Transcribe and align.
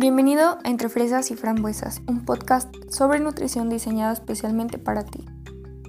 Bienvenido 0.00 0.56
a 0.64 0.70
Entre 0.70 0.88
Fresas 0.88 1.30
y 1.30 1.36
Frambuesas, 1.36 2.00
un 2.06 2.24
podcast 2.24 2.74
sobre 2.88 3.20
nutrición 3.20 3.68
diseñado 3.68 4.14
especialmente 4.14 4.78
para 4.78 5.04
ti. 5.04 5.26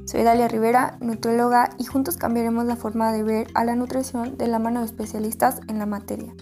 Soy 0.06 0.24
Dalia 0.24 0.50
Rivera, 0.50 0.98
nutrióloga, 1.00 1.70
y 1.78 1.86
juntos 1.86 2.18
cambiaremos 2.18 2.66
la 2.66 2.76
forma 2.76 3.14
de 3.14 3.24
ver 3.24 3.48
a 3.54 3.64
la 3.64 3.74
nutrición 3.74 4.38
de 4.38 4.50
la 4.50 4.60
mano 4.60 4.82
de 4.82 4.88
especialistas 4.88 5.62
en 5.70 5.80
la 5.80 5.86
materia. 5.86 6.34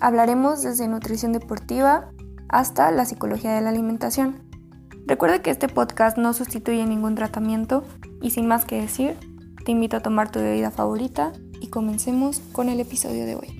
Hablaremos 0.00 0.62
desde 0.62 0.88
nutrición 0.88 1.32
deportiva 1.32 2.10
hasta 2.48 2.90
la 2.90 3.04
psicología 3.04 3.54
de 3.54 3.60
la 3.60 3.68
alimentación. 3.68 4.42
Recuerda 5.06 5.40
que 5.40 5.50
este 5.50 5.68
podcast 5.68 6.18
no 6.18 6.32
sustituye 6.32 6.84
ningún 6.84 7.14
tratamiento 7.14 7.84
y 8.20 8.30
sin 8.30 8.48
más 8.48 8.64
que 8.64 8.80
decir, 8.80 9.16
te 9.64 9.70
invito 9.70 9.98
a 9.98 10.02
tomar 10.02 10.32
tu 10.32 10.40
bebida 10.40 10.72
favorita 10.72 11.30
y 11.60 11.68
comencemos 11.68 12.40
con 12.50 12.68
el 12.68 12.80
episodio 12.80 13.24
de 13.24 13.36
hoy. 13.36 13.57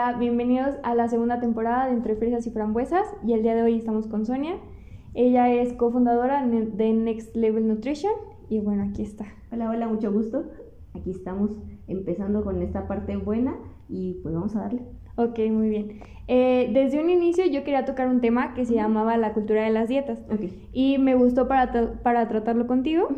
Hola, 0.00 0.16
bienvenidos 0.16 0.76
a 0.84 0.94
la 0.94 1.08
segunda 1.08 1.40
temporada 1.40 1.86
de 1.86 1.92
Entre 1.94 2.14
Fresas 2.14 2.46
y 2.46 2.52
Frambuesas 2.52 3.02
y 3.26 3.32
el 3.32 3.42
día 3.42 3.56
de 3.56 3.62
hoy 3.62 3.74
estamos 3.74 4.06
con 4.06 4.24
Sonia. 4.24 4.54
Ella 5.12 5.52
es 5.52 5.72
cofundadora 5.72 6.46
de 6.46 6.92
Next 6.92 7.34
Level 7.34 7.66
Nutrition 7.66 8.12
y 8.48 8.60
bueno, 8.60 8.84
aquí 8.84 9.02
está. 9.02 9.26
Hola, 9.50 9.68
hola, 9.68 9.88
mucho 9.88 10.12
gusto. 10.12 10.44
Aquí 10.94 11.10
estamos 11.10 11.50
empezando 11.88 12.44
con 12.44 12.62
esta 12.62 12.86
parte 12.86 13.16
buena 13.16 13.56
y 13.88 14.20
pues 14.22 14.32
vamos 14.32 14.54
a 14.54 14.60
darle. 14.60 14.82
Ok, 15.16 15.40
muy 15.50 15.68
bien. 15.68 15.98
Eh, 16.28 16.70
desde 16.72 17.02
un 17.02 17.10
inicio 17.10 17.44
yo 17.46 17.64
quería 17.64 17.84
tocar 17.84 18.06
un 18.06 18.20
tema 18.20 18.54
que 18.54 18.66
se 18.66 18.74
llamaba 18.74 19.16
la 19.16 19.32
cultura 19.32 19.64
de 19.64 19.70
las 19.70 19.88
dietas 19.88 20.20
Okay. 20.32 20.68
y 20.72 20.98
me 20.98 21.16
gustó 21.16 21.48
para, 21.48 21.72
para 22.04 22.28
tratarlo 22.28 22.68
contigo. 22.68 23.08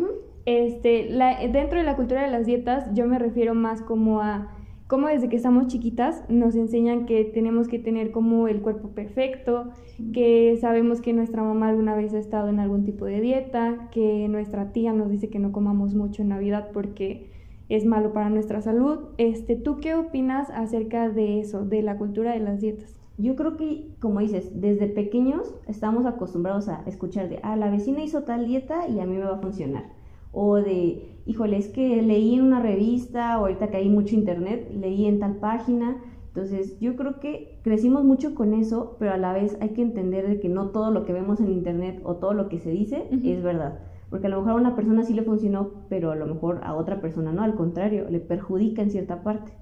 Este, 0.47 1.11
la, 1.11 1.47
dentro 1.47 1.79
de 1.79 1.85
la 1.85 1.97
cultura 1.97 2.23
de 2.23 2.31
las 2.31 2.47
dietas 2.47 2.87
yo 2.95 3.07
me 3.07 3.19
refiero 3.19 3.55
más 3.55 3.83
como 3.83 4.23
a 4.23 4.57
cómo 4.91 5.07
desde 5.07 5.29
que 5.29 5.37
estamos 5.37 5.69
chiquitas 5.69 6.25
nos 6.29 6.57
enseñan 6.57 7.07
que 7.07 7.25
tenemos 7.25 7.69
que 7.69 7.79
tener 7.79 8.11
como 8.11 8.49
el 8.49 8.61
cuerpo 8.61 8.89
perfecto, 8.89 9.71
que 10.13 10.59
sabemos 10.61 11.01
que 11.01 11.13
nuestra 11.13 11.45
mamá 11.45 11.69
alguna 11.69 11.95
vez 11.95 12.13
ha 12.13 12.19
estado 12.19 12.49
en 12.49 12.59
algún 12.59 12.85
tipo 12.85 13.05
de 13.05 13.21
dieta, 13.21 13.89
que 13.93 14.27
nuestra 14.29 14.73
tía 14.73 14.93
nos 14.93 15.09
dice 15.09 15.31
que 15.31 15.39
no 15.39 15.53
comamos 15.53 15.95
mucho 15.95 16.23
en 16.23 16.31
Navidad 16.31 16.71
porque 16.73 17.31
es 17.69 17.87
malo 17.87 18.13
para 18.13 18.31
nuestra 18.31 18.63
salud. 18.63 18.99
Este, 19.17 19.55
¿Tú 19.55 19.79
qué 19.79 19.95
opinas 19.95 20.51
acerca 20.51 21.09
de 21.09 21.39
eso, 21.39 21.65
de 21.65 21.83
la 21.83 21.97
cultura 21.97 22.33
de 22.33 22.41
las 22.41 22.61
dietas? 22.61 22.97
Yo 23.17 23.37
creo 23.37 23.57
que, 23.57 23.87
como 24.01 24.19
dices, 24.19 24.61
desde 24.61 24.89
pequeños 24.89 25.55
estamos 25.69 26.05
acostumbrados 26.05 26.69
a 26.69 26.83
escuchar 26.87 27.29
de, 27.29 27.39
ah, 27.45 27.55
la 27.55 27.71
vecina 27.71 28.03
hizo 28.03 28.25
tal 28.25 28.45
dieta 28.45 28.89
y 28.89 28.99
a 28.99 29.07
mí 29.07 29.17
me 29.17 29.23
va 29.23 29.37
a 29.37 29.41
funcionar. 29.41 29.85
O 30.33 30.57
de, 30.57 31.20
híjole, 31.27 31.57
es 31.57 31.69
que 31.69 32.03
leí 32.03 32.35
en 32.35 32.43
una 32.43 32.61
revista, 32.61 33.39
o 33.39 33.43
ahorita 33.43 33.69
que 33.69 33.79
hay 33.79 33.89
mucho 33.89 34.15
internet, 34.15 34.71
leí 34.75 35.07
en 35.07 35.19
tal 35.19 35.37
página. 35.37 35.97
Entonces, 36.29 36.79
yo 36.79 36.97
creo 36.97 37.19
que 37.21 37.59
crecimos 37.63 38.05
mucho 38.05 38.35
con 38.35 38.55
eso, 38.55 38.97
pero 38.99 39.13
a 39.13 39.17
la 39.17 39.33
vez 39.33 39.57
hay 39.61 39.71
que 39.71 39.83
entender 39.83 40.29
de 40.29 40.39
que 40.41 40.49
no 40.49 40.69
todo 40.69 40.91
lo 40.91 41.05
que 41.05 41.13
vemos 41.13 41.41
en 41.41 41.51
internet 41.51 42.01
o 42.05 42.17
todo 42.17 42.35
lo 42.35 42.49
que 42.49 42.59
se 42.59 42.71
dice 42.71 43.09
Ujú. 43.11 43.21
es 43.25 43.43
verdad. 43.43 43.81
Porque 44.11 44.27
a 44.27 44.31
lo 44.31 44.39
mejor 44.39 44.53
a 44.53 44.57
una 44.57 44.75
persona 44.75 45.05
sí 45.05 45.15
le 45.15 45.23
funcionó, 45.23 45.71
pero 45.89 46.11
a 46.11 46.17
lo 46.17 46.27
mejor 46.27 46.61
a 46.65 46.75
otra 46.75 47.01
persona 47.01 47.33
no, 47.33 47.43
al 47.43 47.55
contrario, 47.55 48.09
le 48.11 48.21
perjudica 48.21 48.83
en 48.83 48.91
cierta 48.91 49.23
parte. 49.23 49.53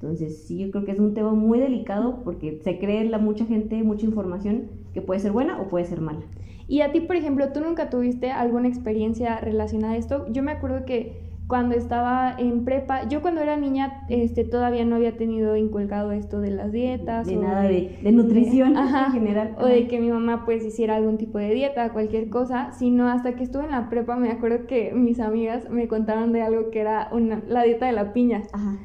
Entonces, 0.00 0.44
sí, 0.46 0.58
yo 0.58 0.70
creo 0.70 0.84
que 0.84 0.92
es 0.92 1.00
un 1.00 1.14
tema 1.14 1.32
muy 1.32 1.58
delicado 1.58 2.22
porque 2.22 2.60
se 2.62 2.78
cree 2.78 3.08
la 3.08 3.18
mucha 3.18 3.46
gente, 3.46 3.82
mucha 3.82 4.06
información 4.06 4.70
que 4.94 5.02
puede 5.02 5.18
ser 5.18 5.32
buena 5.32 5.60
o 5.60 5.68
puede 5.68 5.86
ser 5.86 6.00
mala. 6.00 6.20
Y 6.68 6.82
a 6.82 6.92
ti, 6.92 7.00
por 7.00 7.16
ejemplo, 7.16 7.50
¿tú 7.50 7.60
nunca 7.60 7.88
tuviste 7.88 8.30
alguna 8.30 8.68
experiencia 8.68 9.40
relacionada 9.40 9.94
a 9.94 9.96
esto? 9.96 10.26
Yo 10.30 10.42
me 10.42 10.52
acuerdo 10.52 10.84
que 10.84 11.26
cuando 11.48 11.74
estaba 11.74 12.34
en 12.36 12.66
prepa, 12.66 13.08
yo 13.08 13.22
cuando 13.22 13.40
era 13.40 13.56
niña 13.56 14.04
este, 14.10 14.44
todavía 14.44 14.84
no 14.84 14.96
había 14.96 15.16
tenido 15.16 15.56
inculcado 15.56 16.12
esto 16.12 16.40
de 16.40 16.50
las 16.50 16.70
dietas. 16.70 17.26
De 17.26 17.38
o 17.38 17.42
nada 17.42 17.62
de, 17.62 17.98
de 18.02 18.12
nutrición 18.12 18.76
Ajá, 18.76 19.06
en 19.06 19.12
general. 19.12 19.56
O 19.58 19.64
de 19.64 19.88
que 19.88 19.98
mi 19.98 20.10
mamá 20.10 20.44
pues 20.44 20.62
hiciera 20.62 20.96
algún 20.96 21.16
tipo 21.16 21.38
de 21.38 21.54
dieta, 21.54 21.90
cualquier 21.94 22.28
cosa, 22.28 22.72
sino 22.72 23.08
hasta 23.08 23.34
que 23.34 23.44
estuve 23.44 23.64
en 23.64 23.70
la 23.70 23.88
prepa 23.88 24.16
me 24.16 24.30
acuerdo 24.30 24.66
que 24.66 24.92
mis 24.92 25.20
amigas 25.20 25.70
me 25.70 25.88
contaban 25.88 26.32
de 26.32 26.42
algo 26.42 26.70
que 26.70 26.80
era 26.80 27.08
una, 27.12 27.42
la 27.48 27.62
dieta 27.62 27.86
de 27.86 27.92
la 27.92 28.12
piña. 28.12 28.42
Ajá. 28.52 28.76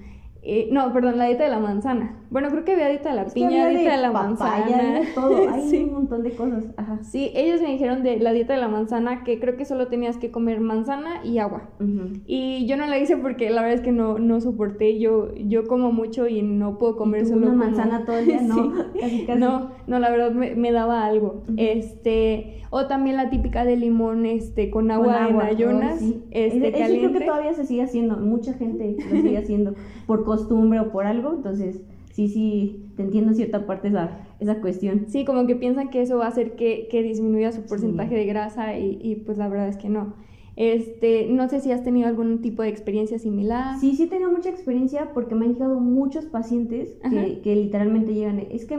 Eh, 0.46 0.68
no, 0.72 0.92
perdón, 0.92 1.18
la 1.18 1.26
dieta 1.26 1.46
de 1.46 1.50
la 1.50 1.60
manzana. 1.60 2.18
Bueno, 2.30 2.50
creo 2.50 2.66
que 2.66 2.74
había 2.74 2.90
dieta 2.90 3.10
de 3.12 3.16
la 3.16 3.22
Es 3.24 3.34
piña, 3.34 3.70
dieta 3.70 3.96
de, 3.96 4.02
la 4.02 4.12
papaya, 4.12 4.66
manzana. 4.76 5.00
de 5.00 5.06
todo, 5.16 5.50
hay 5.54 5.62
Sí. 5.70 5.84
un 5.84 5.94
montón 5.94 6.22
de 6.24 6.32
cosas. 6.32 6.66
Ajá. 6.76 7.00
Sí, 7.02 7.32
ellos 7.34 7.62
me 7.62 7.70
dijeron 7.72 8.04
de 8.04 8.18
la 8.20 8.34
dieta 8.34 8.54
de 8.54 8.60
la 8.60 8.68
manzana 8.68 9.24
que 9.24 9.40
creo 9.40 9.56
que 9.56 9.64
solo 9.64 9.88
tenías 9.88 10.18
que 10.18 10.32
comer 10.32 10.60
manzana 10.60 11.24
y 11.24 11.38
agua. 11.38 11.70
Ujú. 11.80 12.20
Y 12.26 12.66
yo 12.66 12.76
no 12.76 12.86
la 12.88 12.98
hice 13.00 13.16
porque 13.16 13.50
la 13.52 13.62
verdad 13.62 13.76
es 13.76 13.82
que 13.82 13.94
no, 13.94 14.20
no 14.20 14.42
soporté. 14.42 15.00
Yo, 15.00 15.34
yo 15.36 15.66
como 15.66 15.94
mucho 15.94 16.28
y 16.28 16.42
no 16.42 16.78
puedo 16.78 16.98
comer 16.98 17.22
¿Y 17.22 17.24
tú 17.24 17.30
solo 17.30 17.48
una 17.48 17.52
como- 17.52 17.64
manzana 17.66 18.04
todo 18.06 18.18
el 18.18 18.26
día, 18.26 18.42
no, 18.42 18.56
Sí. 18.56 18.72
casi 19.00 19.26
casi. 19.26 19.40
No, 19.40 19.70
no, 19.88 20.00
la 20.00 20.10
verdad 20.10 20.32
me, 20.32 20.56
me 20.56 20.72
daba 20.74 21.06
algo. 21.06 21.44
Ujú. 21.48 21.54
Este, 21.58 22.62
o 22.70 22.88
también 22.88 23.16
la 23.18 23.30
típica 23.30 23.66
de 23.66 23.78
limón 23.78 24.26
este, 24.26 24.70
con 24.70 24.84
Con 24.88 24.92
agua, 24.92 25.18
en 25.20 25.24
agua, 25.36 25.46
ayunas, 25.46 25.96
oh, 25.98 26.00
sí. 26.00 26.24
este, 26.32 26.58
Eso 26.68 26.76
creo 26.76 26.80
caliente. 26.88 27.20
que 27.20 27.26
todavía 27.26 27.54
se 27.54 27.66
sigue 27.66 27.84
haciendo, 27.84 28.18
mucha 28.18 28.54
gente 28.54 28.98
lo 29.12 29.22
sigue 29.22 29.38
haciendo 29.38 29.74
por 30.08 30.24
costumbre 30.38 30.80
o 30.80 30.92
por 30.92 31.06
algo, 31.06 31.34
entonces 31.34 31.82
sí, 32.12 32.28
sí, 32.28 32.86
te 32.96 33.04
entiendo 33.04 33.32
en 33.32 33.36
cierta 33.36 33.66
parte 33.66 33.88
esa, 33.88 34.06
esa 34.40 34.62
cuestión. 34.62 35.06
Sí, 35.08 35.26
como 35.26 35.48
que 35.48 35.56
piensan 35.56 35.90
que 35.90 36.02
eso 36.02 36.18
va 36.18 36.26
a 36.26 36.30
hacer 36.30 36.56
que, 36.56 36.88
que 36.92 37.02
disminuya 37.04 37.52
su 37.52 37.62
porcentaje 37.64 38.10
Sí. 38.10 38.16
de 38.16 38.26
grasa 38.26 38.78
y, 38.78 39.00
y, 39.02 39.16
pues 39.26 39.38
la 39.38 39.48
verdad 39.50 39.68
es 39.68 39.78
que 39.78 39.90
no. 39.90 40.14
Este, 40.56 41.28
no 41.30 41.50
sé 41.50 41.60
si 41.62 41.72
has 41.72 41.84
tenido 41.84 42.08
algún 42.08 42.42
tipo 42.42 42.62
de 42.62 42.70
experiencia 42.70 43.18
similar. 43.18 43.80
Sí, 43.80 43.96
sí 43.96 44.04
he 44.04 44.08
tenido 44.08 44.32
mucha 44.32 44.50
experiencia 44.50 45.10
porque 45.14 45.34
me 45.34 45.46
han 45.46 45.54
llegado 45.54 45.80
muchos 45.80 46.26
pacientes 46.26 46.94
que, 47.10 47.42
que 47.44 47.56
literalmente 47.56 48.14
llegan, 48.14 48.40
es 48.52 48.66
que 48.66 48.78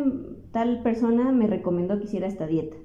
tal 0.52 0.82
persona 0.84 1.32
me 1.32 1.48
recomendó 1.48 1.98
que 1.98 2.04
hiciera 2.04 2.28
esta 2.28 2.46
dieta. 2.46 2.76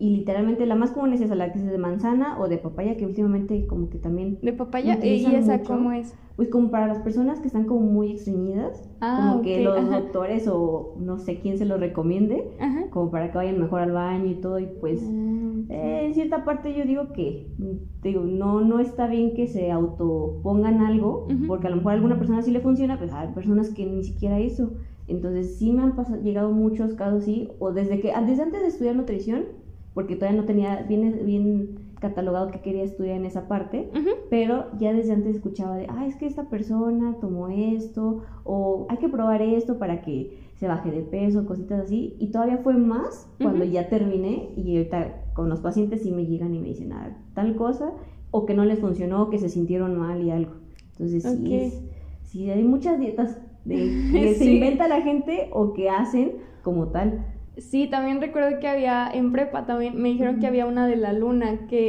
Y 0.00 0.10
literalmente 0.16 0.64
la 0.66 0.76
más 0.76 0.92
común 0.92 1.12
es 1.12 1.20
esa, 1.20 1.34
la 1.34 1.50
que 1.52 1.58
es 1.58 1.66
de 1.66 1.76
manzana 1.78 2.38
o 2.40 2.48
de 2.48 2.58
papaya, 2.58 2.96
que 2.96 3.04
últimamente 3.04 3.66
como 3.66 3.90
que 3.90 3.98
también, 3.98 4.38
De 4.42 4.52
papaya, 4.52 4.96
¿y 5.04 5.24
esa 5.26 5.56
mucho. 5.58 5.74
cómo 5.74 5.92
es? 5.92 6.14
pues 6.36 6.50
como 6.50 6.70
para 6.70 6.86
las 6.86 7.00
personas 7.00 7.40
que 7.40 7.48
están 7.48 7.64
como 7.66 7.80
muy 7.80 8.12
estreñidas, 8.12 8.88
Ah, 9.00 9.16
como 9.32 9.42
que 9.42 9.58
ok, 9.58 9.64
los 9.64 9.76
ajá. 9.76 10.00
doctores 10.02 10.46
o 10.46 10.94
no 11.00 11.18
sé 11.18 11.40
quién 11.40 11.58
se 11.58 11.64
los 11.64 11.80
recomiende, 11.80 12.48
Ajá. 12.60 12.88
como 12.90 13.10
para 13.10 13.32
que 13.32 13.38
vayan 13.38 13.58
mejor 13.58 13.80
al 13.80 13.90
baño 13.90 14.26
y 14.30 14.36
todo, 14.36 14.60
y 14.60 14.66
pues 14.80 15.02
Mm, 15.02 15.62
eh, 15.68 16.04
en 16.06 16.14
cierta 16.14 16.44
parte 16.44 16.72
yo 16.74 16.84
digo 16.84 17.12
que 17.12 17.48
digo, 18.04 18.22
no, 18.22 18.60
no 18.60 18.78
está 18.78 19.08
bien 19.08 19.34
que 19.34 19.48
se 19.48 19.72
autopongan 19.72 20.80
algo, 20.80 21.26
Ujú. 21.28 21.46
porque 21.48 21.66
a 21.66 21.70
lo 21.70 21.76
mejor 21.76 21.90
a 21.92 21.94
alguna 21.96 22.18
persona 22.18 22.40
sí 22.42 22.52
le 22.52 22.60
funciona, 22.60 22.98
pues 22.98 23.12
hay 23.12 23.32
personas 23.34 23.70
que 23.70 23.84
ni 23.84 24.04
siquiera 24.04 24.38
eso. 24.38 24.74
Entonces 25.08 25.58
sí 25.58 25.72
me 25.72 25.82
han 25.82 25.96
pasado, 25.96 26.22
llegado 26.22 26.52
muchos 26.52 26.94
casos 26.94 27.22
así, 27.22 27.48
o 27.58 27.72
desde 27.72 27.98
que, 28.00 28.12
ah, 28.12 28.22
desde 28.22 28.42
antes 28.44 28.60
de 28.60 28.68
estudiar 28.68 28.94
nutrición, 28.94 29.46
porque 29.98 30.14
todavía 30.14 30.40
no 30.40 30.46
tenía 30.46 30.82
bien, 30.82 31.22
bien 31.26 31.74
catalogado 31.98 32.52
que 32.52 32.60
quería 32.60 32.84
estudiar 32.84 33.16
en 33.16 33.24
esa 33.24 33.48
parte, 33.48 33.90
pero 34.30 34.66
ya 34.78 34.92
desde 34.92 35.12
antes 35.12 35.34
escuchaba 35.34 35.76
de, 35.76 35.88
ah, 35.88 36.06
es 36.06 36.14
que 36.14 36.26
esta 36.26 36.48
persona 36.48 37.16
tomó 37.20 37.48
esto, 37.48 38.22
o 38.44 38.86
hay 38.90 38.98
que 38.98 39.08
probar 39.08 39.42
esto 39.42 39.76
para 39.80 40.02
que 40.02 40.38
se 40.54 40.68
baje 40.68 40.92
de 40.92 41.02
peso, 41.02 41.46
cositas 41.46 41.80
así, 41.80 42.14
y 42.20 42.28
todavía 42.28 42.58
fue 42.58 42.74
más 42.74 43.28
cuando 43.42 43.64
ya 43.64 43.88
terminé 43.88 44.50
y 44.56 44.76
ahorita 44.76 45.32
con 45.34 45.48
los 45.48 45.58
pacientes 45.58 46.04
sí 46.04 46.12
me 46.12 46.26
llegan 46.26 46.54
y 46.54 46.60
me 46.60 46.68
dicen, 46.68 46.92
ah, 46.92 47.18
tal 47.34 47.56
cosa, 47.56 47.92
o 48.30 48.46
que 48.46 48.54
no 48.54 48.64
les 48.64 48.78
funcionó, 48.78 49.30
que 49.30 49.40
se 49.40 49.48
sintieron 49.48 49.98
mal 49.98 50.22
y 50.22 50.30
algo. 50.30 50.52
Entonces 50.92 51.24
sí, 51.24 51.56
es, 51.56 51.82
sí 52.22 52.48
hay 52.48 52.62
muchas 52.62 53.00
dietas 53.00 53.36
de, 53.64 53.78
que 54.12 54.34
se 54.36 54.44
inventa 54.44 54.86
la 54.86 55.00
gente 55.00 55.50
o 55.52 55.72
que 55.72 55.90
hacen 55.90 56.34
como 56.62 56.86
tal. 56.90 57.34
Sí, 57.58 57.88
también 57.88 58.20
recuerdo 58.20 58.60
que 58.60 58.68
había 58.68 59.10
en 59.12 59.32
prepa 59.32 59.66
también 59.66 60.00
me 60.00 60.08
dijeron 60.10 60.38
que 60.38 60.46
había 60.46 60.66
una 60.66 60.86
de 60.86 60.96
la 60.96 61.12
luna 61.12 61.66
que 61.68 61.88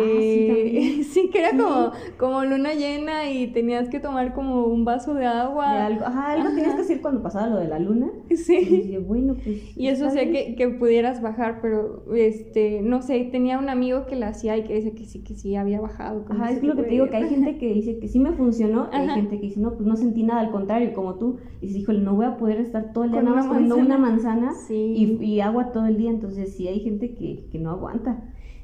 Ah, 0.99 1.03
sí, 1.03 1.29
que 1.31 1.39
era 1.39 1.51
Sí. 1.51 1.57
como 1.57 1.91
como 2.17 2.43
luna 2.43 2.73
llena 2.73 3.29
y 3.31 3.47
tenías 3.47 3.87
que 3.89 3.99
tomar 3.99 4.33
como 4.33 4.65
un 4.65 4.83
vaso 4.85 5.13
de 5.13 5.25
agua. 5.25 5.73
De 5.73 5.79
algo, 5.81 6.05
ajá, 6.05 6.31
algo 6.31 6.49
tenías 6.49 6.75
que 6.75 6.81
hacer 6.81 7.01
cuando 7.01 7.21
pasaba 7.21 7.47
lo 7.47 7.57
de 7.59 7.67
la 7.67 7.79
luna. 7.79 8.07
Y 8.29 8.35
Sí. 8.37 8.57
dije, 8.65 8.97
bueno, 8.99 9.35
pues. 9.43 9.77
Y 9.77 9.87
eso 9.87 10.07
hacía 10.07 10.31
que, 10.31 10.55
que 10.55 10.67
pudieras 10.69 11.21
bajar, 11.21 11.59
pero 11.61 12.03
este, 12.15 12.81
no 12.81 13.01
sé, 13.01 13.23
tenía 13.31 13.59
un 13.59 13.69
amigo 13.69 14.05
que 14.05 14.15
lo 14.15 14.25
hacía 14.25 14.57
y 14.57 14.63
que 14.63 14.73
decía 14.73 14.93
que 14.95 15.05
sí, 15.05 15.23
que 15.23 15.35
sí 15.35 15.55
había 15.55 15.79
bajado. 15.81 16.25
Ajá, 16.29 16.51
es 16.51 16.63
lo 16.63 16.75
que 16.75 16.83
te 16.83 16.89
digo, 16.89 17.09
que 17.09 17.15
hay 17.17 17.29
gente 17.29 17.57
que 17.57 17.73
dice 17.73 17.99
que 17.99 18.07
sí 18.07 18.19
me 18.19 18.31
funcionó, 18.33 18.89
y 18.91 18.95
hay 18.95 19.05
Ajá. 19.05 19.15
gente 19.15 19.35
que 19.39 19.47
dice, 19.47 19.59
no, 19.59 19.73
pues 19.75 19.85
no 19.87 19.95
sentí 19.95 20.23
nada, 20.23 20.41
al 20.41 20.51
contrario, 20.51 20.93
como 20.93 21.15
tú, 21.15 21.37
y 21.61 21.67
dices, 21.67 21.81
híjole, 21.83 21.99
no 21.99 22.15
voy 22.15 22.25
a 22.25 22.37
poder 22.37 22.59
estar 22.59 22.91
todo 22.93 23.03
el 23.03 23.11
día 23.11 23.21
nada 23.21 23.37
más 23.37 23.47
comiendo 23.47 23.75
una 23.77 23.97
manzana 23.97 24.53
Sí. 24.67 25.17
y, 25.19 25.23
y 25.25 25.41
agua 25.41 25.58
todo 25.67 25.85
el 25.85 25.97
día, 25.97 26.09
entonces 26.09 26.55
sí 26.55 26.67
hay 26.67 26.79
gente 26.79 27.13
que, 27.15 27.47
que 27.51 27.59
no 27.59 27.71
aguanta. 27.71 28.17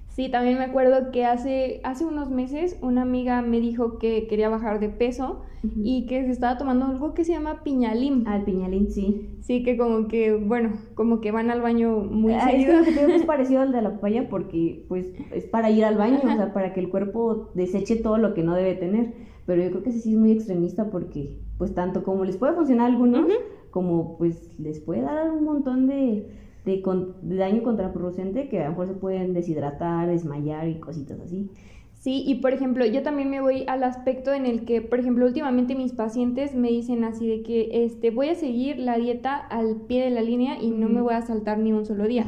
Sí, 0.07 0.29
también 0.29 0.57
me 0.57 0.63
acuerdo 0.63 1.11
que 1.11 1.25
hace, 1.25 1.81
hace 1.83 2.05
unos 2.05 2.29
meses 2.29 2.77
una 2.81 3.01
amiga 3.01 3.41
me 3.41 3.59
dijo 3.59 3.97
que 3.97 4.27
quería 4.27 4.47
bajar 4.47 4.79
de 4.79 4.87
peso 4.87 5.41
Ujú. 5.63 5.73
y 5.83 6.05
que 6.05 6.23
se 6.23 6.31
estaba 6.31 6.57
tomando 6.57 6.85
algo 6.85 7.13
que 7.13 7.25
se 7.25 7.33
llama 7.33 7.63
piñalim. 7.63 8.23
Al 8.25 8.43
piñalín, 8.45 8.89
sí. 8.89 9.29
Sí, 9.41 9.61
que 9.61 9.75
como 9.77 10.07
que, 10.07 10.33
bueno, 10.33 10.73
como 10.93 11.19
que 11.19 11.31
van 11.31 11.51
al 11.51 11.61
baño 11.61 11.97
muy 11.99 12.31
Ah, 12.33 12.51
es 12.53 12.65
que 12.65 12.71
seguido. 12.71 12.79
lo 12.79 13.07
que 13.09 13.15
es 13.15 13.23
parecido 13.27 13.61
al 13.61 13.71
de 13.73 13.81
la 13.81 13.91
papaya 13.91 14.29
porque 14.29 14.85
pues 14.87 15.07
es 15.33 15.45
para 15.45 15.69
ir 15.69 15.83
al 15.83 15.97
baño, 15.97 16.19
o 16.23 16.35
sea, 16.35 16.53
para 16.53 16.71
que 16.71 16.79
el 16.79 16.87
cuerpo 16.89 17.51
deseche 17.53 17.97
todo 17.97 18.17
lo 18.17 18.33
que 18.33 18.41
no 18.43 18.55
debe 18.55 18.73
tener. 18.75 19.11
pero 19.45 19.61
yo 19.63 19.69
creo 19.69 19.83
que 19.83 19.91
sí 19.91 20.11
es 20.13 20.17
muy 20.17 20.31
extremista 20.31 20.89
porque 20.89 21.37
pues 21.57 21.73
tanto 21.73 22.03
como 22.03 22.23
les 22.25 22.37
puede 22.37 22.53
funcionar 22.53 22.85
a 22.85 22.89
algunos, 22.89 23.27
como 23.69 24.17
pues 24.17 24.49
les 24.57 24.79
puede 24.79 25.01
dar 25.01 25.29
un 25.31 25.43
montón 25.43 25.87
de, 25.87 26.25
de, 26.65 26.83
daño 27.21 27.63
contraproducente 27.63 28.49
que 28.49 28.59
a 28.59 28.65
lo 28.65 28.69
mejor 28.71 28.87
se 28.87 28.93
pueden 28.93 29.33
deshidratar, 29.33 30.07
desmayar 30.07 30.67
y 30.67 30.79
cositas 30.79 31.19
así. 31.19 31.49
Sí, 31.93 32.23
y 32.27 32.35
por 32.35 32.53
ejemplo, 32.53 32.85
yo 32.85 33.01
también 33.01 33.31
me 33.31 33.41
voy 33.41 33.63
al 33.67 33.83
aspecto 33.83 34.31
en 34.31 34.45
el 34.45 34.65
que, 34.65 34.81
por 34.81 34.99
ejemplo, 34.99 35.25
últimamente 35.25 35.73
mis 35.73 35.93
pacientes 35.93 36.53
me 36.53 36.69
dicen 36.69 37.03
así 37.03 37.27
de 37.27 37.41
que 37.41 37.83
este, 37.83 38.11
voy 38.11 38.29
a 38.29 38.35
seguir 38.35 38.77
la 38.77 38.97
dieta 38.97 39.37
al 39.37 39.81
pie 39.87 40.03
de 40.03 40.11
la 40.11 40.21
línea 40.21 40.61
y 40.61 40.69
no 40.69 40.87
me 40.87 41.01
voy 41.01 41.15
a 41.15 41.23
saltar 41.23 41.57
ni 41.57 41.73
un 41.73 41.85
solo 41.85 42.05
día. 42.05 42.27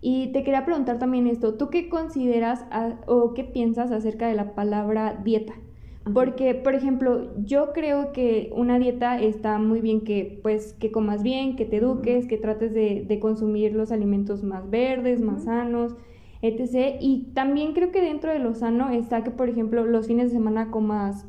Y 0.00 0.28
te 0.32 0.44
quería 0.44 0.64
preguntar 0.64 0.98
también 0.98 1.26
esto, 1.26 1.54
¿tú 1.54 1.68
qué 1.68 1.88
consideras 1.88 2.64
o 3.06 3.34
qué 3.34 3.44
piensas 3.44 3.90
acerca 3.90 4.28
de 4.28 4.34
la 4.34 4.54
palabra 4.54 5.20
dieta? 5.22 5.54
Porque, 6.14 6.54
por 6.54 6.74
ejemplo, 6.74 7.30
yo 7.44 7.72
creo 7.72 8.12
que 8.12 8.50
una 8.54 8.78
dieta 8.78 9.20
está 9.20 9.58
muy 9.58 9.80
bien 9.80 10.02
que, 10.02 10.40
pues, 10.42 10.72
que 10.72 10.90
comas 10.90 11.22
bien, 11.22 11.54
que 11.54 11.66
te 11.66 11.76
eduques, 11.76 12.26
que 12.26 12.38
trates 12.38 12.72
de, 12.72 13.04
de 13.06 13.20
consumir 13.20 13.74
los 13.74 13.92
alimentos 13.92 14.42
más 14.42 14.70
verdes, 14.70 15.20
más 15.20 15.44
sanos, 15.44 15.96
etc. 16.42 16.96
Y 17.00 17.32
también 17.34 17.74
creo 17.74 17.90
que 17.90 18.00
dentro 18.00 18.32
de 18.32 18.38
lo 18.38 18.54
sano 18.54 18.90
está 18.90 19.22
que, 19.22 19.30
por 19.30 19.48
ejemplo, 19.48 19.84
los 19.84 20.06
fines 20.06 20.30
de 20.30 20.36
semana 20.36 20.70
comas 20.70 21.26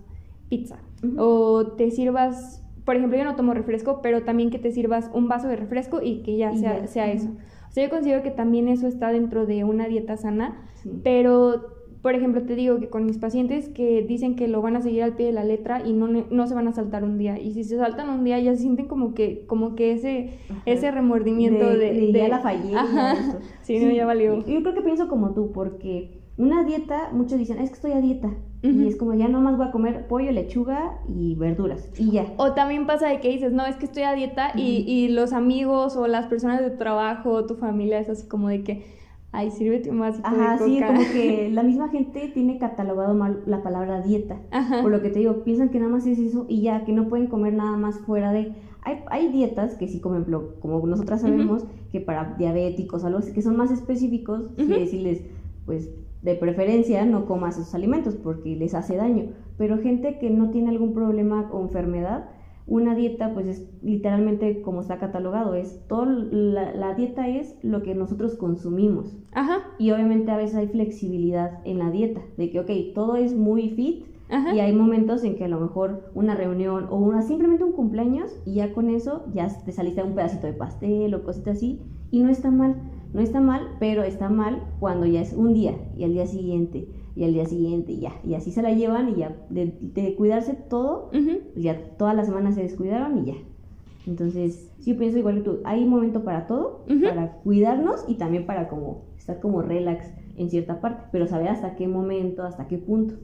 pizza. 0.50 0.80
O 1.18 1.68
te 1.77 1.92
sirvas, 1.92 2.63
por 2.86 2.95
ejemplo, 2.95 3.18
yo 3.18 3.24
no 3.24 3.36
tomo 3.36 3.54
refresco, 3.54 4.01
pero 4.01 4.24
también 4.24 4.50
que 4.50 4.60
te 4.60 4.72
sirvas 4.72 5.10
un 5.13 5.27
vaso 5.27 5.48
de 5.48 5.56
refresco 5.56 6.01
y 6.01 6.24
que 6.24 6.38
ya 6.38 6.56
sea, 6.56 6.88
sea 6.88 7.12
eso. 7.12 7.30
O 7.69 7.72
sea, 7.72 7.83
yo 7.83 7.89
considero 7.89 8.24
que 8.24 8.31
también 8.31 8.68
eso 8.68 8.88
está 8.88 9.12
dentro 9.12 9.45
de 9.45 9.63
una 9.63 9.88
dieta 9.88 10.18
sana, 10.18 10.60
pero 11.04 11.79
por 12.01 12.16
ejemplo, 12.16 12.42
te 12.44 12.56
digo 12.56 12.80
que 12.80 12.90
con 12.90 13.06
mis 13.06 13.18
pacientes 13.18 13.68
que 13.68 14.01
dicen 14.04 14.36
que 14.36 14.48
lo 14.48 14.62
van 14.62 14.78
a 14.78 14.81
seguir 14.81 15.04
al 15.04 15.16
pie 15.16 15.28
de 15.28 15.34
la 15.34 15.44
letra 15.44 15.86
y 15.86 15.92
no, 15.92 16.07
no 16.07 16.48
se 16.48 16.56
van 16.56 16.68
a 16.68 16.72
saltar 16.72 17.04
un 17.04 17.18
día. 17.18 17.38
Y 17.38 17.54
si 17.54 17.66
se 17.66 17.78
saltan 17.78 18.10
un 18.10 18.24
día 18.24 18.40
ya 18.40 18.54
se 18.54 18.62
sienten 18.62 18.88
como 18.88 19.13
que, 19.13 19.46
como 19.48 19.75
que 19.75 19.92
ese, 19.92 20.30
ese 20.66 20.92
remordimiento 20.92 21.66
de, 21.66 21.94
de, 21.94 22.12
ya 22.13 22.30
la 22.30 22.40
fallé. 22.40 22.74
Sí, 23.62 23.80
no, 23.80 23.92
ya 23.92 24.06
valió. 24.06 24.46
Yo 24.46 24.62
creo 24.62 24.74
que 24.74 24.81
pienso 24.81 25.07
como 25.07 25.34
tú, 25.34 25.51
porque 25.51 26.22
una 26.38 26.63
dieta, 26.63 27.10
muchos 27.12 27.38
dicen, 27.38 27.60
es 27.60 27.69
que 27.69 27.75
estoy 27.75 27.92
a 27.92 28.01
dieta. 28.01 28.30
Y 28.62 28.88
es 28.88 28.98
como, 28.98 29.13
ya 29.13 29.30
nomás 29.30 29.57
voy 29.57 29.68
a 29.68 29.72
comer 29.72 30.07
pollo, 30.07 30.31
lechuga 30.31 31.00
y 31.07 31.36
verduras. 31.36 31.90
Y 31.98 32.12
ya. 32.12 32.34
O 32.38 32.54
también 32.54 32.88
pasa 32.88 33.07
de 33.07 33.22
que 33.22 33.30
dices, 33.30 33.54
no, 33.54 33.66
es 33.66 33.78
que 33.78 33.86
estoy 33.86 34.04
a 34.04 34.13
dieta 34.13 34.51
y, 34.56 34.84
y 34.86 35.10
los 35.10 35.31
amigos 35.31 35.96
o 35.96 36.07
las 36.07 36.28
personas 36.28 36.60
de 36.60 36.72
tu 36.72 36.78
trabajo, 36.78 37.46
tu 37.46 37.56
familia, 37.56 38.00
es 38.00 38.10
así 38.10 38.28
como 38.28 38.50
de 38.50 38.63
que 38.63 38.99
ay, 39.31 39.52
sírvete 39.52 39.92
vasito 39.92 40.28
Ajá, 40.28 40.58
sí, 40.58 40.81
como 40.86 41.02
que 41.02 41.50
la 41.54 41.64
misma 41.64 41.90
gente 41.90 42.31
tiene 42.34 42.58
catalogado 42.58 43.14
mal 43.14 43.44
la 43.46 43.62
palabra 43.62 44.02
dieta. 44.02 44.38
Por 44.81 44.92
lo 44.92 45.02
que 45.02 45.10
te 45.10 45.20
digo, 45.20 45.44
piensan 45.44 45.70
que 45.70 45.80
nada 45.80 45.92
más 45.92 46.06
es 46.08 46.20
eso 46.20 46.46
y 46.50 46.62
ya, 46.62 46.86
que 46.86 46.94
no 46.94 47.08
pueden 47.10 47.28
comer 47.28 47.54
nada 47.54 47.78
más 47.78 48.00
fuera 48.00 48.31
de... 48.31 48.54
Hay, 48.81 49.00
hay 49.12 49.28
dietas 49.31 49.76
que 49.76 49.88
sí, 49.88 50.00
comen, 50.00 50.26
como 50.62 50.86
nosotras 50.88 51.22
sabemos, 51.22 51.66
que 51.92 52.00
para 52.00 52.36
diabéticos 52.38 53.04
o 53.04 53.08
algo 53.08 53.20
que 53.20 53.42
son 53.42 53.58
más 53.58 53.72
específicos, 53.72 54.52
uh 54.58 54.64
decirles, 54.64 55.24
pues, 55.66 55.90
de 56.22 56.36
preferencia 56.36 57.06
no 57.06 57.25
comas 57.25 57.58
esos 57.58 57.74
alimentos 57.75 58.16
porque 58.16 58.56
les 58.56 58.74
hace 58.74 58.96
daño. 58.96 59.32
Pero 59.58 59.78
gente 59.80 60.18
que 60.20 60.30
no 60.30 60.50
tiene 60.50 60.70
algún 60.70 60.94
problema 60.94 61.50
o 61.52 61.62
enfermedad, 61.62 62.30
una 62.69 62.95
dieta, 62.95 63.33
pues 63.33 63.48
es 63.48 63.68
literalmente 63.81 64.62
como 64.62 64.81
está 64.81 65.00
catalogado, 65.00 65.56
es 65.56 65.81
todo, 65.88 66.06
la, 66.06 66.94
dieta 66.94 67.27
es 67.27 67.57
lo 67.63 67.81
que 67.81 67.95
nosotros 67.95 68.36
consumimos. 68.36 69.18
Ajá. 69.33 69.63
Y 69.80 69.92
obviamente 69.92 70.31
a 70.31 70.38
veces 70.38 70.56
hay 70.56 70.68
flexibilidad 70.68 71.60
en 71.66 71.80
la 71.80 71.89
dieta, 71.89 72.21
de 72.38 72.51
que, 72.51 72.60
ok, 72.60 72.69
todo 72.94 73.16
es 73.16 73.36
muy 73.36 73.69
fit 73.71 74.06
y 74.54 74.60
hay 74.60 74.74
momentos 74.74 75.24
en 75.24 75.36
que 75.36 75.45
a 75.45 75.48
lo 75.48 75.60
mejor 75.60 76.12
una 76.13 76.36
reunión 76.36 76.86
o 76.92 76.98
una 76.98 77.24
simplemente 77.24 77.63
un 77.63 77.71
cumpleaños 77.71 78.31
y 78.45 78.56
ya 78.56 78.74
con 78.74 78.92
eso 78.92 79.25
ya 79.33 79.48
te 79.48 79.72
saliste 79.72 80.04
un 80.04 80.13
pedacito 80.13 80.45
de 80.45 80.54
pastel 80.54 81.15
o 81.15 81.24
cositas 81.24 81.57
así 81.57 81.81
y 82.12 82.22
no 82.22 82.30
está 82.30 82.51
mal, 82.51 82.75
no 83.12 83.22
está 83.22 83.42
mal, 83.42 83.75
pero 83.80 84.04
está 84.04 84.30
mal 84.30 84.62
cuando 84.80 85.07
ya 85.07 85.22
es 85.22 85.33
un 85.33 85.56
día 85.56 85.74
y 85.98 86.04
al 86.04 86.13
día 86.13 86.27
siguiente 86.27 86.88
y 87.16 87.24
al 87.24 87.34
día 87.34 87.46
siguiente 87.46 87.92
y 87.92 88.00
ya. 88.00 88.14
Y 88.24 88.36
así 88.36 88.52
se 88.52 88.62
la 88.62 88.72
llevan 88.72 89.10
y 89.10 89.16
ya, 89.16 89.36
de, 89.50 90.16
cuidarse 90.16 90.54
todo, 90.54 91.10
pues 91.12 91.64
ya 91.64 91.80
todas 91.98 92.16
las 92.16 92.28
semanas 92.28 92.56
se 92.56 92.62
descuidaron 92.62 93.18
y 93.20 93.26
ya. 93.32 93.36
Entonces, 94.08 94.72
sí, 94.80 94.94
pienso 94.94 95.18
igual 95.18 95.36
que 95.36 95.42
tú, 95.42 95.60
hay 95.66 95.86
momento 95.86 96.24
para 96.24 96.48
todo, 96.48 96.86
para 97.04 97.34
cuidarnos 97.44 98.06
y 98.08 98.16
también 98.16 98.46
para 98.46 98.68
como 98.68 99.04
estar 99.18 99.40
como 99.40 99.62
relax 99.62 100.12
en 100.38 100.50
cierta 100.50 100.82
parte, 100.82 101.04
pero 101.12 101.28
saber 101.28 101.50
hasta 101.50 101.76
qué 101.76 101.88
momento, 101.88 102.44
hasta 102.44 102.68
qué 102.68 102.78
punto. 102.78 103.16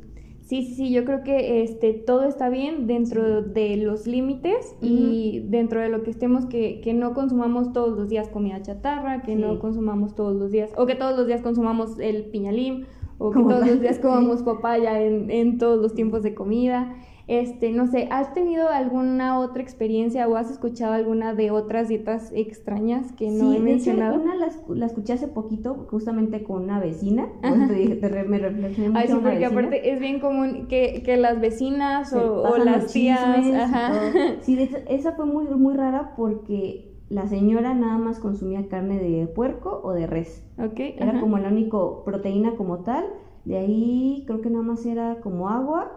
Sí, 0.41 0.61
sí, 0.61 0.75
sí, 0.75 0.91
yo 0.91 1.05
creo 1.05 1.23
que 1.23 1.63
este, 1.63 1.93
todo 1.93 2.25
está 2.25 2.49
bien 2.49 2.85
dentro 2.85 3.41
de 3.41 3.77
los 3.77 4.05
límites 4.05 4.75
y 4.79 5.43
dentro 5.47 5.81
de 5.81 5.89
lo 5.89 6.03
que 6.03 6.11
estemos, 6.11 6.45
que, 6.45 6.81
que, 6.81 6.93
no 6.93 7.15
consumamos 7.15 7.73
todos 7.73 7.97
los 7.97 8.09
días 8.09 8.29
comida 8.29 8.61
chatarra, 8.61 9.23
que 9.23 9.35
no 9.35 9.57
consumamos 9.57 10.13
todos 10.13 10.35
los 10.35 10.51
días, 10.51 10.69
o 10.77 10.85
que 10.85 10.93
todos 10.93 11.17
los 11.17 11.25
días 11.25 11.41
consumamos 11.41 11.97
el 11.97 12.25
piñalim 12.25 12.83
o 13.17 13.31
que 13.31 13.41
todos 13.41 13.67
los 13.67 13.81
días 13.81 13.99
comamos 14.01 14.43
papaya 14.43 15.01
en, 15.01 15.31
en, 15.31 15.57
todos 15.57 15.81
los 15.81 15.93
tiempos 15.93 16.23
de 16.23 16.33
comida. 16.33 16.95
Este, 17.27 17.71
no 17.71 17.87
sé, 17.87 18.07
¿has 18.11 18.35
tenido 18.35 18.69
alguna 18.69 19.39
otra 19.39 19.63
experiencia 19.63 20.27
o 20.27 20.35
has 20.35 20.51
escuchado 20.51 20.93
alguna 20.93 21.33
de 21.33 21.49
otras 21.49 21.87
dietas 21.87 22.31
extrañas 22.35 23.13
que 23.13 23.31
no 23.31 23.51
he 23.51 23.57
mencionado? 23.57 24.13
Sí, 24.13 24.21
una 24.21 24.35
la, 24.35 24.51
la, 24.69 24.85
escuché 24.85 25.13
hace 25.13 25.27
poquito 25.27 25.87
justamente 25.89 26.43
con 26.43 26.65
una 26.65 26.79
vecina, 26.79 27.27
te, 27.41 27.95
te, 27.95 28.23
me 28.25 28.37
reflexioné 28.37 28.89
mucho 28.89 28.99
Ay, 28.99 29.07
sí, 29.07 29.15
porque 29.23 29.45
aparte 29.45 29.91
es 29.91 29.99
bien 29.99 30.19
común 30.19 30.67
que, 30.67 31.01
que 31.03 31.17
las 31.17 31.41
vecinas 31.41 32.13
o, 32.13 32.43
o, 32.43 32.57
las 32.57 32.93
tías, 32.93 33.19
ajá. 33.55 34.11
Sí, 34.41 34.55
de 34.55 34.63
hecho, 34.63 34.77
esa 34.87 35.13
fue 35.13 35.25
muy, 35.25 35.45
muy 35.45 35.73
rara 35.73 36.13
porque 36.15 36.94
la 37.09 37.27
señora 37.27 37.73
nada 37.73 37.97
más 37.97 38.19
consumía 38.19 38.67
carne 38.67 38.99
de 38.99 39.27
puerco 39.27 39.81
o 39.83 39.93
de 39.93 40.07
res. 40.07 40.45
Okay, 40.57 40.95
era 40.97 41.19
como 41.19 41.37
la 41.37 41.49
única 41.49 41.77
proteína 42.03 42.55
como 42.55 42.79
tal. 42.79 43.05
De 43.45 43.57
ahí 43.57 44.23
creo 44.25 44.41
que 44.41 44.49
nada 44.49 44.63
más 44.63 44.83
era 44.87 45.21
como 45.21 45.49
agua 45.49 45.91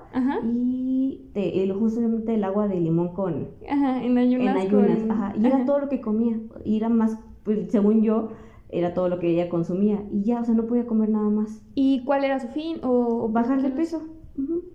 y 0.45 1.31
el, 1.35 1.73
justamente 1.73 2.35
el 2.35 2.45
agua 2.45 2.69
de 2.69 2.79
limón 2.79 3.15
con... 3.15 3.49
Ajá, 3.69 4.05
en 4.05 4.19
ayunas. 4.19 4.69
ajá. 5.09 5.33
Y 5.35 5.47
era 5.47 5.65
todo 5.65 5.79
lo 5.79 5.89
que 5.89 6.03
comía. 6.03 6.39
Y 6.65 6.77
era 6.77 6.91
más, 6.91 7.19
pues, 7.45 7.71
según 7.71 8.03
yo, 8.03 8.29
era 8.69 8.93
todo 8.93 9.09
lo 9.09 9.19
que 9.19 9.31
ella 9.31 9.49
consumía. 9.49 10.05
Y 10.13 10.25
ya, 10.25 10.43
o 10.43 10.45
sea, 10.45 10.55
no 10.55 10.67
podía 10.67 10.87
comer 10.87 11.09
nada 11.09 11.31
más. 11.31 11.63
¿Y 11.75 12.05
cuál 12.05 12.25
era 12.25 12.39
su 12.39 12.49
fin? 12.49 12.81
¿O 12.83 13.31
bajar 13.31 13.63
de 13.63 13.71
peso? 13.71 14.03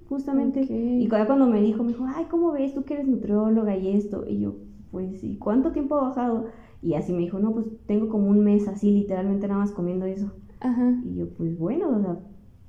justamente. 0.10 0.62
Y 0.70 1.08
cuando 1.08 1.48
me 1.48 1.62
dijo, 1.62 1.84
me 1.84 1.90
dijo, 1.90 2.06
ay, 2.08 2.26
¿cómo 2.30 2.52
ves? 2.52 2.74
Tú 2.74 2.84
que 2.84 2.96
eres 2.96 3.08
nutrióloga 3.08 3.76
y 3.78 3.96
esto. 3.96 4.26
Y 4.28 4.40
yo, 4.40 4.56
pues, 4.94 5.24
¿y 5.24 5.38
cuánto 5.38 5.72
tiempo 5.72 5.96
ha 5.96 6.10
bajado? 6.10 6.46
Y 6.84 6.94
así 6.94 7.12
me 7.12 7.20
dijo, 7.20 7.40
no, 7.40 7.52
pues 7.52 7.66
tengo 7.88 8.10
como 8.10 8.30
un 8.30 8.44
mes 8.44 8.68
así, 8.68 8.92
literalmente 8.92 9.48
nada 9.48 9.60
más 9.60 9.72
comiendo 9.72 10.06
eso. 10.06 10.32
Ajá. 10.60 11.02
Y 11.04 11.16
yo, 11.16 11.30
pues 11.34 11.58
bueno, 11.58 11.90
o 11.90 12.00
sea. 12.00 12.20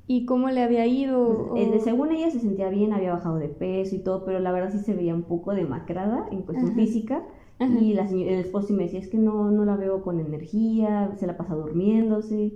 ¿Y 0.07 0.25
cómo 0.25 0.49
le 0.49 0.63
había 0.63 0.87
ido? 0.87 1.51
Pues, 1.51 1.83
según 1.83 2.13
ella 2.13 2.31
se 2.31 2.41
sentía 2.41 2.71
bien, 2.71 2.93
había 2.93 3.13
bajado 3.13 3.37
de 3.37 3.49
peso 3.49 3.95
y 3.95 4.01
todo, 4.01 4.25
pero 4.25 4.39
la 4.39 4.53
verdad 4.53 4.73
sí 4.73 4.79
se 4.79 4.95
veía 4.95 5.15
un 5.15 5.23
poco 5.23 5.55
demacrada 5.55 6.27
en 6.31 6.43
cuestión 6.43 6.75
física. 6.75 7.23
Y 7.61 7.95
la 7.95 8.09
señora, 8.09 8.33
el 8.33 8.41
esposo 8.41 8.75
me 8.75 8.85
decía, 8.85 9.01
es 9.01 9.09
que 9.09 9.19
no, 9.19 9.51
no 9.51 9.65
la 9.65 9.77
veo 9.77 10.03
con 10.03 10.21
energía, 10.21 11.15
se 11.17 11.27
la 11.27 11.37
pasa 11.37 11.55
durmiéndose, 11.55 12.53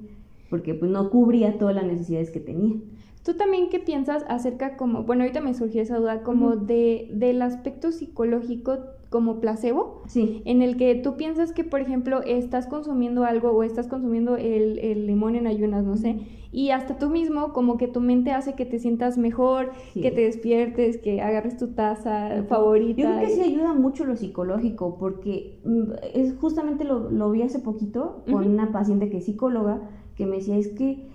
porque 0.51 0.75
pues 0.75 0.91
no 0.91 1.11
cubría 1.11 1.59
todas 1.59 1.75
las 1.75 1.85
necesidades 1.85 2.31
que 2.31 2.41
tenía. 2.41 2.77
¿Tú 3.25 3.35
también 3.35 3.69
qué 3.69 3.79
piensas 3.79 4.25
acerca 4.29 4.77
como, 4.77 5.03
bueno, 5.03 5.23
ahorita 5.23 5.41
me 5.41 5.53
surgió 5.53 5.83
esa 5.83 5.99
duda, 5.99 6.23
como 6.23 6.57
de, 6.57 7.11
del 7.13 7.43
aspecto 7.43 7.93
psicológico 7.93 8.79
como 9.11 9.41
placebo, 9.41 10.03
sí. 10.07 10.43
en 10.45 10.63
el 10.63 10.77
que 10.77 10.95
tú 10.95 11.17
piensas 11.17 11.53
que, 11.53 11.65
por 11.65 11.81
ejemplo, 11.81 12.23
estás 12.23 12.67
consumiendo 12.67 13.25
algo 13.25 13.51
o 13.51 13.63
estás 13.63 13.87
consumiendo 13.87 14.37
el, 14.37 14.79
el 14.79 15.07
limón 15.07 15.35
en 15.35 15.47
ayunas, 15.47 15.85
no 15.85 15.97
sé, 15.97 16.27
y 16.53 16.71
hasta 16.71 16.99
tú 16.99 17.09
mismo 17.09 17.53
como 17.53 17.77
que 17.77 17.89
tu 17.89 18.01
mente 18.01 18.33
hace 18.33 18.55
que 18.55 18.65
te 18.65 18.79
sientas 18.79 19.19
mejor, 19.19 19.73
que 19.95 20.11
te 20.11 20.23
despiertes, 20.23 20.99
que 20.99 21.21
agarres 21.21 21.57
tu 21.57 21.69
taza 21.69 22.45
favorita. 22.49 23.03
Yo 23.03 23.09
creo 23.09 23.21
que 23.21 23.35
sí 23.35 23.41
ayuda 23.43 23.75
mucho 23.75 24.05
lo 24.05 24.17
psicológico, 24.17 24.97
porque 24.99 25.61
mm, 25.65 25.93
es 26.15 26.35
justamente 26.39 26.85
lo, 26.85 27.11
lo 27.11 27.31
vi 27.31 27.43
hace 27.43 27.59
poquito 27.59 28.25
con 28.31 28.47
una 28.47 28.73
paciente 28.73 29.11
que 29.11 29.19
es 29.19 29.25
psicóloga, 29.25 29.83
que 30.19 30.27
me 30.27 30.37
decía, 30.37 30.59
es 30.59 30.69
que 30.69 31.09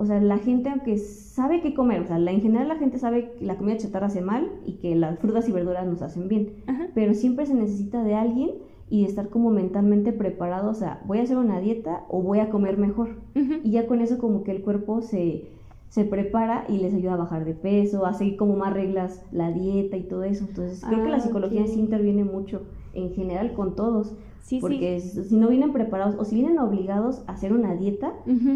o 0.00 0.06
sea, 0.06 0.18
la 0.18 0.38
gente 0.38 0.70
aunque 0.70 0.96
sabe 0.96 1.60
qué 1.60 1.74
comer, 1.74 2.00
o 2.00 2.06
sea, 2.06 2.18
la, 2.18 2.30
en 2.30 2.40
general 2.40 2.68
la 2.68 2.76
gente 2.76 2.98
sabe 2.98 3.32
que 3.32 3.44
la 3.44 3.56
comida 3.58 3.76
chatarra 3.76 4.06
hace 4.06 4.22
mal 4.22 4.50
y 4.64 4.76
que 4.78 4.94
las 4.94 5.18
frutas 5.18 5.46
y 5.46 5.52
verduras 5.52 5.86
nos 5.86 6.00
hacen 6.00 6.26
bien, 6.26 6.54
pero 6.94 7.12
siempre 7.12 7.44
se 7.44 7.52
necesita 7.52 8.02
de 8.02 8.14
alguien 8.14 8.52
y 8.88 9.02
de 9.02 9.08
estar 9.08 9.28
como 9.28 9.50
mentalmente 9.50 10.14
preparado, 10.14 10.70
o 10.70 10.74
sea, 10.74 11.02
voy 11.04 11.18
a 11.18 11.22
hacer 11.24 11.36
una 11.36 11.60
dieta 11.60 12.06
o 12.08 12.22
voy 12.22 12.38
a 12.38 12.48
comer 12.48 12.78
mejor. 12.78 13.16
Y 13.62 13.72
ya 13.72 13.86
con 13.86 14.00
eso 14.00 14.16
como 14.16 14.42
que 14.42 14.52
el 14.52 14.62
cuerpo 14.62 15.02
se, 15.02 15.44
se 15.90 16.04
prepara 16.06 16.64
y 16.68 16.78
les 16.78 16.94
ayuda 16.94 17.12
a 17.12 17.18
bajar 17.18 17.44
de 17.44 17.52
peso, 17.52 18.06
a 18.06 18.14
seguir 18.14 18.38
como 18.38 18.56
más 18.56 18.72
reglas 18.72 19.22
la 19.32 19.52
dieta 19.52 19.98
y 19.98 20.04
todo 20.04 20.24
eso. 20.24 20.46
Entonces, 20.48 20.82
creo 20.82 21.04
que 21.04 21.10
la 21.10 21.18
ah, 21.18 21.20
psicología 21.20 21.66
sí 21.66 21.78
interviene 21.78 22.24
mucho 22.24 22.62
en 22.94 23.12
general 23.12 23.52
con 23.52 23.76
todos. 23.76 24.14
Sí, 24.50 24.58
porque 24.60 24.98
si 24.98 25.36
no 25.36 25.48
vienen 25.48 25.72
preparados 25.72 26.16
o 26.18 26.24
si 26.24 26.34
vienen 26.34 26.58
obligados 26.58 27.22
a 27.28 27.34
hacer 27.34 27.52
una 27.52 27.76
dieta, 27.76 28.12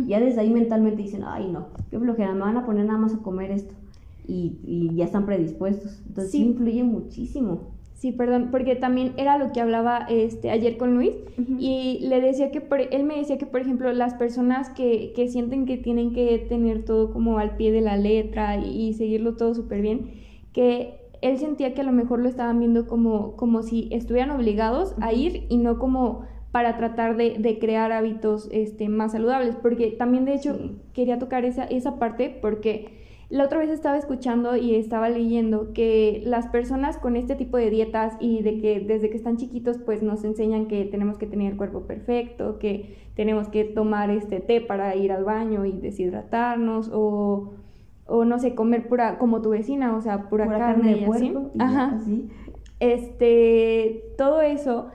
ya 0.08 0.18
desde 0.18 0.40
ahí 0.40 0.50
mentalmente 0.50 1.00
dicen, 1.00 1.22
ay 1.24 1.48
no, 1.52 1.68
qué 1.88 2.00
flojera, 2.00 2.34
me 2.34 2.40
van 2.40 2.56
a 2.56 2.66
poner 2.66 2.84
nada 2.84 2.98
más 2.98 3.14
a 3.14 3.18
comer 3.18 3.52
esto. 3.52 3.72
y, 4.26 4.90
ya 4.96 5.04
están 5.04 5.24
predispuestos. 5.24 6.02
Entonces 6.08 6.32
sí. 6.32 6.42
influye 6.42 6.82
muchísimo. 6.82 7.74
Sí, 7.94 8.10
perdón, 8.10 8.48
porque 8.50 8.74
también 8.74 9.12
era 9.18 9.38
lo 9.38 9.52
que 9.52 9.60
hablaba 9.60 9.98
este 10.10 10.50
ayer 10.50 10.78
con 10.78 10.96
Luis 10.96 11.14
y 11.60 12.00
le 12.00 12.20
decía 12.20 12.50
que 12.50 12.60
por, 12.60 12.80
él 12.80 13.04
me 13.04 13.16
decía 13.16 13.38
que 13.38 13.46
por 13.46 13.60
ejemplo 13.60 13.92
las 13.92 14.14
personas 14.14 14.68
que, 14.70 15.12
que, 15.14 15.28
sienten 15.28 15.64
que 15.64 15.76
tienen 15.76 16.12
que 16.12 16.44
tener 16.48 16.84
todo 16.84 17.12
como 17.12 17.38
al 17.38 17.56
pie 17.56 17.70
de 17.70 17.82
la 17.82 17.96
letra 17.96 18.58
y, 18.58 18.94
seguirlo 18.94 19.36
todo 19.36 19.54
súper 19.54 19.80
bien, 19.80 20.10
que 20.52 21.03
él 21.25 21.38
sentía 21.38 21.73
que 21.73 21.81
a 21.81 21.85
lo 21.85 21.93
mejor 21.93 22.21
lo 22.21 22.28
estaban 22.28 22.59
viendo 22.59 22.87
como, 22.87 23.35
como 23.35 23.62
si 23.62 23.88
estuvieran 23.90 24.31
obligados 24.31 24.95
a 25.00 25.14
ir 25.14 25.47
y 25.49 25.57
no 25.57 25.78
como 25.78 26.26
para 26.52 26.76
tratar 26.76 27.16
de, 27.16 27.37
de, 27.38 27.59
crear 27.59 27.93
hábitos 27.93 28.49
este, 28.52 28.90
más 28.90 29.12
saludables, 29.12 29.57
porque 29.57 29.90
también 29.90 30.26
de 30.26 30.35
hecho 30.35 30.57
quería 30.93 31.19
tocar 31.19 31.47
esa, 31.47 31.64
esa 31.64 31.99
parte 31.99 32.28
porque 32.43 33.02
la 33.31 33.45
otra 33.45 33.59
vez 33.59 33.71
estaba 33.71 33.97
escuchando 33.97 34.54
y 34.54 34.75
estaba 34.75 35.09
leyendo 35.09 35.73
que 35.73 36.23
las 36.26 36.47
personas 36.49 36.99
con 36.99 37.16
este 37.16 37.37
tipo 37.37 37.57
de 37.57 37.71
dietas 37.71 38.14
y 38.21 38.43
de 38.43 38.61
que 38.61 38.81
desde 38.81 39.09
que 39.09 39.16
están 39.16 39.38
chiquitos 39.38 39.78
pues 39.78 40.02
nos 40.02 40.25
enseñan 40.25 40.66
que 40.66 40.85
tenemos 40.85 41.16
que 41.16 41.26
tener 41.26 41.52
el 41.52 41.57
cuerpo 41.57 41.87
perfecto, 41.87 42.59
que 42.59 42.99
tenemos 43.16 43.49
que 43.49 43.64
tomar 43.64 44.11
este 44.11 44.40
té 44.40 44.61
para 44.61 44.95
ir 44.95 45.11
al 45.11 45.25
baño 45.25 45.64
y 45.64 45.73
deshidratarnos 45.73 46.90
o, 46.93 47.54
o 48.06 48.25
no 48.25 48.38
sé, 48.38 48.54
comer 48.54 48.88
pura 48.88 49.18
como 49.18 49.40
tu 49.40 49.50
vecina, 49.50 49.96
o 49.96 50.00
sea, 50.00 50.28
pura, 50.28 50.49
carne, 50.49 50.94
de 50.94 51.06
puerco, 51.06 51.50
Ajá. 51.58 51.99
Este, 52.80 54.04
todo 54.18 54.42
eso 54.42 54.88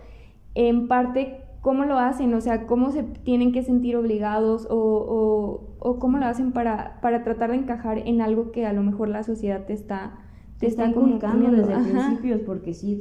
en 0.54 0.88
parte 0.88 1.42
cómo 1.62 1.86
lo 1.86 1.98
hacen, 1.98 2.34
o 2.34 2.42
sea, 2.42 2.68
cómo 2.68 2.92
se 2.92 3.04
tienen 3.04 3.52
que 3.52 3.64
sentir 3.64 3.96
obligados 3.96 4.68
o, 4.70 5.62
o, 5.80 6.00
cómo 6.00 6.18
lo 6.18 6.26
hacen 6.26 6.52
para, 6.52 7.00
para 7.02 7.24
tratar 7.24 7.52
de 7.52 7.58
encajar 7.58 7.98
en 7.98 8.22
algo 8.22 8.52
que 8.52 8.66
a 8.66 8.74
lo 8.74 8.82
mejor 8.84 9.10
la 9.10 9.24
sociedad 9.24 9.66
te 9.66 9.74
está 9.74 10.20
te 10.60 10.68
está 10.68 10.88
inculcando 10.88 11.52
desde 11.52 11.74
el 11.74 11.84
principio, 11.84 12.46
porque 12.46 12.74
sí, 12.74 13.00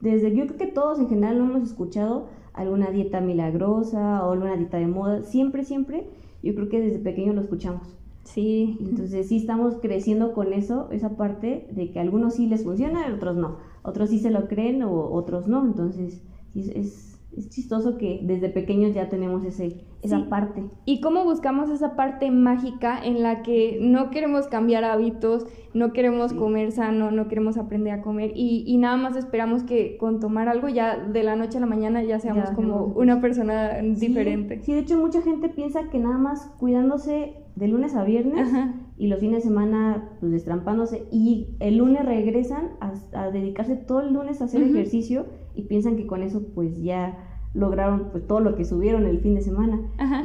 desde 0.00 0.34
yo 0.34 0.46
creo 0.46 0.58
que 0.58 0.66
todos 0.66 0.98
en 0.98 1.08
general 1.08 1.38
no 1.38 1.46
hemos 1.46 1.62
escuchado 1.62 2.28
alguna 2.52 2.90
dieta 2.90 3.22
milagrosa 3.22 4.26
o 4.26 4.32
alguna 4.32 4.56
dieta 4.56 4.76
de 4.76 4.88
moda, 4.88 5.22
siempre, 5.22 5.64
siempre, 5.64 6.06
yo 6.42 6.54
creo 6.54 6.68
que 6.68 6.80
desde 6.80 6.98
pequeño 6.98 7.32
lo 7.32 7.40
escuchamos. 7.40 7.96
Sí. 8.34 8.76
Entonces 8.80 9.28
sí 9.28 9.36
estamos 9.38 9.76
creciendo 9.80 10.32
con 10.32 10.52
eso, 10.52 10.88
esa 10.90 11.16
parte 11.16 11.66
de 11.72 11.90
que 11.90 11.98
a 11.98 12.02
algunos 12.02 12.34
sí 12.34 12.46
les 12.46 12.64
funciona, 12.64 13.06
a 13.06 13.14
otros 13.14 13.36
no. 13.36 13.56
Otros 13.82 14.10
sí 14.10 14.18
se 14.18 14.30
lo 14.30 14.48
creen 14.48 14.82
o 14.82 15.10
otros 15.12 15.48
no. 15.48 15.64
Entonces 15.64 16.22
sí, 16.52 16.70
es, 16.74 17.18
es 17.36 17.48
chistoso 17.48 17.96
que 17.96 18.20
desde 18.22 18.48
pequeños 18.50 18.94
ya 18.94 19.08
tenemos 19.08 19.44
ese, 19.44 19.84
esa 20.02 20.28
parte. 20.28 20.64
¿Y 20.84 21.00
cómo 21.00 21.24
buscamos 21.24 21.70
esa 21.70 21.96
parte 21.96 22.30
mágica 22.30 23.02
en 23.02 23.22
la 23.22 23.42
que 23.42 23.78
no 23.80 24.10
queremos 24.10 24.46
cambiar 24.46 24.84
hábitos, 24.84 25.46
no 25.74 25.92
queremos 25.92 26.32
comer 26.32 26.72
sano, 26.72 27.10
no 27.10 27.28
queremos 27.28 27.56
aprender 27.56 27.92
a 27.94 28.02
comer 28.02 28.32
y, 28.34 28.64
y, 28.66 28.78
nada 28.78 28.96
más 28.96 29.16
esperamos 29.16 29.62
que 29.62 29.96
con 29.96 30.20
tomar 30.20 30.48
algo 30.48 30.68
ya 30.68 30.96
de 30.98 31.22
la 31.22 31.36
noche 31.36 31.58
a 31.58 31.60
la 31.60 31.66
mañana 31.66 32.02
ya 32.02 32.18
seamos 32.18 32.50
como 32.50 32.86
una 32.96 33.20
persona 33.20 33.78
diferente? 33.82 34.60
Sí, 34.62 34.72
de 34.72 34.80
hecho 34.80 34.98
mucha 34.98 35.22
gente 35.22 35.48
piensa 35.48 35.88
que 35.90 35.98
nada 35.98 36.18
más 36.18 36.50
cuidándose 36.58 37.34
de 37.58 37.68
lunes 37.68 37.94
a 37.94 38.04
viernes 38.04 38.48
y 38.96 39.08
los 39.08 39.20
fines 39.20 39.42
de 39.42 39.48
semana 39.48 40.10
pues 40.20 40.32
destrampándose. 40.32 41.06
Y 41.10 41.56
el 41.60 41.78
lunes 41.78 42.04
regresan 42.04 42.70
a, 42.80 43.30
dedicarse 43.30 43.76
todo 43.76 44.00
el 44.00 44.12
lunes 44.12 44.40
a 44.40 44.44
hacer 44.44 44.62
ejercicio 44.62 45.26
y 45.54 45.62
piensan 45.62 45.96
que 45.96 46.06
con 46.06 46.22
eso 46.22 46.42
pues 46.54 46.80
ya 46.82 47.24
lograron 47.54 48.10
pues 48.12 48.26
todo 48.26 48.40
lo 48.40 48.54
que 48.54 48.64
subieron 48.64 49.06
el 49.06 49.20
fin 49.20 49.34
de 49.34 49.42
semana. 49.42 49.80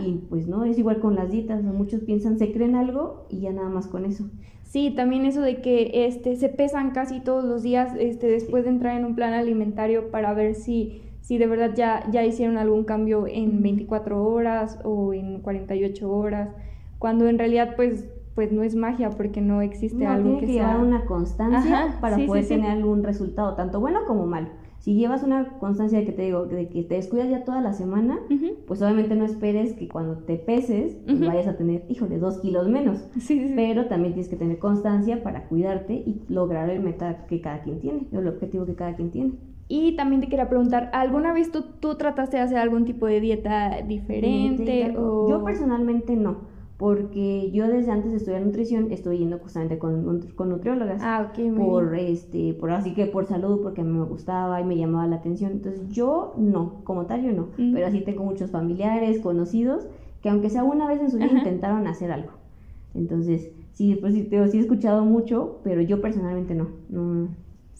Y 0.05 0.19
pues 0.29 0.47
no 0.47 0.63
es 0.65 0.77
igual 0.77 0.99
con 0.99 1.15
las 1.15 1.31
dietas. 1.31 1.63
Muchos 1.63 2.01
piensan 2.01 2.37
se 2.37 2.51
creen 2.51 2.75
algo 2.75 3.25
y 3.29 3.41
ya 3.41 3.51
nada 3.51 3.69
más 3.69 3.87
con 3.87 4.05
eso. 4.05 4.25
Sí 4.63 4.91
también 4.95 5.25
eso 5.25 5.41
de 5.41 5.61
que 5.61 6.05
este 6.05 6.35
se 6.35 6.49
pesan 6.49 6.91
casi 6.91 7.19
todos 7.19 7.43
los 7.43 7.63
días 7.63 7.93
este 7.99 8.27
después 8.27 8.63
de 8.63 8.71
entrar 8.71 8.97
en 8.97 9.05
un 9.05 9.15
plan 9.15 9.33
alimentario 9.33 10.09
para 10.09 10.33
ver 10.33 10.55
si 10.55 11.01
si 11.21 11.37
de 11.37 11.47
verdad 11.47 11.73
ya 11.75 12.09
ya 12.11 12.25
hicieron 12.25 12.57
algún 12.57 12.83
cambio 12.83 13.27
en 13.27 13.61
24 13.61 14.25
horas 14.25 14.79
o 14.83 15.13
en 15.13 15.41
48 15.41 16.11
horas 16.11 16.49
cuando 17.03 17.27
en 17.27 17.37
realidad 17.37 17.75
pues 17.75 18.07
pues 18.33 18.53
no 18.53 18.63
es 18.63 18.75
magia 18.75 19.09
porque 19.09 19.41
no 19.41 19.61
existe 19.61 20.07
algo 20.07 20.39
que, 20.39 20.45
que 20.45 20.53
llevar 20.53 20.79
una 20.79 21.03
constancia 21.03 21.97
para 21.99 22.15
poder 22.25 22.47
tener 22.47 22.71
algún 22.71 23.03
resultado 23.03 23.55
tanto 23.55 23.81
bueno 23.81 24.05
como 24.07 24.25
malo 24.25 24.47
si 24.79 24.95
llevas 24.95 25.21
una 25.21 25.59
constancia 25.59 25.99
de 25.99 26.05
que 26.05 26.13
te 26.13 26.21
digo, 26.21 26.45
de 26.45 26.69
que 26.69 26.83
te 26.83 26.95
descuidas 26.95 27.29
ya 27.29 27.43
toda 27.45 27.61
la 27.61 27.71
semana, 27.71 28.19
pues 28.67 28.81
obviamente 28.81 29.15
no 29.15 29.23
esperes 29.23 29.75
que 29.75 29.87
cuando 29.87 30.17
te 30.17 30.35
peses 30.35 30.97
pues 31.05 31.21
vayas 31.21 31.47
a 31.47 31.55
tener, 31.55 31.85
híjole, 31.87 32.17
dos 32.17 32.39
kilos 32.39 32.67
menos. 32.67 33.07
Pero 33.55 33.85
también 33.85 34.13
tienes 34.13 34.27
que 34.27 34.35
tener 34.35 34.59
constancia 34.59 35.23
para 35.23 35.47
cuidarte 35.47 35.93
y 35.93 36.23
lograr 36.27 36.69
el 36.69 36.81
meta 36.81 37.25
que 37.27 37.39
cada 37.39 37.61
quien 37.61 37.79
tiene, 37.79 38.07
el 38.11 38.27
objetivo 38.27 38.65
que 38.65 38.75
cada 38.75 38.93
quien 38.97 39.09
tiene. 39.09 39.31
Y 39.69 39.95
también 39.95 40.19
te 40.19 40.27
quería 40.27 40.49
preguntar, 40.49 40.89
¿alguna 40.91 41.31
vez 41.31 41.49
tú, 41.49 41.63
tú 41.79 41.95
trataste 41.95 42.35
de 42.35 42.43
hacer 42.43 42.57
algún 42.57 42.83
tipo 42.83 43.05
de 43.05 43.21
dieta 43.21 43.83
diferente? 43.87 44.93
o... 44.97 45.29
Yo 45.29 45.45
personalmente 45.45 46.17
no 46.17 46.52
porque 46.83 47.49
yo 47.53 47.69
desde 47.69 47.93
antes 47.93 48.11
de 48.11 48.17
estudiar 48.17 48.41
nutrición 48.41 48.91
estoy 48.91 49.19
yendo 49.19 49.39
constantemente 49.39 49.79
con, 49.79 50.19
con 50.35 50.49
nutriólogas. 50.49 51.01
Ah, 51.01 51.29
ok, 51.29 51.55
por 51.55 51.95
este, 51.95 52.53
por 52.55 52.71
así 52.71 52.93
que 52.93 53.05
por 53.05 53.25
salud, 53.25 53.61
porque 53.63 53.79
a 53.79 53.83
mí 53.85 53.97
me 53.97 54.03
gustaba 54.03 54.59
y 54.59 54.65
me 54.65 54.75
llamaba 54.75 55.07
la 55.07 55.15
atención. 55.15 55.53
Entonces 55.53 55.87
yo 55.87 56.33
no, 56.35 56.83
como 56.83 57.05
tal 57.05 57.23
yo 57.23 57.31
no, 57.31 57.47
pero 57.55 57.87
así 57.87 58.01
tengo 58.01 58.25
muchos 58.25 58.51
familiares, 58.51 59.21
conocidos, 59.21 59.87
que 60.21 60.27
aunque 60.27 60.49
sea 60.49 60.65
una 60.65 60.85
vez 60.85 60.99
en 60.99 61.09
su 61.09 61.15
vida 61.15 61.31
intentaron 61.31 61.87
hacer 61.87 62.11
algo. 62.11 62.31
Entonces, 62.93 63.49
sí, 63.71 63.95
pues 63.95 64.13
sí, 64.13 64.27
sí 64.51 64.57
he 64.57 64.59
escuchado 64.59 65.05
mucho, 65.05 65.61
pero 65.63 65.79
yo 65.79 66.01
personalmente 66.01 66.53
no, 66.53 66.67
no, 66.89 67.29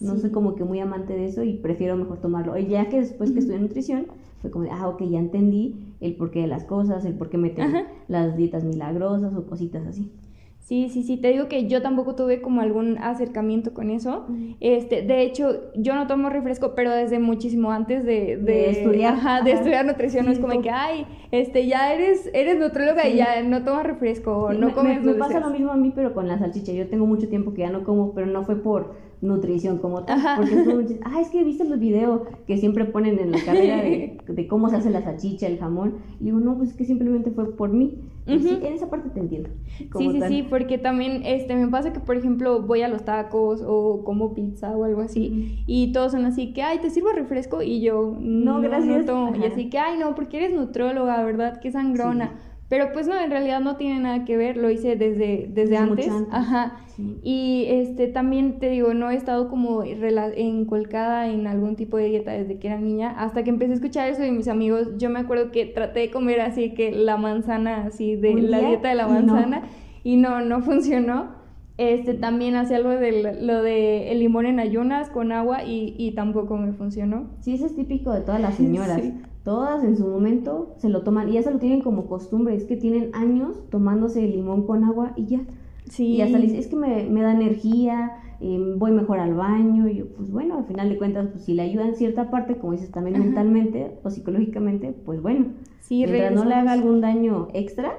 no 0.00 0.16
soy 0.16 0.30
como 0.30 0.54
que 0.54 0.64
muy 0.64 0.80
amante 0.80 1.12
de 1.12 1.26
eso 1.26 1.42
y 1.42 1.58
prefiero 1.58 1.98
mejor 1.98 2.22
tomarlo. 2.22 2.56
Y 2.56 2.68
ya 2.68 2.88
que 2.88 3.00
después 3.00 3.32
que 3.32 3.40
estudié 3.40 3.58
nutrición, 3.58 4.06
fue 4.40 4.50
como 4.50 4.64
de, 4.64 4.70
ah, 4.70 4.88
ok, 4.88 5.02
ya 5.10 5.18
entendí 5.18 5.93
el 6.04 6.16
porqué 6.16 6.40
de 6.40 6.46
las 6.46 6.64
cosas, 6.64 7.04
el 7.04 7.14
por 7.14 7.30
qué 7.30 7.38
meten 7.38 7.86
las 8.08 8.36
dietas 8.36 8.64
milagrosas 8.64 9.34
o 9.34 9.46
cositas 9.46 9.86
así. 9.86 10.12
Sí, 10.60 10.88
sí, 10.88 11.02
sí, 11.02 11.18
te 11.18 11.28
digo 11.28 11.46
que 11.46 11.68
yo 11.68 11.82
tampoco 11.82 12.14
tuve 12.14 12.40
como 12.40 12.62
algún 12.62 12.96
acercamiento 12.96 13.74
con 13.74 13.90
eso. 13.90 14.26
Este, 14.60 15.02
de 15.02 15.20
hecho, 15.20 15.60
yo 15.76 15.94
no 15.94 16.06
tomo 16.06 16.30
refresco, 16.30 16.74
pero 16.74 16.90
desde 16.90 17.18
muchísimo 17.18 17.70
antes 17.70 18.02
de, 18.02 18.38
de, 18.38 18.70
estudiar, 18.70 19.44
de 19.44 19.52
estudiar 19.52 19.84
nutrición, 19.84 20.26
es 20.28 20.38
como 20.38 20.62
que, 20.62 20.70
ay, 20.70 21.06
este, 21.32 21.66
ya 21.66 21.92
eres, 21.92 22.30
eres 22.32 22.58
nutrióloga 22.58 23.06
y 23.06 23.16
ya 23.16 23.42
no 23.42 23.62
tomas 23.62 23.84
refresco, 23.84 24.54
no 24.54 24.72
comes 24.72 25.02
me, 25.02 25.12
me, 25.12 25.18
pasa 25.18 25.38
lo 25.38 25.50
mismo 25.50 25.70
a 25.70 25.76
mí, 25.76 25.92
pero 25.94 26.14
con 26.14 26.28
la 26.28 26.38
salchicha. 26.38 26.72
Yo 26.72 26.88
tengo 26.88 27.04
mucho 27.04 27.28
tiempo 27.28 27.52
que 27.52 27.60
ya 27.60 27.70
no 27.70 27.84
como, 27.84 28.14
pero 28.14 28.26
no 28.26 28.42
fue 28.44 28.56
por 28.56 28.94
nutrición 29.24 29.78
como 29.78 30.04
tal. 30.04 30.20
Porque 30.36 30.54
es 30.54 31.00
ah, 31.04 31.20
es 31.20 31.28
que 31.30 31.42
viste 31.42 31.64
los 31.64 31.78
videos 31.78 32.22
que 32.46 32.58
siempre 32.58 32.84
ponen 32.84 33.18
en 33.18 33.32
la 33.32 33.38
carrera 33.44 33.82
de, 33.82 34.18
de, 34.26 34.46
cómo 34.46 34.68
se 34.68 34.76
hace 34.76 34.90
la 34.90 35.02
salchicha, 35.02 35.46
el 35.46 35.58
jamón. 35.58 35.96
Y 36.20 36.24
digo, 36.24 36.40
no, 36.40 36.56
pues 36.56 36.70
es 36.70 36.76
que 36.76 36.84
simplemente 36.84 37.30
fue 37.30 37.56
por 37.56 37.72
mí. 37.72 37.98
sí, 38.26 38.58
en 38.62 38.72
esa 38.72 38.88
parte 38.90 39.10
te 39.10 39.20
entiendo. 39.20 39.50
Sí, 39.98 40.10
sí, 40.10 40.20
sí, 40.28 40.46
porque 40.48 40.78
también 40.78 41.22
este, 41.24 41.56
me 41.56 41.68
pasa 41.68 41.92
que, 41.92 42.00
por 42.00 42.16
ejemplo, 42.16 42.62
voy 42.62 42.82
a 42.82 42.88
los 42.88 43.04
tacos 43.04 43.62
o 43.66 44.04
como 44.04 44.34
pizza 44.34 44.76
o 44.76 44.84
algo 44.84 45.00
así. 45.00 45.64
Y 45.66 45.92
todos 45.92 46.12
son 46.12 46.24
así 46.24 46.52
que, 46.52 46.62
ay, 46.62 46.78
¿te 46.78 46.90
sirvo 46.90 47.10
refresco? 47.12 47.62
Y 47.62 47.80
yo, 47.80 48.16
no, 48.20 48.60
gracias. 48.60 49.06
Y 49.40 49.44
así 49.44 49.70
que, 49.70 49.78
ay, 49.78 49.98
no, 49.98 50.14
porque 50.14 50.38
eres 50.38 50.54
nutróloga, 50.54 51.22
¿verdad? 51.24 51.60
Qué 51.60 51.70
sangrona. 51.70 52.32
Pero 52.74 52.90
pues 52.92 53.06
no, 53.06 53.16
en 53.16 53.30
realidad 53.30 53.60
no 53.60 53.76
tiene 53.76 54.00
nada 54.00 54.24
que 54.24 54.36
ver, 54.36 54.56
lo 54.56 54.68
hice 54.68 54.96
desde, 54.96 55.48
desde, 55.48 55.76
antes. 55.76 56.10
Ajá. 56.32 56.80
Y 57.22 57.66
este 57.68 58.08
también 58.08 58.58
te 58.58 58.68
digo, 58.68 58.94
no 58.94 59.12
he 59.12 59.14
estado 59.14 59.48
como 59.48 59.84
encolcada 59.84 61.28
en 61.28 61.46
algún 61.46 61.76
tipo 61.76 61.98
de 61.98 62.06
dieta 62.06 62.32
desde 62.32 62.58
que 62.58 62.66
era 62.66 62.80
niña, 62.80 63.14
hasta 63.16 63.44
que 63.44 63.50
empecé 63.50 63.70
a 63.70 63.74
escuchar 63.76 64.08
eso 64.08 64.22
de 64.22 64.32
mis 64.32 64.48
amigos, 64.48 64.88
yo 64.98 65.08
me 65.08 65.20
acuerdo 65.20 65.52
que 65.52 65.66
traté 65.66 66.00
de 66.00 66.10
comer 66.10 66.40
así 66.40 66.74
que 66.74 66.90
la 66.90 67.16
manzana, 67.16 67.84
así 67.84 68.16
de 68.16 68.34
la 68.42 68.58
dieta 68.58 68.88
de 68.88 68.96
la 68.96 69.06
manzana, 69.06 69.62
y 70.02 70.16
no, 70.16 70.40
no, 70.40 70.60
funcionó. 70.60 71.44
Este, 71.78 72.14
también 72.14 72.56
hacía 72.56 72.78
algo 72.78 72.90
de 72.90 73.38
lo 73.40 73.62
de 73.62 74.10
el 74.10 74.18
limón 74.18 74.46
en 74.46 74.58
ayunas 74.58 75.10
con 75.10 75.30
agua 75.30 75.62
y, 75.62 75.94
y 75.96 76.10
tampoco 76.16 76.56
me 76.56 76.72
funcionó. 76.72 77.30
Sí, 77.38 77.54
eso 77.54 77.66
es 77.66 77.76
típico 77.76 78.12
de 78.12 78.22
todas 78.22 78.40
las 78.40 78.56
señoras. 78.56 79.00
Todas 79.44 79.84
en 79.84 79.96
su 79.96 80.06
momento 80.06 80.74
se 80.78 80.88
lo 80.88 81.02
toman 81.02 81.28
y 81.28 81.32
ya 81.32 81.42
se 81.42 81.50
lo 81.50 81.58
tienen 81.58 81.82
como 81.82 82.06
costumbre, 82.06 82.54
es 82.54 82.64
que 82.64 82.76
tienen 82.76 83.10
años 83.14 83.62
tomándose 83.70 84.24
el 84.24 84.32
limón 84.32 84.66
con 84.66 84.84
agua 84.84 85.12
y 85.16 85.26
ya. 85.26 85.40
Sí. 85.88 86.06
Y 86.06 86.22
hasta 86.22 86.38
es 86.38 86.66
que 86.66 86.76
me, 86.76 87.04
me 87.10 87.20
da 87.20 87.32
energía, 87.32 88.12
eh, 88.40 88.74
voy 88.76 88.92
mejor 88.92 89.18
al 89.18 89.34
baño, 89.34 89.86
y 89.88 89.96
yo, 89.96 90.06
pues 90.16 90.30
bueno, 90.30 90.58
al 90.58 90.64
final 90.64 90.88
de 90.88 90.96
cuentas, 90.96 91.28
pues 91.30 91.44
si 91.44 91.52
le 91.52 91.62
ayuda 91.62 91.86
en 91.86 91.94
cierta 91.94 92.30
parte, 92.30 92.56
como 92.56 92.72
dices, 92.72 92.90
también 92.90 93.18
mentalmente 93.18 93.98
o 94.02 94.10
psicológicamente, 94.10 94.94
pues 95.04 95.20
bueno. 95.20 95.46
Sí, 95.80 96.04
Mientras 96.06 96.32
no 96.34 96.46
le 96.46 96.54
haga 96.54 96.72
algún 96.72 97.02
daño 97.02 97.48
extra, 97.52 97.92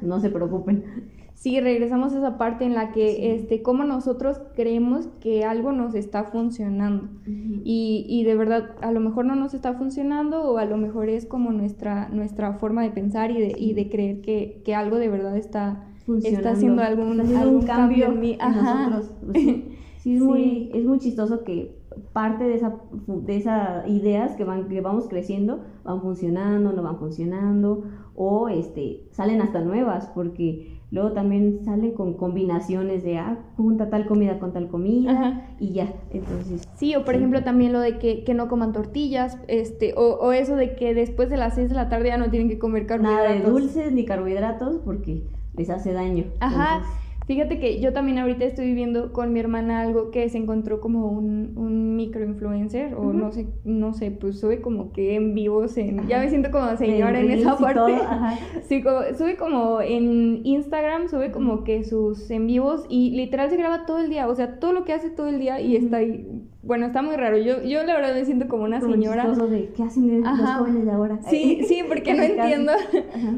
no 0.00 0.20
se 0.20 0.30
preocupen. 0.30 0.84
Sí, 1.34 1.60
regresamos 1.60 2.14
a 2.14 2.18
esa 2.18 2.38
parte 2.38 2.64
en 2.64 2.74
la 2.74 2.92
que, 2.92 3.34
este, 3.34 3.60
como 3.60 3.84
nosotros 3.84 4.40
creemos 4.54 5.08
que 5.20 5.44
algo 5.44 5.72
nos 5.72 5.94
está 5.94 6.24
funcionando. 6.24 7.08
Y, 7.26 8.06
y, 8.08 8.24
de 8.24 8.34
verdad 8.34 8.70
a 8.80 8.92
lo 8.92 9.00
mejor 9.00 9.26
no 9.26 9.34
nos 9.34 9.52
está 9.52 9.74
funcionando 9.74 10.42
o 10.42 10.58
a 10.58 10.64
lo 10.64 10.76
mejor 10.76 11.08
es 11.08 11.26
como 11.26 11.50
nuestra, 11.50 12.08
nuestra 12.08 12.54
forma 12.54 12.82
de 12.82 12.90
pensar 12.90 13.30
y 13.30 13.40
de, 13.40 13.54
y 13.58 13.74
de 13.74 13.90
creer 13.90 14.20
que, 14.20 14.62
que 14.64 14.74
algo 14.74 14.96
de 14.96 15.08
verdad 15.08 15.36
está, 15.36 15.84
está 16.22 16.52
haciendo 16.52 16.82
algún, 16.82 17.20
un 17.20 17.62
cambio, 17.62 18.06
en, 18.06 18.20
mí. 18.20 18.38
nosotros. 18.40 19.14
Pues 19.30 19.44
sí, 19.98 20.16
es, 20.16 20.22
Muy, 20.22 20.70
es 20.72 20.84
muy 20.84 20.98
chistoso 20.98 21.44
que 21.44 21.74
parte 22.12 22.44
de 22.44 22.54
esa 22.54 22.76
de 23.06 23.36
esas 23.36 23.88
ideas 23.88 24.34
que 24.36 24.44
van 24.44 24.68
que 24.68 24.80
vamos 24.80 25.08
creciendo 25.08 25.60
van 25.84 26.00
funcionando 26.00 26.72
no 26.72 26.82
van 26.82 26.98
funcionando 26.98 27.84
o 28.16 28.48
este 28.48 29.04
salen 29.12 29.40
hasta 29.40 29.60
nuevas 29.60 30.10
porque 30.14 30.80
luego 30.94 31.10
también 31.10 31.64
salen 31.64 31.90
con 31.90 32.14
combinaciones 32.14 33.02
de 33.02 33.18
ah 33.18 33.36
junta 33.56 33.90
tal 33.90 34.06
comida 34.06 34.38
con 34.38 34.52
tal 34.52 34.68
comida 34.68 35.48
y 35.58 35.72
ya 35.72 35.92
entonces 36.12 36.68
sí 36.76 36.94
o 36.94 37.04
por 37.04 37.16
ejemplo 37.16 37.42
también 37.42 37.72
lo 37.72 37.80
de 37.80 37.98
que, 37.98 38.22
que, 38.22 38.32
no 38.32 38.46
coman 38.46 38.72
tortillas 38.72 39.36
este 39.48 39.94
o, 39.96 40.14
o, 40.20 40.32
eso 40.32 40.54
de 40.54 40.76
que 40.76 40.94
después 40.94 41.30
de 41.30 41.36
las 41.36 41.56
6 41.56 41.70
de 41.70 41.74
la 41.74 41.88
tarde 41.88 42.08
ya 42.08 42.16
no 42.16 42.30
tienen 42.30 42.48
que 42.48 42.60
comer 42.60 42.86
carbohidratos 42.86 43.28
nada 43.28 43.34
de 43.34 43.50
dulces 43.50 43.92
ni 43.92 44.04
carbohidratos 44.04 44.76
porque 44.84 45.24
les 45.56 45.70
hace 45.70 45.92
daño. 45.92 46.24
Ajá 46.40 46.82
Fíjate 47.26 47.58
que 47.58 47.80
yo 47.80 47.94
también 47.94 48.18
ahorita 48.18 48.44
estoy 48.44 48.66
viviendo 48.66 49.12
con 49.12 49.32
mi 49.32 49.40
hermana 49.40 49.80
algo 49.80 50.10
que 50.10 50.28
se 50.28 50.36
encontró 50.36 50.80
como 50.80 51.08
un, 51.08 51.54
un 51.56 51.96
microinfluencer, 51.96 52.94
o 52.94 53.14
no 53.14 53.32
sé, 53.32 53.46
no 53.64 53.94
sé, 53.94 54.10
pues 54.10 54.40
sube 54.40 54.60
como 54.60 54.92
que 54.92 55.14
en 55.14 55.34
vivos, 55.34 55.78
en, 55.78 56.06
ya 56.06 56.18
me 56.18 56.28
siento 56.28 56.50
como 56.50 56.76
señora 56.76 57.18
en, 57.18 57.30
esa 57.30 57.56
parte. 57.56 57.94
Sí, 58.68 58.82
como, 58.82 59.00
sube 59.16 59.36
como 59.36 59.80
en 59.80 60.44
Instagram, 60.44 61.08
sube 61.08 61.30
como 61.30 61.64
que 61.64 61.84
sus 61.84 62.30
en 62.30 62.46
vivos 62.46 62.84
y 62.90 63.12
literal 63.12 63.48
se 63.48 63.56
graba 63.56 63.86
todo 63.86 64.00
el 64.00 64.10
día, 64.10 64.28
o 64.28 64.34
sea, 64.34 64.58
todo 64.58 64.72
lo 64.72 64.84
que 64.84 64.92
hace 64.92 65.08
todo 65.08 65.28
el 65.28 65.38
día 65.38 65.60
y 65.60 65.76
está 65.76 65.98
ahí 65.98 66.26
bueno, 66.64 66.86
está 66.86 67.02
muy 67.02 67.16
raro. 67.16 67.36
Yo, 67.36 67.62
yo 67.62 67.82
la 67.84 67.94
verdad 67.94 68.14
me 68.14 68.24
siento 68.24 68.48
como 68.48 68.64
una 68.64 68.80
señora. 68.80 69.30
De, 69.30 69.72
¿Qué 69.76 69.82
hacen 69.82 70.22
los 70.22 70.50
jóvenes 70.50 70.84
de 70.84 70.90
ahora? 70.90 71.20
Sí, 71.28 71.60
sí, 71.68 71.82
porque 71.86 72.14
no 72.14 72.22
entiendo 72.22 72.72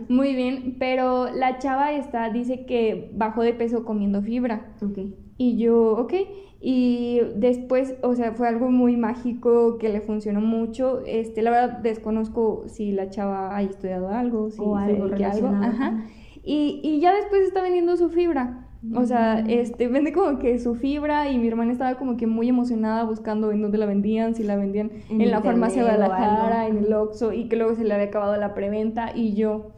muy 0.08 0.34
bien. 0.34 0.76
Pero 0.78 1.30
la 1.32 1.58
chava 1.58 1.92
esta 1.92 2.30
dice 2.30 2.66
que 2.66 3.10
bajó 3.14 3.42
de 3.42 3.52
peso 3.52 3.84
comiendo 3.84 4.22
fibra. 4.22 4.74
Ok. 4.82 4.98
Y 5.38 5.58
yo, 5.58 5.92
ok. 5.98 6.14
Y 6.60 7.20
después, 7.36 7.96
o 8.02 8.14
sea, 8.14 8.32
fue 8.32 8.48
algo 8.48 8.70
muy 8.70 8.96
mágico 8.96 9.78
que 9.78 9.88
le 9.88 10.00
funcionó 10.00 10.40
mucho. 10.40 11.02
Este, 11.06 11.42
la 11.42 11.50
verdad 11.50 11.78
desconozco 11.78 12.64
si 12.66 12.92
la 12.92 13.10
chava 13.10 13.56
ha 13.56 13.62
estudiado 13.62 14.08
algo, 14.08 14.50
si 14.50 14.60
o 14.60 14.76
algo, 14.76 15.04
algo. 15.04 15.48
Ajá. 15.48 16.06
Y, 16.42 16.80
y 16.82 17.00
ya 17.00 17.14
después 17.14 17.42
está 17.42 17.60
vendiendo 17.62 17.96
su 17.96 18.08
fibra. 18.08 18.65
O 18.94 19.04
sea, 19.04 19.40
este, 19.40 19.88
vende 19.88 20.12
como 20.12 20.38
que 20.38 20.58
su 20.58 20.74
fibra 20.74 21.30
y 21.30 21.38
mi 21.38 21.48
hermana 21.48 21.72
estaba 21.72 21.96
como 21.96 22.16
que 22.16 22.26
muy 22.26 22.48
emocionada 22.48 23.04
buscando 23.04 23.50
en 23.50 23.62
dónde 23.62 23.78
la 23.78 23.86
vendían, 23.86 24.34
si 24.34 24.44
la 24.44 24.56
vendían 24.56 24.90
en, 25.08 25.30
la 25.30 25.40
farmacia 25.40 25.82
de 25.82 25.88
Guadalajara, 25.88 26.68
en 26.68 26.78
el 26.78 26.92
Oxxo 26.92 27.32
y 27.32 27.48
que 27.48 27.56
luego 27.56 27.74
se 27.74 27.84
le 27.84 27.94
había 27.94 28.06
acabado 28.06 28.36
la 28.36 28.54
preventa 28.54 29.12
y 29.14 29.34
yo... 29.34 29.72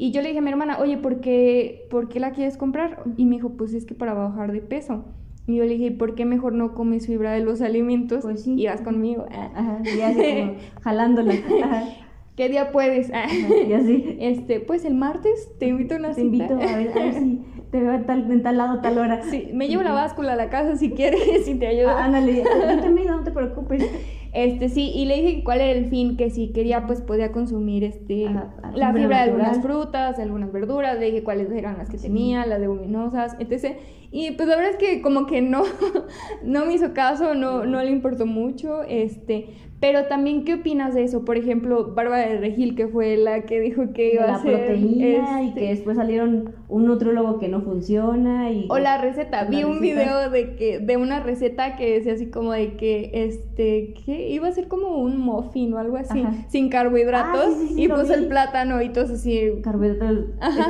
Y 0.00 0.12
yo 0.12 0.22
le 0.22 0.28
dije 0.28 0.38
a 0.38 0.42
mi 0.42 0.50
hermana, 0.50 0.78
oye, 0.78 0.96
¿por 0.96 1.20
qué, 1.20 1.88
¿por 1.90 2.08
qué 2.08 2.20
la 2.20 2.30
quieres 2.30 2.56
comprar? 2.56 3.02
Y 3.16 3.24
me 3.24 3.34
dijo, 3.34 3.56
pues 3.56 3.74
es 3.74 3.84
que 3.84 3.96
para 3.96 4.14
bajar 4.14 4.52
de 4.52 4.60
peso. 4.60 5.04
Y 5.48 5.56
yo 5.56 5.64
le 5.64 5.70
dije, 5.70 5.90
¿por 5.90 6.14
qué 6.14 6.24
mejor 6.24 6.52
no 6.52 6.72
comes 6.74 7.08
fibra 7.08 7.32
de 7.32 7.40
los 7.40 7.62
alimentos? 7.62 8.22
Pues 8.22 8.44
sí. 8.44 8.54
Y 8.56 8.66
vas 8.66 8.80
conmigo. 8.80 9.26
Ajá, 9.30 9.82
ya 9.98 10.12
como 10.12 10.54
jalándola. 10.82 11.34
¿Qué 12.38 12.48
día 12.48 12.70
puedes? 12.70 13.10
y 13.68 13.72
así. 13.72 14.16
Este, 14.20 14.60
pues 14.60 14.84
el 14.84 14.94
martes 14.94 15.50
te 15.58 15.66
invito 15.66 15.96
a 15.96 15.98
una 15.98 16.14
Te 16.14 16.20
invito 16.20 16.54
a 16.54 16.76
ver, 16.76 16.92
a 16.92 16.94
ver 16.94 17.14
si 17.14 17.42
te 17.72 17.80
veo 17.80 17.92
en 17.92 18.06
tal, 18.06 18.30
en 18.30 18.44
tal 18.44 18.56
lado, 18.56 18.80
tal 18.80 18.96
hora. 18.96 19.24
Sí, 19.24 19.50
me 19.52 19.66
llevo 19.66 19.82
la 19.82 19.90
báscula 19.90 20.34
a 20.34 20.36
la 20.36 20.48
casa 20.48 20.76
si 20.76 20.92
quieres 20.92 21.48
y 21.48 21.56
te 21.56 21.66
ayudo. 21.66 21.90
Ah, 21.90 22.04
ándale, 22.04 22.44
no 22.44 23.16
no 23.16 23.24
te 23.24 23.32
preocupes. 23.32 23.84
Este, 24.32 24.68
sí, 24.68 24.92
y 24.94 25.06
le 25.06 25.16
dije 25.16 25.42
cuál 25.42 25.62
era 25.62 25.76
el 25.76 25.86
fin, 25.86 26.16
que 26.16 26.30
si 26.30 26.52
quería, 26.52 26.86
pues 26.86 27.00
podía 27.00 27.32
consumir 27.32 27.82
este 27.82 28.30
la 28.72 28.92
fibra 28.92 29.24
de 29.24 29.30
algunas 29.30 29.60
frutas, 29.60 30.20
algunas 30.20 30.52
verduras, 30.52 30.96
le 31.00 31.06
dije 31.06 31.24
cuáles 31.24 31.50
eran 31.50 31.76
las 31.76 31.90
que 31.90 31.98
tenía, 31.98 32.46
las 32.46 32.60
leguminosas, 32.60 33.34
etc. 33.40 33.78
Y 34.10 34.30
pues 34.32 34.48
la 34.48 34.56
verdad 34.56 34.72
es 34.72 34.76
que 34.76 35.02
como 35.02 35.26
que 35.26 35.42
no, 35.42 35.62
no 36.42 36.66
me 36.66 36.74
hizo 36.74 36.94
caso, 36.94 37.34
no, 37.34 37.64
no 37.66 37.82
le 37.82 37.90
importó 37.90 38.26
mucho, 38.26 38.82
este, 38.84 39.48
pero 39.80 40.06
también, 40.06 40.44
¿qué 40.44 40.54
opinas 40.54 40.94
de 40.94 41.04
eso? 41.04 41.24
Por 41.24 41.36
ejemplo, 41.36 41.94
Bárbara 41.94 42.28
de 42.28 42.38
Regil, 42.38 42.74
que 42.74 42.88
fue 42.88 43.16
la 43.16 43.42
que 43.42 43.60
dijo 43.60 43.92
que 43.92 44.14
iba 44.14 44.24
a 44.24 44.42
ser... 44.42 44.52
La 44.52 44.58
proteína 44.58 45.42
y 45.42 45.54
que 45.54 45.64
este 45.66 45.74
después 45.74 45.96
salieron 45.96 46.54
un 46.68 46.86
nutrólogo 46.86 47.38
que 47.38 47.46
no 47.46 47.62
funciona 47.62 48.50
y... 48.50 48.66
O 48.70 48.78
la 48.78 48.98
receta. 48.98 49.44
Vi 49.44 49.62
un 49.62 49.80
video 49.80 50.30
de 50.30 50.56
que 50.56 50.80
de 50.80 50.96
una 50.96 51.20
receta 51.20 51.76
que 51.76 51.94
decía 51.94 52.14
así 52.14 52.26
como 52.26 52.52
de 52.52 52.76
que, 52.76 53.10
este, 53.14 53.94
que 54.04 54.30
iba 54.30 54.48
a 54.48 54.52
ser 54.52 54.66
como 54.66 54.98
un 54.98 55.20
muffin 55.20 55.72
o 55.74 55.78
algo 55.78 55.96
así, 55.96 56.24
sin 56.48 56.70
carbohidratos. 56.70 57.54
Ah, 57.54 57.72
y 57.76 57.86
puso 57.86 58.14
el 58.14 58.26
plátano 58.26 58.82
y 58.82 58.88
todo 58.88 59.04
así... 59.04 59.60
Carbohidratos, 59.62 60.24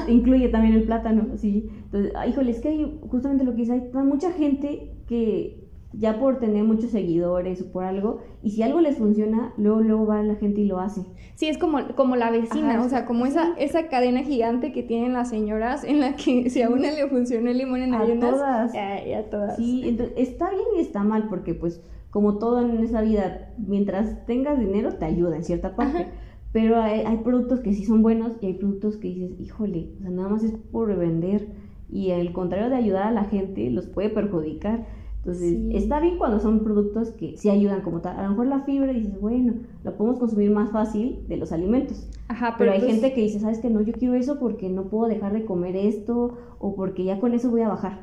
incluye 0.08 0.48
también 0.48 0.74
el 0.74 0.82
plátano, 0.82 1.28
sí. 1.36 1.70
Entonces, 1.90 2.12
híjole, 2.28 2.50
es 2.50 2.60
que 2.60 2.68
hay 2.68 3.00
justamente 3.08 3.44
lo 3.44 3.52
que 3.52 3.62
dice, 3.62 3.72
hay 3.72 4.04
mucha 4.04 4.30
gente 4.32 4.92
que 5.06 5.68
ya 5.92 6.18
por 6.18 6.38
tener 6.38 6.64
muchos 6.64 6.90
seguidores 6.90 7.62
o 7.62 7.72
por 7.72 7.84
algo, 7.84 8.18
y 8.42 8.50
si 8.50 8.62
algo 8.62 8.80
les 8.80 8.98
funciona, 8.98 9.54
luego, 9.56 9.80
luego 9.80 10.06
va 10.06 10.22
la 10.22 10.34
gente 10.34 10.60
y 10.60 10.66
lo 10.66 10.80
hace. 10.80 11.02
Sí, 11.34 11.48
es 11.48 11.56
como, 11.56 11.78
como 11.96 12.14
la 12.16 12.30
vecina, 12.30 12.82
o 12.84 12.88
sea, 12.88 13.06
como 13.06 13.24
esa, 13.24 13.54
esa 13.58 13.88
cadena 13.88 14.22
gigante 14.22 14.72
que 14.72 14.82
tienen 14.82 15.14
las 15.14 15.30
señoras 15.30 15.84
en 15.84 16.00
la 16.00 16.14
que 16.14 16.50
si 16.50 16.60
a 16.60 16.68
una 16.68 16.90
le 16.90 17.08
funciona 17.08 17.50
el 17.50 17.58
limón 17.58 17.80
en 17.80 17.94
a 17.94 18.04
todas. 18.04 18.74
a 18.74 19.22
todas. 19.30 19.56
Sí, 19.56 19.82
entonces 19.86 20.14
está 20.18 20.50
bien 20.50 20.66
y 20.76 20.80
está 20.80 21.02
mal, 21.02 21.26
porque 21.28 21.54
pues 21.54 21.80
como 22.10 22.38
todo 22.38 22.60
en 22.60 22.78
esa 22.80 23.00
vida, 23.00 23.54
mientras 23.56 24.26
tengas 24.26 24.58
dinero 24.58 24.94
te 24.94 25.06
ayuda 25.06 25.36
en 25.36 25.44
cierta 25.44 25.74
parte. 25.74 26.06
Pero 26.50 26.80
hay, 26.80 27.00
hay 27.00 27.18
productos 27.18 27.60
que 27.60 27.74
sí 27.74 27.84
son 27.84 28.00
buenos 28.02 28.32
y 28.40 28.46
hay 28.46 28.54
productos 28.54 28.96
que 28.96 29.08
dices, 29.08 29.38
híjole, 29.38 29.90
o 29.98 30.00
sea, 30.00 30.10
nada 30.10 30.30
más 30.30 30.42
es 30.42 30.52
por 30.52 30.96
vender 30.96 31.46
y 31.90 32.10
al 32.10 32.32
contrario 32.32 32.70
de 32.70 32.76
ayudar 32.76 33.04
a 33.04 33.12
la 33.12 33.24
gente, 33.24 33.70
los 33.70 33.86
puede 33.86 34.10
perjudicar. 34.10 34.86
Entonces, 35.18 35.58
está 35.72 36.00
bien 36.00 36.16
cuando 36.16 36.40
son 36.40 36.60
productos 36.60 37.10
que 37.10 37.36
sí 37.36 37.50
ayudan 37.50 37.82
como 37.82 38.00
tal. 38.00 38.18
A 38.18 38.22
lo 38.22 38.30
mejor 38.30 38.46
la 38.46 38.60
fibra 38.60 38.92
dices, 38.92 39.20
bueno, 39.20 39.54
la 39.84 39.96
podemos 39.96 40.18
consumir 40.18 40.50
más 40.50 40.70
fácil 40.70 41.18
de 41.28 41.36
los 41.36 41.52
alimentos. 41.52 42.08
Ajá, 42.28 42.54
pero, 42.56 42.72
hay 42.72 42.78
pues 42.78 42.92
gente 42.92 43.12
que 43.12 43.22
dice, 43.22 43.40
¿sabes 43.40 43.58
que 43.58 43.68
No, 43.68 43.80
yo 43.80 43.92
quiero 43.92 44.14
eso 44.14 44.38
porque 44.38 44.68
no 44.68 44.84
puedo 44.84 45.08
dejar 45.08 45.32
de 45.32 45.44
comer 45.44 45.76
esto 45.76 46.38
o 46.58 46.74
porque 46.74 47.04
ya 47.04 47.20
con 47.20 47.34
eso 47.34 47.50
voy 47.50 47.62
a 47.62 47.68
bajar. 47.68 48.00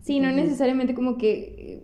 Sí, 0.00 0.20
no 0.20 0.30
necesariamente 0.30 0.94
como 0.94 1.16
que 1.16 1.54
eh, 1.58 1.82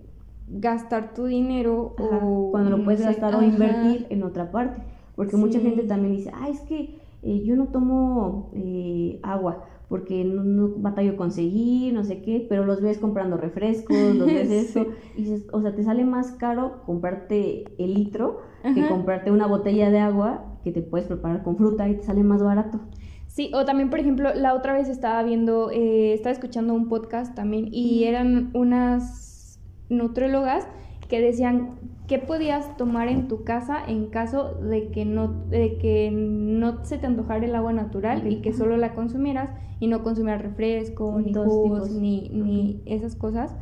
gastar 0.48 1.14
tu 1.14 1.24
dinero 1.24 1.94
o... 1.98 2.50
Cuando 2.50 2.70
lo 2.70 2.84
puedes 2.84 3.00
gastar 3.00 3.34
o 3.34 3.42
invertir 3.42 4.06
en 4.10 4.22
otra 4.22 4.50
parte. 4.50 4.82
Porque 5.16 5.36
mucha 5.36 5.60
gente 5.60 5.82
también 5.84 6.16
dice, 6.16 6.30
ah, 6.34 6.48
es 6.48 6.60
que 6.60 6.98
eh, 7.22 7.42
yo 7.44 7.56
no 7.56 7.66
tomo 7.68 8.50
eh, 8.54 9.18
agua 9.22 9.64
porque 9.94 10.24
no, 10.24 10.42
no, 10.42 10.70
batallo 10.78 11.16
conseguir, 11.16 11.94
no 11.94 12.02
sé 12.02 12.20
qué, 12.20 12.44
pero 12.48 12.64
los 12.64 12.82
ves 12.82 12.98
comprando 12.98 13.36
refrescos, 13.36 14.16
los 14.16 14.26
ves 14.26 14.50
eso, 14.50 14.88
y 15.14 15.22
dices, 15.22 15.46
o 15.52 15.62
sea, 15.62 15.72
te 15.76 15.84
sale 15.84 16.04
más 16.04 16.32
caro 16.32 16.82
comprarte 16.84 17.62
el 17.78 17.94
litro 17.94 18.40
que 18.74 18.88
comprarte 18.88 19.30
una 19.30 19.46
botella 19.46 19.92
de 19.92 20.00
agua 20.00 20.58
que 20.64 20.72
te 20.72 20.82
puedes 20.82 21.06
preparar 21.06 21.44
con 21.44 21.56
fruta 21.56 21.88
y 21.88 21.94
te 21.94 22.02
sale 22.02 22.24
más 22.24 22.42
barato. 22.42 22.80
Sí, 23.28 23.52
o 23.54 23.64
también, 23.64 23.88
por 23.88 24.00
ejemplo, 24.00 24.34
la 24.34 24.54
otra 24.54 24.72
vez 24.72 24.88
estaba 24.88 25.22
viendo, 25.22 25.70
eh, 25.70 26.12
estaba 26.12 26.32
escuchando 26.32 26.74
un 26.74 26.88
podcast 26.88 27.36
también 27.36 27.68
y 27.70 28.02
eran 28.02 28.50
unas 28.52 29.60
nutriólogas 29.90 30.66
que 31.08 31.20
decían 31.20 31.78
qué 32.06 32.18
podías 32.18 32.76
tomar 32.76 33.08
en 33.08 33.28
tu 33.28 33.44
casa 33.44 33.78
en 33.86 34.06
caso 34.06 34.54
de 34.54 34.90
que 34.90 35.04
no, 35.04 35.28
de 35.48 35.78
que 35.78 36.10
no 36.12 36.84
se 36.84 36.98
te 36.98 37.06
antojara 37.06 37.44
el 37.44 37.54
agua 37.54 37.72
natural 37.72 38.30
y 38.30 38.42
que 38.42 38.52
solo 38.52 38.76
la 38.76 38.94
consumieras 38.94 39.50
y 39.80 39.86
no 39.86 40.02
consumieras 40.02 40.42
refresco, 40.42 41.20
ni 41.20 41.32
jugos, 41.32 41.90
ni, 41.90 42.30
ni 42.30 42.82
esas 42.86 43.16
cosas. 43.16 43.56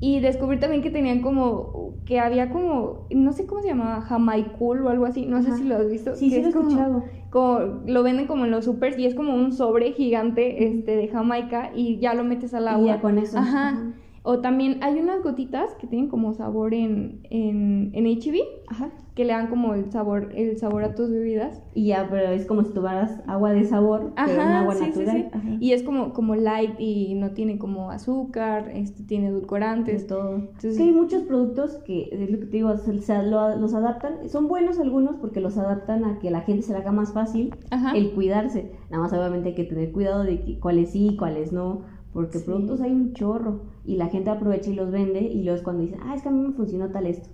Y 0.00 0.18
descubrí 0.18 0.58
también 0.58 0.82
que 0.82 0.90
tenían 0.90 1.20
como, 1.22 1.94
que 2.04 2.18
había 2.18 2.50
como, 2.50 3.06
no 3.10 3.32
sé 3.32 3.46
cómo 3.46 3.62
se 3.62 3.68
llamaba, 3.68 4.00
jamaicul 4.00 4.84
o 4.84 4.88
algo 4.88 5.06
así, 5.06 5.26
no 5.26 5.40
sé 5.42 5.56
si 5.56 5.62
lo 5.62 5.76
has 5.76 5.88
visto. 5.88 6.16
Sí, 6.16 6.28
sí 6.28 6.40
lo 6.40 6.46
he 6.46 6.48
escuchado. 6.48 7.04
Como, 7.30 7.58
lo 7.86 8.02
venden 8.02 8.26
como 8.26 8.44
en 8.44 8.50
los 8.50 8.64
supers 8.64 8.98
y 8.98 9.06
es 9.06 9.14
como 9.14 9.34
un 9.34 9.52
sobre 9.52 9.92
gigante 9.92 10.66
este, 10.66 10.96
de 10.96 11.06
Jamaica 11.06 11.70
y 11.72 11.98
ya 11.98 12.14
lo 12.14 12.24
metes 12.24 12.52
al 12.52 12.66
agua. 12.66 12.82
Y 12.82 12.86
ya 12.86 13.00
con 13.00 13.18
eso. 13.18 13.38
Ajá. 13.38 13.92
O 14.24 14.38
también 14.38 14.78
hay 14.82 15.00
unas 15.00 15.22
gotitas 15.22 15.74
que 15.80 15.88
tienen 15.88 16.08
como 16.08 16.32
sabor 16.32 16.74
en, 16.74 17.20
en, 17.30 17.90
en 17.92 18.04
HB, 18.04 18.36
Ajá. 18.68 18.90
que 19.16 19.24
le 19.24 19.32
dan 19.32 19.48
como 19.48 19.74
el 19.74 19.90
sabor, 19.90 20.30
el 20.36 20.56
sabor 20.58 20.84
a 20.84 20.94
tus 20.94 21.10
bebidas. 21.10 21.60
Y 21.74 21.86
ya, 21.88 22.06
pero 22.08 22.28
es 22.28 22.46
como 22.46 22.62
si 22.62 22.72
tomaras 22.72 23.20
agua 23.26 23.52
de 23.52 23.64
sabor, 23.64 24.12
pero 24.14 24.42
en 24.42 24.48
agua 24.48 24.74
natural. 24.76 25.30
Y 25.58 25.72
es 25.72 25.82
como, 25.82 26.12
como 26.12 26.36
light 26.36 26.78
y 26.78 27.14
no 27.14 27.32
tiene 27.32 27.58
como 27.58 27.90
azúcar, 27.90 28.70
este 28.72 29.02
tiene 29.02 29.26
edulcorantes. 29.28 30.06
todo. 30.06 30.36
Entonces, 30.36 30.78
hay 30.78 30.92
muchos 30.92 31.24
productos 31.24 31.78
que, 31.84 32.08
es 32.12 32.30
lo 32.30 32.38
que 32.38 32.46
te 32.46 32.58
digo, 32.58 32.72
los 32.72 33.74
adaptan. 33.74 34.28
Son 34.28 34.46
buenos 34.46 34.78
algunos 34.78 35.16
porque 35.16 35.40
los 35.40 35.58
adaptan 35.58 36.04
a 36.04 36.20
que 36.20 36.30
la 36.30 36.42
gente 36.42 36.62
se 36.62 36.72
le 36.72 36.78
haga 36.78 36.92
más 36.92 37.12
fácil 37.12 37.56
el 37.94 38.12
cuidarse. 38.12 38.70
Nada 38.88 39.02
más 39.02 39.12
obviamente 39.12 39.48
hay 39.48 39.54
que 39.56 39.64
tener 39.64 39.90
cuidado 39.90 40.22
de 40.22 40.58
cuáles 40.60 40.90
sí, 40.90 41.16
cuáles 41.18 41.52
no 41.52 41.82
porque 42.12 42.40
productos 42.40 42.80
hay 42.80 42.92
un 42.92 43.14
chorro 43.14 43.62
y 43.84 43.96
la 43.96 44.08
gente 44.08 44.30
aprovecha 44.30 44.70
y 44.70 44.74
los 44.74 44.90
vende 44.90 45.20
y 45.20 45.42
luego 45.42 45.56
es 45.56 45.62
cuando 45.62 45.82
dicen, 45.82 46.00
ah, 46.04 46.14
es 46.14 46.22
que 46.22 46.28
a 46.28 46.32
mí 46.32 46.40
me 46.40 46.52
funcionó 46.52 46.90
tal 46.90 47.06
esto. 47.06 47.28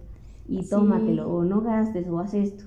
Y 0.49 0.67
tómatelo, 0.69 1.31
o 1.31 1.45
no 1.45 1.61
gastes, 1.61 2.09
o 2.09 2.19
haz 2.21 2.33
esto. 2.33 2.65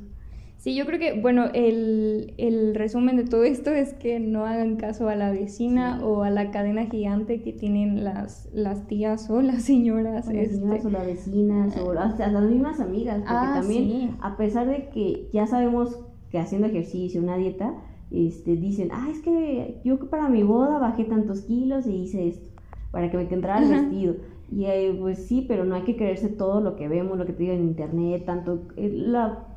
Sí, 0.62 0.76
yo 0.76 0.86
creo 0.86 1.00
que, 1.00 1.20
bueno, 1.20 1.46
el, 1.56 2.36
el, 2.38 2.76
resumen 2.76 3.18
de 3.18 3.24
todo 3.24 3.44
esto 3.44 3.72
es 3.72 3.94
que 3.96 4.20
no 4.20 4.46
hagan 4.46 4.76
caso 4.76 5.10
a 5.10 5.16
la 5.16 5.32
vecina 5.32 6.00
o 6.06 6.22
a 6.22 6.30
la 6.30 6.52
cadena 6.52 6.86
gigante 6.86 7.42
que 7.42 7.52
tienen 7.52 8.04
las, 8.04 8.48
las 8.54 8.86
tías 8.86 9.28
o 9.32 9.42
las 9.42 9.64
señoras. 9.64 10.28
O 10.28 10.32
las 10.32 10.50
señoras 10.50 10.76
este, 10.76 10.88
o 10.88 10.92
las 10.92 11.08
vecinas 11.08 11.78
o 11.78 11.92
hasta 11.94 12.28
las 12.28 12.44
mismas 12.44 12.80
amigas, 12.80 13.18
porque 13.18 13.34
ah, 13.34 13.60
también, 13.60 14.18
a 14.22 14.38
pesar 14.38 14.68
de 14.68 14.90
que 14.90 15.30
ya 15.34 15.48
sabemos 15.48 16.00
que 16.30 16.38
haciendo 16.38 16.68
ejercicio, 16.68 17.24
una 17.24 17.38
dieta, 17.38 17.74
este, 18.12 18.56
dicen, 18.56 18.90
ah, 18.92 19.08
es 19.10 19.20
que 19.22 19.82
yo 19.84 19.98
para 20.12 20.30
mi 20.30 20.44
boda 20.44 20.78
bajé 20.78 21.06
tantos 21.06 21.42
kilos 21.42 21.88
y 21.88 22.04
hice 22.04 22.28
esto, 22.28 22.50
para 22.92 23.10
que 23.10 23.18
me 23.18 23.28
quedara 23.28 23.64
el 23.64 23.70
vestido. 23.70 24.16
Y 24.52 24.66
pues 25.00 25.26
sí, 25.26 25.46
pero 25.48 25.64
no 25.64 25.76
hay 25.76 25.84
que 25.84 25.96
creerse 25.96 26.28
todo 26.28 26.60
lo 26.60 26.76
que 26.76 26.90
vemos, 26.90 27.18
lo 27.18 27.26
que 27.26 27.34
te 27.34 27.44
digo 27.44 27.54
en 27.54 27.64
internet, 27.64 28.26
tanto... 28.26 28.64
Eh, 28.76 28.90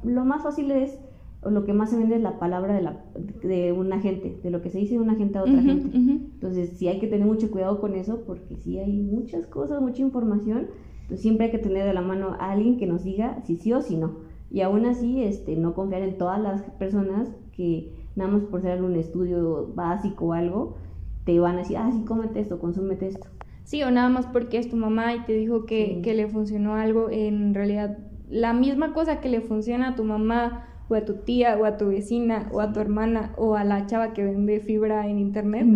lo 0.05 0.25
más 0.25 0.43
fácil 0.43 0.71
es, 0.71 0.99
o 1.43 1.51
lo 1.51 1.65
que 1.65 1.73
más 1.73 1.91
se 1.91 1.97
vende 1.97 2.17
es 2.17 2.23
la 2.23 2.39
palabra 2.39 2.75
de, 2.75 2.83
la, 2.83 3.05
de 3.43 3.73
una 3.73 4.01
gente, 4.01 4.39
de 4.43 4.51
lo 4.51 4.63
que 4.63 4.71
se 4.71 4.79
dice 4.79 4.95
de 4.95 5.01
una 5.01 5.17
gente 5.17 5.39
a 5.39 5.43
otra 5.43 5.61
gente. 5.61 5.97
Entonces 5.97 6.71
sí 6.79 6.89
hay 6.89 7.01
que 7.01 7.09
tener 7.09 7.27
mucho 7.27 7.51
cuidado 7.51 7.81
con 7.81 7.95
eso, 7.95 8.23
porque 8.25 8.57
sí 8.57 8.79
hay 8.79 8.93
muchas 8.93 9.47
cosas, 9.47 9.83
mucha 9.83 10.03
información, 10.03 10.69
pues 11.09 11.21
siempre 11.21 11.47
hay 11.47 11.53
que 11.53 11.59
tener 11.59 11.85
de 11.85 11.93
la 11.93 12.01
mano 12.01 12.37
a 12.39 12.53
alguien 12.53 12.79
que 12.79 12.87
nos 12.87 13.03
diga 13.03 13.43
si 13.45 13.57
sí 13.57 13.73
o 13.73 13.83
si 13.83 13.97
no. 13.97 14.19
Y 14.51 14.61
aún 14.61 14.87
así, 14.87 15.25
este, 15.25 15.57
no 15.57 15.75
confiar 15.75 16.03
en 16.03 16.17
todas 16.17 16.41
las 16.41 16.63
personas 16.79 17.29
que 17.53 17.93
nada 18.15 18.31
más 18.31 18.43
por 18.43 18.63
ser 18.63 18.71
algún 18.73 18.95
estudio 18.95 19.73
básico 19.75 20.27
o 20.27 20.33
algo, 20.33 20.77
te 21.25 21.39
van 21.41 21.57
a 21.57 21.59
decir, 21.59 21.77
ah, 21.77 21.91
sí, 21.93 22.05
cómete 22.05 22.41
esto, 22.41 22.59
consúmete 22.59 23.09
esto. 23.09 23.29
Sí, 23.65 23.83
o 23.83 23.91
nada 23.91 24.09
más 24.09 24.27
porque 24.27 24.59
es 24.59 24.69
tu 24.69 24.77
mamá 24.77 25.15
y 25.15 25.21
te 25.21 25.33
dijo 25.33 25.65
que, 25.65 26.01
que 26.03 26.15
le 26.15 26.29
funcionó 26.29 26.75
algo, 26.75 27.09
en 27.11 27.55
realidad 27.55 27.99
la 28.29 28.53
misma 28.53 28.93
cosa 28.93 29.21
que 29.21 29.29
le 29.29 29.41
funciona 29.41 29.89
a 29.89 29.95
tu 29.95 30.05
mamá 30.05 30.67
o 30.89 30.95
a 30.95 31.05
tu 31.05 31.15
tía 31.15 31.57
o 31.59 31.65
a 31.65 31.77
tu 31.77 31.89
vecina 31.89 32.49
o 32.53 32.61
a 32.61 32.73
tu 32.73 32.81
hermana 32.81 33.33
o 33.37 33.55
a 33.55 33.65
la 33.65 33.87
chava 33.87 34.13
que 34.13 34.23
vende 34.23 34.61
fibra 34.61 35.09
en 35.09 35.19
internet, 35.19 35.67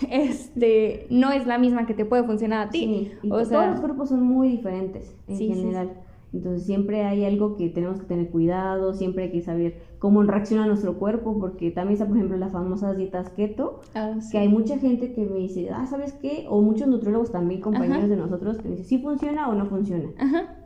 este 0.10 1.06
no 1.10 1.32
es 1.32 1.46
la 1.46 1.58
misma 1.58 1.86
que 1.86 1.94
te 1.94 2.04
puede 2.04 2.24
funcionar 2.24 2.68
a 2.68 2.70
ti. 2.70 3.12
o 3.30 3.44
sea, 3.44 3.58
todos 3.58 3.70
los 3.72 3.80
cuerpos 3.80 4.08
son 4.10 4.22
muy 4.22 4.48
diferentes 4.48 5.16
en 5.26 5.38
general. 5.38 5.92
Entonces 6.34 6.66
siempre 6.66 7.04
hay 7.04 7.24
algo 7.24 7.54
que 7.54 7.68
tenemos 7.68 8.00
que 8.00 8.06
tener 8.06 8.28
cuidado, 8.28 8.92
siempre 8.92 9.24
hay 9.24 9.30
que 9.30 9.40
saber 9.40 9.76
cómo 10.00 10.22
reacciona 10.24 10.66
nuestro 10.66 10.98
cuerpo, 10.98 11.38
porque 11.38 11.70
también 11.70 11.94
está, 11.94 12.06
por 12.06 12.16
ejemplo, 12.16 12.36
las 12.36 12.50
famosas 12.50 12.96
dietas 12.96 13.30
keto, 13.30 13.80
ah, 13.94 14.18
que 14.32 14.38
hay 14.38 14.48
mucha 14.48 14.78
gente 14.78 15.12
que 15.12 15.24
me 15.24 15.38
dice, 15.38 15.70
ah, 15.70 15.86
¿sabes 15.86 16.12
qué? 16.14 16.46
O 16.48 16.60
muchos 16.60 16.88
nutriólogos 16.88 17.30
también, 17.30 17.60
compañeros 17.60 18.08
de 18.08 18.16
nosotros, 18.16 18.58
que 18.58 18.64
me 18.64 18.70
dicen, 18.70 18.86
sí 18.86 18.98
funciona 18.98 19.48
o 19.48 19.54
no 19.54 19.66
funciona. 19.66 20.10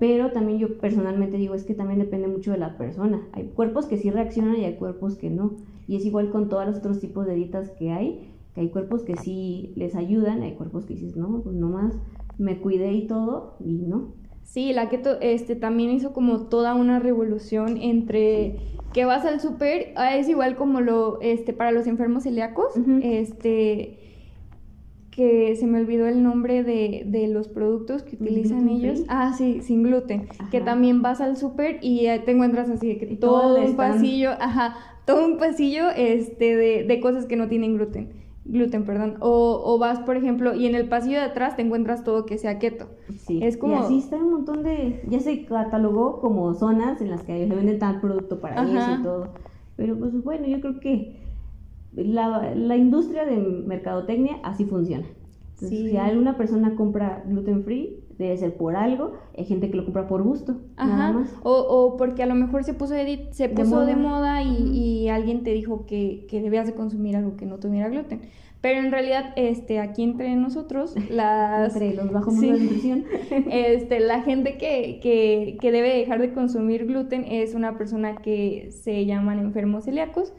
Pero 0.00 0.32
también 0.32 0.58
yo 0.58 0.78
personalmente 0.78 1.36
digo, 1.36 1.54
es 1.54 1.64
que 1.64 1.74
también 1.74 2.00
depende 2.00 2.28
mucho 2.28 2.52
de 2.52 2.58
la 2.58 2.78
persona. 2.78 3.20
Hay 3.32 3.48
cuerpos 3.48 3.86
que 3.86 3.98
sí 3.98 4.10
reaccionan 4.10 4.56
y 4.56 4.64
hay 4.64 4.76
cuerpos 4.76 5.16
que 5.16 5.28
no. 5.28 5.56
Y 5.86 5.96
es 5.96 6.06
igual 6.06 6.30
con 6.30 6.48
todos 6.48 6.66
los 6.66 6.76
otros 6.78 6.98
tipos 6.98 7.26
de 7.26 7.34
dietas 7.34 7.70
que 7.78 7.92
hay, 7.92 8.32
que 8.54 8.62
hay 8.62 8.70
cuerpos 8.70 9.02
que 9.02 9.16
sí 9.16 9.72
les 9.76 9.94
ayudan, 9.94 10.42
hay 10.42 10.54
cuerpos 10.54 10.86
que 10.86 10.94
dices, 10.94 11.16
no, 11.16 11.42
pues 11.42 11.54
nomás 11.54 11.94
me 12.38 12.60
cuidé 12.60 12.92
y 12.92 13.06
todo, 13.06 13.56
y 13.60 13.82
no. 13.82 14.17
Sí, 14.48 14.72
la 14.72 14.88
keto 14.88 15.20
este, 15.20 15.56
también 15.56 15.90
hizo 15.90 16.14
como 16.14 16.46
toda 16.46 16.74
una 16.74 16.98
revolución 16.98 17.76
entre 17.82 18.56
que 18.94 19.04
vas 19.04 19.26
al 19.26 19.40
súper, 19.40 19.92
ah, 19.96 20.16
es 20.16 20.26
igual 20.26 20.56
como 20.56 20.80
lo, 20.80 21.20
este, 21.20 21.52
para 21.52 21.70
los 21.70 21.86
enfermos 21.86 22.22
celíacos, 22.22 22.72
este, 23.02 23.98
que 25.10 25.54
se 25.54 25.66
me 25.66 25.78
olvidó 25.78 26.06
el 26.08 26.22
nombre 26.22 26.64
de, 26.64 27.02
de 27.04 27.28
los 27.28 27.46
productos 27.46 28.02
que 28.02 28.16
utilizan 28.16 28.70
ellos. 28.70 29.02
Ah, 29.08 29.34
sí, 29.36 29.60
sin 29.60 29.82
gluten. 29.82 30.28
Que 30.50 30.62
también 30.62 31.02
vas 31.02 31.20
al 31.20 31.36
súper 31.36 31.78
y 31.82 32.06
te 32.24 32.30
encuentras 32.30 32.70
así, 32.70 32.96
que 32.96 33.04
todo 33.16 33.62
un 33.62 33.76
pasillo, 33.76 34.30
ajá, 34.30 34.76
todo 35.04 35.26
un 35.26 35.36
pasillo 35.36 35.90
este, 35.94 36.56
de, 36.56 36.84
de 36.84 37.00
cosas 37.00 37.26
que 37.26 37.36
no 37.36 37.48
tienen 37.48 37.74
gluten 37.74 38.27
gluten, 38.48 38.84
perdón. 38.84 39.16
O, 39.20 39.62
o, 39.64 39.78
vas, 39.78 40.00
por 40.00 40.16
ejemplo, 40.16 40.54
y 40.54 40.66
en 40.66 40.74
el 40.74 40.88
pasillo 40.88 41.18
de 41.18 41.24
atrás 41.24 41.54
te 41.56 41.62
encuentras 41.62 42.02
todo 42.02 42.26
que 42.26 42.38
sea 42.38 42.58
keto. 42.58 42.86
Sí. 43.26 43.40
Es 43.42 43.56
como... 43.56 43.74
Y 43.74 43.76
así 43.76 43.98
está 43.98 44.16
un 44.16 44.30
montón 44.30 44.62
de... 44.62 45.02
Ya 45.08 45.20
se 45.20 45.44
catalogó 45.44 46.20
como 46.20 46.54
zonas 46.54 47.00
en 47.00 47.10
las 47.10 47.22
que 47.22 47.46
se 47.46 47.54
vende 47.54 47.74
tal 47.74 48.00
producto 48.00 48.40
para 48.40 48.62
eso 48.62 49.00
y 49.00 49.02
todo. 49.02 49.28
Pero 49.76 49.96
pues 49.96 50.24
bueno, 50.24 50.46
yo 50.46 50.60
creo 50.60 50.80
que 50.80 51.16
la, 51.94 52.54
la 52.54 52.76
industria 52.76 53.24
de 53.24 53.36
mercadotecnia 53.36 54.38
así 54.42 54.64
funciona. 54.64 55.06
si 55.56 55.96
alguna 55.96 56.36
persona 56.36 56.74
compra 56.74 57.22
gluten 57.26 57.64
free, 57.64 57.97
debe 58.18 58.36
ser 58.36 58.56
por 58.56 58.74
algo, 58.76 59.12
hay 59.36 59.44
gente 59.44 59.70
que 59.70 59.76
lo 59.76 59.84
compra 59.84 60.08
por 60.08 60.22
gusto, 60.22 60.56
nada 60.76 61.12
más. 61.12 61.32
O, 61.42 61.52
o 61.52 61.96
porque 61.96 62.24
a 62.24 62.26
lo 62.26 62.34
mejor 62.34 62.64
se 62.64 62.74
puso, 62.74 62.94
de, 62.94 63.28
se 63.30 63.48
puso 63.48 63.86
de 63.86 63.94
moda, 63.94 64.42
y, 64.42 64.56
y, 64.76 65.08
alguien 65.08 65.44
te 65.44 65.52
dijo 65.52 65.86
que, 65.86 66.26
que, 66.28 66.42
debías 66.42 66.66
de 66.66 66.74
consumir 66.74 67.16
algo 67.16 67.36
que 67.36 67.46
no 67.46 67.58
tuviera 67.58 67.88
gluten. 67.88 68.22
Pero 68.60 68.80
en 68.80 68.90
realidad, 68.90 69.32
este, 69.36 69.78
aquí 69.78 70.02
entre 70.02 70.34
nosotros, 70.34 70.96
las... 71.10 71.74
entre 71.74 71.94
los 71.94 72.10
bajos 72.10 72.40
de 72.40 72.48
nutrición. 72.48 73.04
este, 73.30 74.00
la 74.00 74.22
gente 74.22 74.58
que, 74.58 74.98
que, 75.00 75.56
que, 75.60 75.70
debe 75.70 75.96
dejar 75.96 76.20
de 76.20 76.32
consumir 76.32 76.86
gluten 76.86 77.24
es 77.24 77.54
una 77.54 77.78
persona 77.78 78.16
que 78.16 78.70
se 78.72 79.06
llaman 79.06 79.38
enfermos 79.38 79.84
celíacos, 79.84 80.34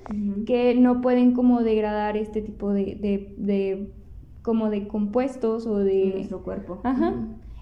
que 0.46 0.76
no 0.76 1.00
pueden 1.00 1.32
como 1.32 1.62
degradar 1.64 2.18
este 2.18 2.42
tipo 2.42 2.74
de, 2.74 2.96
de, 2.96 3.34
de 3.38 3.94
como 4.42 4.70
de 4.70 4.90
compuestos 4.90 5.66
o 5.66 5.78
de... 5.78 6.12
nuestro 6.16 6.44
cuerpo. 6.44 6.82
Ajá 6.84 7.16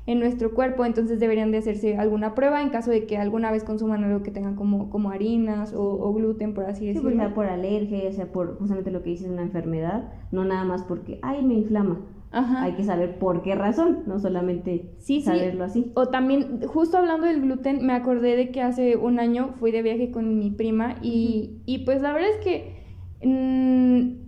en 0.08 0.20
nuestro 0.20 0.54
cuerpo, 0.54 0.86
entonces 0.86 1.20
deberían 1.20 1.52
de 1.52 1.58
hacerse 1.58 1.98
alguna 1.98 2.34
prueba 2.34 2.62
en 2.62 2.70
caso 2.70 2.90
de 2.90 3.06
que 3.06 3.18
alguna 3.18 3.52
vez 3.52 3.66
consuman 3.66 4.06
algo 4.06 4.24
que 4.24 4.32
tengan 4.32 4.56
como, 4.56 4.90
como 4.90 5.12
harinas 5.12 5.74
o, 5.76 6.14
gluten, 6.14 6.54
por 6.54 6.64
así 6.64 6.88
decirlo. 6.88 7.10
Sí, 7.12 7.18
sea 7.18 7.34
por 7.34 7.46
alergia, 7.46 8.08
o 8.08 8.14
sea 8.14 8.32
por 8.32 8.58
justamente 8.58 8.90
lo 8.90 9.04
que 9.04 9.12
dices, 9.12 9.30
una 9.30 9.42
enfermedad, 9.42 10.14
no 10.32 10.46
nada 10.46 10.64
más 10.64 10.84
porque, 10.84 11.20
ay, 11.22 11.44
me 11.44 11.56
inflama. 11.56 12.00
Ajá. 12.32 12.64
Hay 12.64 12.74
que 12.74 12.84
saber 12.84 13.20
por 13.20 13.42
qué 13.42 13.56
razón, 13.56 14.04
no 14.06 14.20
solamente 14.20 14.94
sí, 14.98 15.22
saberlo 15.22 15.66
así. 15.66 15.92
O 15.96 16.08
también, 16.08 16.62
justo 16.68 16.98
hablando 16.98 17.28
del 17.28 17.42
gluten, 17.42 17.86
me 17.86 17.94
acordé 17.94 18.38
de 18.38 18.50
que 18.52 18.62
hace 18.62 18.96
un 18.96 19.20
año 19.20 19.56
fui 19.60 19.72
de 19.72 19.82
viaje 19.82 20.12
con 20.12 20.40
mi 20.40 20.52
prima 20.52 20.96
y, 21.02 21.62
y 21.66 21.80
pues 21.80 22.02
la 22.02 22.14
verdad 22.14 22.30
es 22.30 22.44
que... 22.46 22.78
Mmm, 23.24 24.27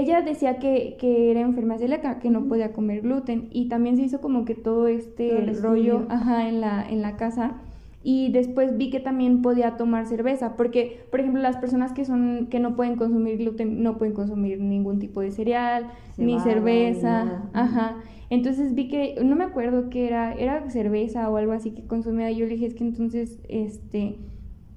ella 0.00 0.22
decía 0.22 0.58
que, 0.58 0.96
que 0.98 1.30
era 1.30 1.40
enferma 1.40 1.78
celíaca, 1.78 2.18
que 2.18 2.30
no 2.30 2.46
podía 2.48 2.72
comer 2.72 3.02
gluten 3.02 3.48
y 3.50 3.68
también 3.68 3.96
se 3.96 4.02
hizo 4.02 4.20
como 4.20 4.44
que 4.44 4.54
todo 4.54 4.88
este 4.88 5.52
rollo 5.60 6.06
ajá, 6.08 6.48
en, 6.48 6.60
la, 6.60 6.86
en 6.88 7.02
la 7.02 7.16
casa 7.16 7.56
y 8.02 8.30
después 8.32 8.76
vi 8.76 8.90
que 8.90 9.00
también 9.00 9.40
podía 9.40 9.78
tomar 9.78 10.06
cerveza, 10.06 10.56
porque 10.56 11.06
por 11.10 11.20
ejemplo 11.20 11.40
las 11.40 11.56
personas 11.56 11.92
que 11.92 12.04
son 12.04 12.48
que 12.50 12.60
no 12.60 12.76
pueden 12.76 12.96
consumir 12.96 13.38
gluten 13.38 13.82
no 13.82 13.96
pueden 13.96 14.12
consumir 14.12 14.60
ningún 14.60 14.98
tipo 14.98 15.22
de 15.22 15.30
cereal, 15.30 15.86
ni 16.18 16.38
cerveza, 16.40 17.48
ajá. 17.54 17.96
Entonces 18.28 18.74
vi 18.74 18.88
que 18.88 19.16
no 19.24 19.36
me 19.36 19.44
acuerdo 19.44 19.88
qué 19.90 20.06
era, 20.06 20.34
era 20.34 20.68
cerveza 20.70 21.30
o 21.30 21.36
algo 21.36 21.52
así 21.52 21.70
que 21.70 21.86
consumía. 21.86 22.30
Yo 22.30 22.46
le 22.46 22.52
dije, 22.52 22.66
es 22.66 22.74
que 22.74 22.84
entonces 22.84 23.38
este 23.48 24.18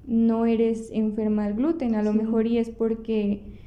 no 0.06 0.46
eres 0.46 0.90
enferma 0.92 1.46
del 1.46 1.54
gluten, 1.54 1.96
a 1.96 2.02
lo 2.02 2.14
mejor 2.14 2.46
y 2.46 2.56
es 2.56 2.70
porque 2.70 3.57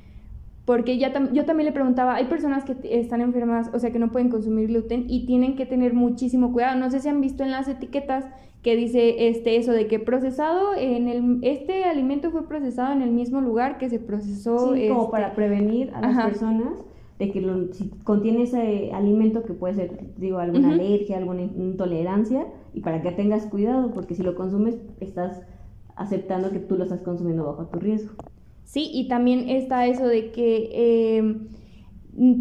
porque 0.71 0.97
ya 0.97 1.11
yo 1.33 1.43
también 1.43 1.65
le 1.65 1.73
preguntaba, 1.73 2.15
hay 2.15 2.27
personas 2.27 2.63
que 2.63 2.77
están 2.97 3.19
enfermas, 3.19 3.69
o 3.73 3.79
sea, 3.79 3.91
que 3.91 3.99
no 3.99 4.09
pueden 4.09 4.29
consumir 4.29 4.69
gluten 4.69 5.03
y 5.09 5.25
tienen 5.25 5.57
que 5.57 5.65
tener 5.65 5.93
muchísimo 5.93 6.53
cuidado. 6.53 6.79
No 6.79 6.89
sé 6.89 7.01
si 7.01 7.09
han 7.09 7.19
visto 7.19 7.43
en 7.43 7.51
las 7.51 7.67
etiquetas 7.67 8.23
que 8.61 8.77
dice 8.77 9.27
este 9.27 9.57
eso 9.57 9.73
de 9.73 9.87
que 9.87 9.99
procesado 9.99 10.73
en 10.73 11.09
el 11.09 11.39
este 11.41 11.83
alimento 11.83 12.31
fue 12.31 12.47
procesado 12.47 12.93
en 12.93 13.01
el 13.01 13.11
mismo 13.11 13.41
lugar 13.41 13.79
que 13.79 13.89
se 13.89 13.99
procesó 13.99 14.73
sí, 14.73 14.87
como 14.87 15.11
para 15.11 15.25
este, 15.25 15.35
prevenir 15.35 15.91
a 15.93 15.99
las 15.99 16.25
personas 16.25 16.75
de 17.19 17.31
que 17.31 17.41
si 17.73 17.89
contiene 18.05 18.43
ese 18.43 18.93
alimento 18.93 19.43
que 19.43 19.51
puede 19.51 19.73
ser 19.73 20.13
digo 20.15 20.37
alguna 20.37 20.71
alergia 20.71 21.17
alguna 21.17 21.41
intolerancia 21.41 22.45
y 22.73 22.79
para 22.79 23.01
que 23.01 23.11
tengas 23.11 23.45
cuidado 23.47 23.91
porque 23.91 24.15
si 24.15 24.23
lo 24.23 24.35
consumes 24.35 24.77
estás 25.01 25.41
aceptando 25.97 26.51
que 26.51 26.59
tú 26.59 26.77
lo 26.77 26.85
estás 26.85 27.01
consumiendo 27.01 27.43
bajo 27.45 27.65
tu 27.65 27.77
riesgo 27.77 28.13
Sí, 28.71 28.89
y 28.93 29.09
también 29.09 29.49
está 29.49 29.85
eso 29.85 30.07
de 30.07 30.31
que 30.31 31.17
em, 31.17 31.49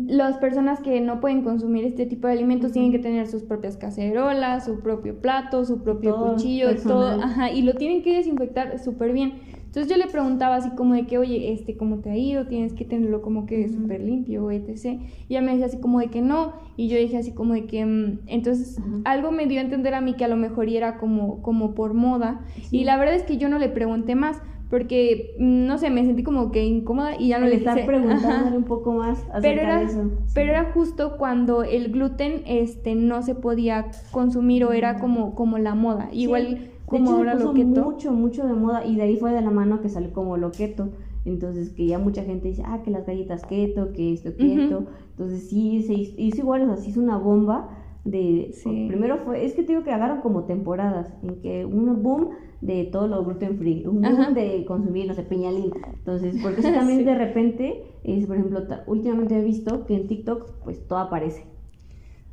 las 0.07 0.39
personas 0.39 0.79
que 0.79 1.01
no 1.01 1.21
pueden 1.21 1.43
consumir 1.43 1.85
este 1.85 2.07
tipo 2.07 2.29
de 2.29 2.35
alimentos 2.35 2.71
tienen 2.71 2.93
que 2.93 3.01
tener 3.01 3.27
sus 3.27 3.43
propias 3.43 3.77
cacerolas, 3.77 4.65
su 4.65 4.79
propio 4.79 5.21
plato, 5.21 5.65
su 5.65 5.83
propio 5.83 6.17
cuchillo, 6.17 6.69
todo, 6.77 7.21
ajá, 7.21 7.51
y 7.51 7.63
lo 7.63 7.75
tienen 7.75 8.05
que 8.05 8.15
desinfectar 8.15 8.79
súper 8.79 9.13
bien. 9.13 9.41
Entonces 9.57 9.91
yo 9.91 9.97
le 9.97 10.07
preguntaba 10.07 10.55
así 10.55 10.71
como 10.77 10.95
de 10.95 11.05
que, 11.09 11.19
oye, 11.19 11.53
este, 11.53 11.77
¿cómo 11.77 11.99
te 11.99 12.11
ha 12.11 12.17
ido? 12.17 12.47
Tienes 12.47 12.75
que 12.75 12.85
tenerlo 12.85 13.23
como 13.23 13.47
que 13.47 13.69
súper 13.69 14.01
limpio, 14.01 14.53
etc. 14.53 15.01
Y 15.29 15.35
ella 15.35 15.43
me 15.43 15.51
decía 15.51 15.67
así 15.67 15.79
como 15.79 15.99
de 15.99 16.11
que 16.11 16.23
no, 16.23 16.53
y 16.77 16.87
yo 16.87 16.97
dije 16.97 17.17
así 17.17 17.33
como 17.33 17.55
de 17.55 17.67
que, 17.67 17.85
mm, 17.85 18.21
entonces 18.29 18.79
algo 19.05 19.33
me 19.33 19.47
dio 19.47 19.59
a 19.59 19.65
entender 19.65 19.95
a 19.95 20.01
mí 20.01 20.15
que 20.15 20.25
a 20.25 20.29
lo 20.29 20.37
mejor 20.37 20.69
era 20.69 20.97
como, 20.97 21.43
como 21.43 21.75
por 21.75 21.93
moda, 21.93 22.41
y 22.71 22.85
la 22.85 22.97
verdad 22.97 23.17
es 23.17 23.25
que 23.25 23.37
yo 23.37 23.49
no 23.49 23.59
le 23.59 23.69
pregunté 23.69 24.15
más, 24.15 24.41
porque, 24.71 25.35
mm, 25.39 25.67
no 25.67 25.77
sé, 25.79 25.91
me 25.91 26.05
sentí 26.05 26.23
como 26.23 26.53
que 26.53 26.65
incómoda 26.65 27.17
y 27.19 27.29
ya 27.29 27.39
no 27.39 27.47
Le 27.47 27.57
hice. 27.57 27.83
preguntándole 27.85 28.57
un 28.57 28.65
poco 28.65 28.93
más 28.93 29.19
acerca 29.33 29.41
Pero 29.43 29.61
era, 29.63 29.79
de 29.81 29.85
eso. 29.87 30.11
pero 30.33 30.51
era 30.51 30.73
justo 30.73 31.17
cuando 31.19 31.65
el 31.65 31.91
gluten 31.93 32.43
este 32.47 32.95
no 32.95 33.23
se 33.23 33.35
podía 33.35 33.91
consumir 34.13 34.65
o 34.65 34.73
era 34.73 34.99
como, 35.01 35.35
como 35.35 35.59
la 35.59 35.75
moda. 35.75 36.09
Sí, 36.13 36.21
Igual 36.23 36.71
como 36.87 37.11
ahora 37.11 37.35
lo 37.35 37.53
keto. 37.53 37.83
mucho, 37.83 38.13
mucho 38.13 38.47
de 38.47 38.55
moda 38.55 38.85
y 38.87 38.97
de 38.97 39.03
ahí 39.03 39.17
fue 39.17 39.33
de 39.33 39.41
la 39.41 39.51
mano 39.51 39.81
que 39.81 39.89
salió 39.89 40.13
como 40.13 40.37
lo 40.37 40.51
keto. 40.53 40.89
Entonces, 41.25 41.71
que 41.71 41.87
ya 41.87 41.99
mucha 41.99 42.23
gente 42.25 42.49
dice, 42.49 42.63
ah, 42.65 42.81
que 42.83 42.91
las 42.91 43.07
galletas 43.07 43.45
keto, 43.45 43.93
que 43.93 44.13
esto 44.15 44.31
keto. 44.37 44.87
Entonces, 45.11 45.49
sí, 45.51 45.83
se 45.83 45.93
hizo, 45.93 46.15
hizo 46.17 46.39
igual, 46.39 46.63
o 46.63 46.67
sea, 46.67 46.77
se 46.79 46.91
hizo 46.91 47.01
una 47.01 47.19
bomba 47.19 47.69
de... 48.05 48.51
Sí. 48.55 48.87
Primero 48.89 49.19
fue, 49.19 49.45
es 49.45 49.53
que 49.53 49.63
te 49.63 49.73
digo 49.73 49.85
que 49.85 49.93
agarran 49.93 50.23
como 50.23 50.45
temporadas, 50.45 51.13
en 51.23 51.37
que 51.43 51.67
un 51.67 52.03
boom 52.03 52.31
de 52.61 52.85
todo 52.85 53.09
lo 53.09 53.25
gluten 53.25 53.57
free, 53.59 53.87
un 53.87 54.03
boom 54.03 54.35
de 54.35 54.65
consumir, 54.67 55.07
no 55.07 55.15
sé, 55.15 55.23
peñalín. 55.23 55.73
Entonces, 55.95 56.37
porque 56.43 56.61
eso 56.61 56.73
también 56.75 56.99
Sí. 57.01 57.05
de 57.05 57.15
repente, 57.15 57.85
es, 58.05 58.27
por 58.27 58.37
ejemplo, 58.37 58.61
últimamente 58.87 59.39
he 59.39 59.43
visto 59.45 59.87
que 59.87 59.95
en 59.97 60.07
TikTok, 60.07 60.63
pues 60.65 60.87
todo 60.87 60.99
aparece. 60.99 61.47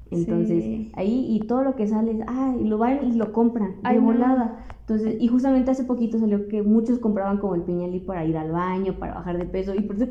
Entonces, 0.09 0.63
Sí. 0.63 0.91
ahí 0.95 1.25
y 1.29 1.47
todo 1.47 1.63
lo 1.63 1.75
que 1.75 1.85
sale 1.87 2.11
es, 2.11 2.19
ah, 2.27 2.55
y 2.59 2.63
lo 2.63 2.77
van 2.77 3.05
y 3.11 3.13
lo 3.17 3.33
compran 3.33 3.71
de 3.71 3.77
Ay, 3.83 3.97
no. 3.97 4.03
volada. 4.03 4.63
Entonces, 4.81 5.17
y 5.19 5.27
justamente 5.27 5.69
hace 5.71 5.83
poquito 5.83 6.17
salió 6.17 6.47
que 6.47 6.61
muchos 6.63 6.99
compraban 6.99 7.39
como 7.39 7.55
el 7.55 7.63
piñalí 7.63 7.99
para 7.99 8.23
ir 8.23 8.37
al 8.37 8.53
baño, 8.53 8.99
para 8.99 9.15
bajar 9.15 9.37
de 9.37 9.43
peso. 9.45 9.75
Y 9.75 9.81
por 9.81 9.97
eso 9.97 10.07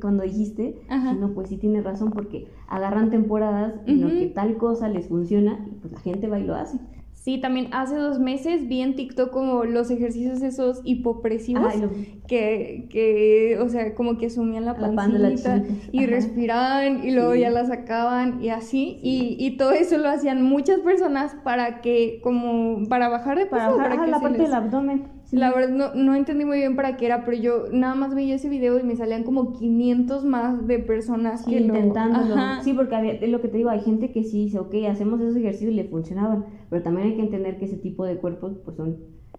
cuando 0.00 0.24
dijiste, 0.24 0.80
Ajá. 0.88 1.12
no, 1.12 1.32
pues 1.32 1.48
sí 1.48 1.58
tienes 1.58 1.84
razón, 1.84 2.10
porque 2.10 2.48
agarran 2.66 3.10
temporadas 3.10 3.74
en 3.86 4.00
lo 4.00 4.08
Ujú. 4.08 4.16
que 4.18 4.26
tal 4.26 4.56
cosa 4.56 4.88
les 4.88 5.06
funciona 5.06 5.64
y 5.70 5.76
pues 5.76 5.92
la 5.92 6.00
gente 6.00 6.26
va 6.26 6.40
y 6.40 6.44
lo 6.44 6.56
hace. 6.56 6.78
Sí, 7.26 7.38
también 7.40 7.70
hace 7.72 7.96
dos 7.96 8.20
meses 8.20 8.68
vi 8.68 8.82
en 8.82 8.94
TikTok 8.94 9.32
como 9.32 9.64
los 9.64 9.90
ejercicios 9.90 10.42
esos 10.42 10.80
hipopresivos 10.84 11.74
y 11.74 11.78
lo- 11.80 11.90
que, 12.28 12.86
que, 12.88 13.58
o 13.60 13.68
sea, 13.68 13.96
como 13.96 14.16
que 14.16 14.30
sumían 14.30 14.64
la 14.64 14.76
pancita 14.76 15.60
y 15.90 15.98
Ajá. 16.04 16.06
respiraban 16.06 17.02
y 17.04 17.10
luego 17.10 17.32
Sí. 17.34 17.40
ya 17.40 17.50
la 17.50 17.66
sacaban 17.66 18.40
y 18.44 18.50
así. 18.50 19.00
Y, 19.02 19.36
y 19.40 19.56
todo 19.56 19.72
eso 19.72 19.98
lo 19.98 20.08
hacían 20.08 20.40
muchas 20.42 20.78
personas 20.78 21.34
para 21.42 21.80
que, 21.80 22.20
como, 22.22 22.84
para 22.88 23.08
bajar 23.08 23.36
de 23.38 23.46
peso. 23.46 23.56
para 23.56 23.70
bajar 23.72 23.88
para 23.90 24.04
que 24.04 24.10
la 24.12 24.16
se 24.18 24.22
parte 24.22 24.38
les- 24.38 24.46
del 24.46 24.54
abdomen. 24.54 25.15
Sí. 25.26 25.36
La 25.36 25.52
verdad 25.54 25.68
no, 25.68 25.94
no 25.94 26.14
entendí 26.14 26.44
muy 26.44 26.58
bien 26.58 26.74
para 26.76 26.96
qué 26.96 27.06
era, 27.06 27.24
pero 27.24 27.36
yo 27.36 27.64
nada 27.72 27.94
más 27.94 28.14
veía 28.14 28.34
ese 28.36 28.48
video 28.48 28.78
y 28.80 28.82
me 28.82 28.96
salían 28.96 29.22
como 29.22 29.52
500 29.52 30.24
más 30.24 30.66
de 30.66 30.78
personas 30.78 31.44
Sí, 31.44 31.50
que 31.52 31.60
lo... 31.60 31.76
intentándolo. 31.76 32.34
Sí, 32.62 32.72
porque 32.72 32.94
había- 32.96 33.12
es 33.12 33.28
lo 33.30 33.40
que 33.42 33.48
te 33.48 33.58
digo, 33.58 33.70
hay 33.70 33.80
gente 33.80 34.10
que 34.12 34.24
sí 34.24 34.44
dice, 34.46 34.58
ok, 34.58 34.74
hacemos 34.90 35.20
esos 35.20 35.36
ejercicios 35.36 35.72
y 35.72 35.76
le 35.76 35.84
funcionaban, 35.84 36.46
pero 36.70 36.82
también 36.82 37.08
hay 37.08 37.14
que 37.16 37.22
entender 37.22 37.58
que 37.58 37.66
ese 37.66 37.76
tipo 37.76 38.04
de 38.04 38.16
cuerpos 38.16 38.56
pues 38.64 38.76
son 38.76 38.96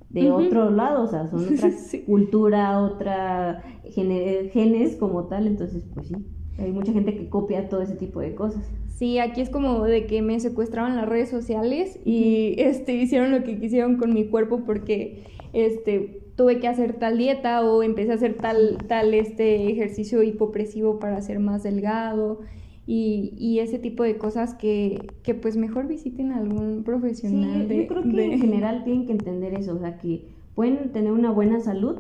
de 0.10 0.32
otro 0.32 0.70
lado, 0.70 1.04
o 1.04 1.08
sea, 1.08 1.28
son 1.28 1.40
otra 1.54 1.72
Sí. 1.72 2.00
cultura, 2.02 2.80
otra 2.80 3.62
gene- 3.90 4.50
genes 4.54 4.96
como 4.96 5.26
tal, 5.26 5.48
entonces 5.48 5.84
pues 5.94 6.08
sí, 6.08 6.16
hay 6.60 6.72
mucha 6.72 6.92
gente 6.94 7.16
que 7.16 7.30
copia 7.30 7.70
todo 7.70 7.82
ese 7.82 7.96
tipo 7.96 8.20
de 8.20 8.34
cosas. 8.36 8.64
Sí, 8.90 9.20
aquí 9.20 9.42
es 9.42 9.50
como 9.52 9.84
de 9.84 10.08
que 10.08 10.24
me 10.24 10.40
secuestraban 10.40 10.96
las 10.96 11.08
redes 11.08 11.30
sociales 11.30 12.00
y 12.04 12.56
este 12.58 12.94
hicieron 12.96 13.32
lo 13.32 13.44
que 13.44 13.60
quisieron 13.60 13.98
con 13.98 14.12
mi 14.14 14.26
cuerpo 14.26 14.62
porque 14.66 15.24
este 15.66 16.24
tuve 16.36 16.60
que 16.60 16.68
hacer 16.68 16.94
tal 17.00 17.18
dieta 17.18 17.64
o 17.64 17.82
empecé 17.84 18.12
a 18.12 18.16
hacer 18.16 18.36
tal 18.36 18.78
tal 18.88 19.14
este 19.14 19.72
ejercicio 19.72 20.22
hipopresivo 20.24 21.00
para 21.00 21.20
ser 21.22 21.40
más 21.40 21.64
delgado 21.64 22.40
y, 22.86 23.34
y 23.38 23.60
ese 23.60 23.80
tipo 23.80 24.04
de 24.04 24.18
cosas 24.18 24.54
que, 24.54 25.16
que 25.24 25.34
pues 25.34 25.58
mejor 25.58 25.88
visiten 25.88 26.32
a 26.32 26.38
algún 26.38 26.78
Sí, 26.78 26.84
profesional 26.86 27.64
yo, 27.64 27.68
de, 27.68 27.78
yo 27.82 27.88
creo 27.88 28.04
que 28.04 28.10
de- 28.10 28.34
en 28.34 28.40
general 28.40 28.84
tienen 28.86 29.06
que 29.08 29.12
entender 29.14 29.54
eso, 29.56 29.76
o 29.76 29.80
sea, 29.80 29.98
que 29.98 30.30
pueden 30.56 30.92
tener 30.92 31.12
una 31.12 31.32
buena 31.32 31.60
salud, 31.60 31.98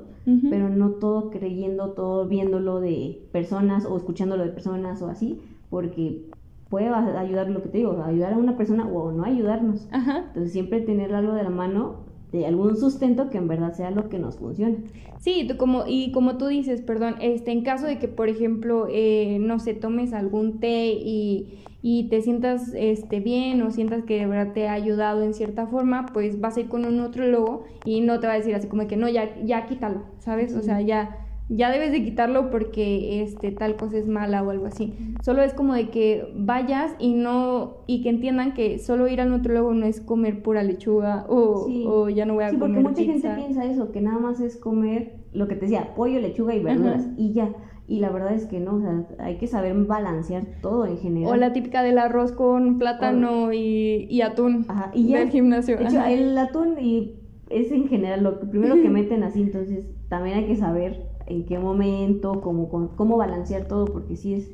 pero 0.49 0.69
no 0.69 0.91
todo 0.91 1.29
creyendo, 1.29 1.91
todo 1.93 2.27
viéndolo 2.27 2.79
de 2.81 3.27
personas 3.31 3.85
o 3.85 3.95
escuchándolo 3.97 4.43
de 4.43 4.51
personas 4.51 5.01
o 5.01 5.07
así, 5.07 5.39
porque 5.69 6.25
puede 6.69 6.87
ayudar 6.89 7.49
lo 7.49 7.61
que 7.63 7.69
te 7.69 7.77
digo, 7.79 8.01
ayudar 8.03 8.33
a 8.33 8.37
una 8.37 8.57
persona 8.57 8.87
o 8.87 9.11
no 9.13 9.23
ayudarnos. 9.23 9.87
Ajá. 9.91 10.25
Entonces 10.27 10.51
siempre 10.53 10.81
tener 10.81 11.13
algo 11.13 11.33
de 11.33 11.43
la 11.43 11.49
mano 11.49 12.07
de 12.31 12.45
algún 12.45 12.75
sustento 12.77 13.29
que 13.29 13.37
en 13.37 13.47
verdad 13.47 13.73
sea 13.73 13.91
lo 13.91 14.09
que 14.09 14.19
nos 14.19 14.37
funcione. 14.37 14.83
Sí, 15.17 15.45
tú 15.47 15.57
como, 15.57 15.85
y 15.87 16.11
como 16.11 16.37
tú 16.37 16.47
dices, 16.47 16.81
perdón, 16.81 17.15
este, 17.21 17.51
en 17.51 17.63
caso 17.63 17.85
de 17.87 17.99
que, 17.99 18.07
por 18.07 18.29
ejemplo, 18.29 18.87
eh, 18.89 19.37
no 19.39 19.59
sé, 19.59 19.73
tomes 19.73 20.13
algún 20.13 20.59
té 20.59 20.87
y, 20.93 21.77
y 21.81 22.09
te 22.09 22.21
sientas 22.21 22.71
este, 22.75 23.19
bien 23.19 23.61
o 23.61 23.71
sientas 23.71 24.03
que 24.03 24.19
de 24.19 24.25
verdad 24.27 24.53
te 24.53 24.67
ha 24.67 24.73
ayudado 24.73 25.23
en 25.23 25.33
cierta 25.33 25.67
forma, 25.67 26.11
pues 26.13 26.39
vas 26.39 26.57
a 26.57 26.61
ir 26.61 26.69
con 26.69 26.85
un 26.85 26.97
nutrólogo 26.97 27.63
y 27.83 28.01
no 28.01 28.19
te 28.19 28.27
va 28.27 28.33
a 28.33 28.37
decir 28.37 28.55
así 28.55 28.67
como 28.67 28.87
que 28.87 28.97
no, 28.97 29.09
ya, 29.09 29.35
ya 29.43 29.65
quítalo, 29.65 30.03
¿sabes? 30.19 30.53
O 30.55 30.61
sea, 30.61 30.81
ya, 30.81 31.26
ya 31.49 31.71
debes 31.71 31.91
de 31.91 32.03
quitarlo 32.03 32.49
porque 32.51 33.21
este, 33.21 33.51
tal 33.51 33.75
cosa 33.77 33.97
es 33.97 34.07
mala 34.07 34.43
o 34.43 34.49
algo 34.49 34.65
así. 34.65 34.93
Solo 35.23 35.41
es 35.43 35.53
como 35.53 35.73
de 35.73 35.89
que 35.89 36.31
vayas 36.36 36.93
y 36.99 37.13
no, 37.13 37.77
y 37.88 38.01
que 38.03 38.10
entiendan 38.10 38.53
que 38.53 38.79
solo 38.79 39.07
ir 39.07 39.21
al 39.21 39.29
nutrólogo 39.29 39.73
no 39.73 39.86
es 39.86 40.01
comer 40.01 40.41
pura 40.43 40.63
lechuga 40.63 41.25
o, 41.29 41.65
Sí. 41.65 41.86
o 41.88 42.10
ya 42.10 42.25
no 42.25 42.33
voy 42.33 42.43
a 42.43 42.49
Sí, 42.49 42.57
porque 42.57 42.75
comer 42.75 42.89
mucha 42.91 43.03
gente 43.03 43.29
piensa 43.36 43.65
eso, 43.65 43.91
que 43.91 44.01
nada 44.01 44.19
más 44.19 44.41
es 44.41 44.57
comer 44.57 45.15
lo 45.31 45.47
que 45.47 45.55
te 45.55 45.62
decía, 45.62 45.93
pollo, 45.95 46.19
lechuga 46.19 46.53
y 46.55 46.62
verduras 46.62 47.05
Ajá. 47.05 47.13
y 47.17 47.33
ya. 47.33 47.53
Y 47.89 47.99
la 48.01 48.10
verdad 48.10 48.33
es 48.33 48.45
que 48.47 48.60
no, 48.60 48.75
o 48.75 48.81
sea, 48.81 49.05
hay 49.19 49.38
que 49.38 49.47
saber 49.47 49.73
balancear 49.86 50.43
todo 50.62 50.86
en 50.86 50.97
general. 50.97 51.31
O 51.31 51.36
la 51.38 51.53
típica 51.53 51.83
del 51.83 51.97
arroz 51.99 52.33
con 52.33 52.77
plátano 52.79 53.53
y, 53.53 54.07
y 54.10 54.19
atún 54.21 54.65
Ajá, 54.67 54.91
y 54.93 55.07
ya. 55.07 55.19
del 55.19 55.29
gimnasio. 55.29 55.77
De 55.77 55.86
hecho, 55.86 55.99
Ajá. 55.99 56.12
el 56.12 56.38
atún 56.38 56.75
y 56.81 57.13
es 57.49 57.71
en 57.71 57.88
general 57.88 58.23
lo 58.23 58.41
primero 58.41 58.75
que 58.75 58.89
meten 58.89 59.23
así, 59.23 59.41
entonces 59.41 59.86
también 60.10 60.39
hay 60.39 60.45
que 60.47 60.57
saber 60.57 61.03
en 61.27 61.45
qué 61.45 61.59
momento, 61.59 62.41
cómo, 62.41 62.69
cómo, 62.69 63.17
balancear 63.17 63.67
todo, 63.67 63.85
porque 63.85 64.15
sí 64.15 64.33
es 64.33 64.51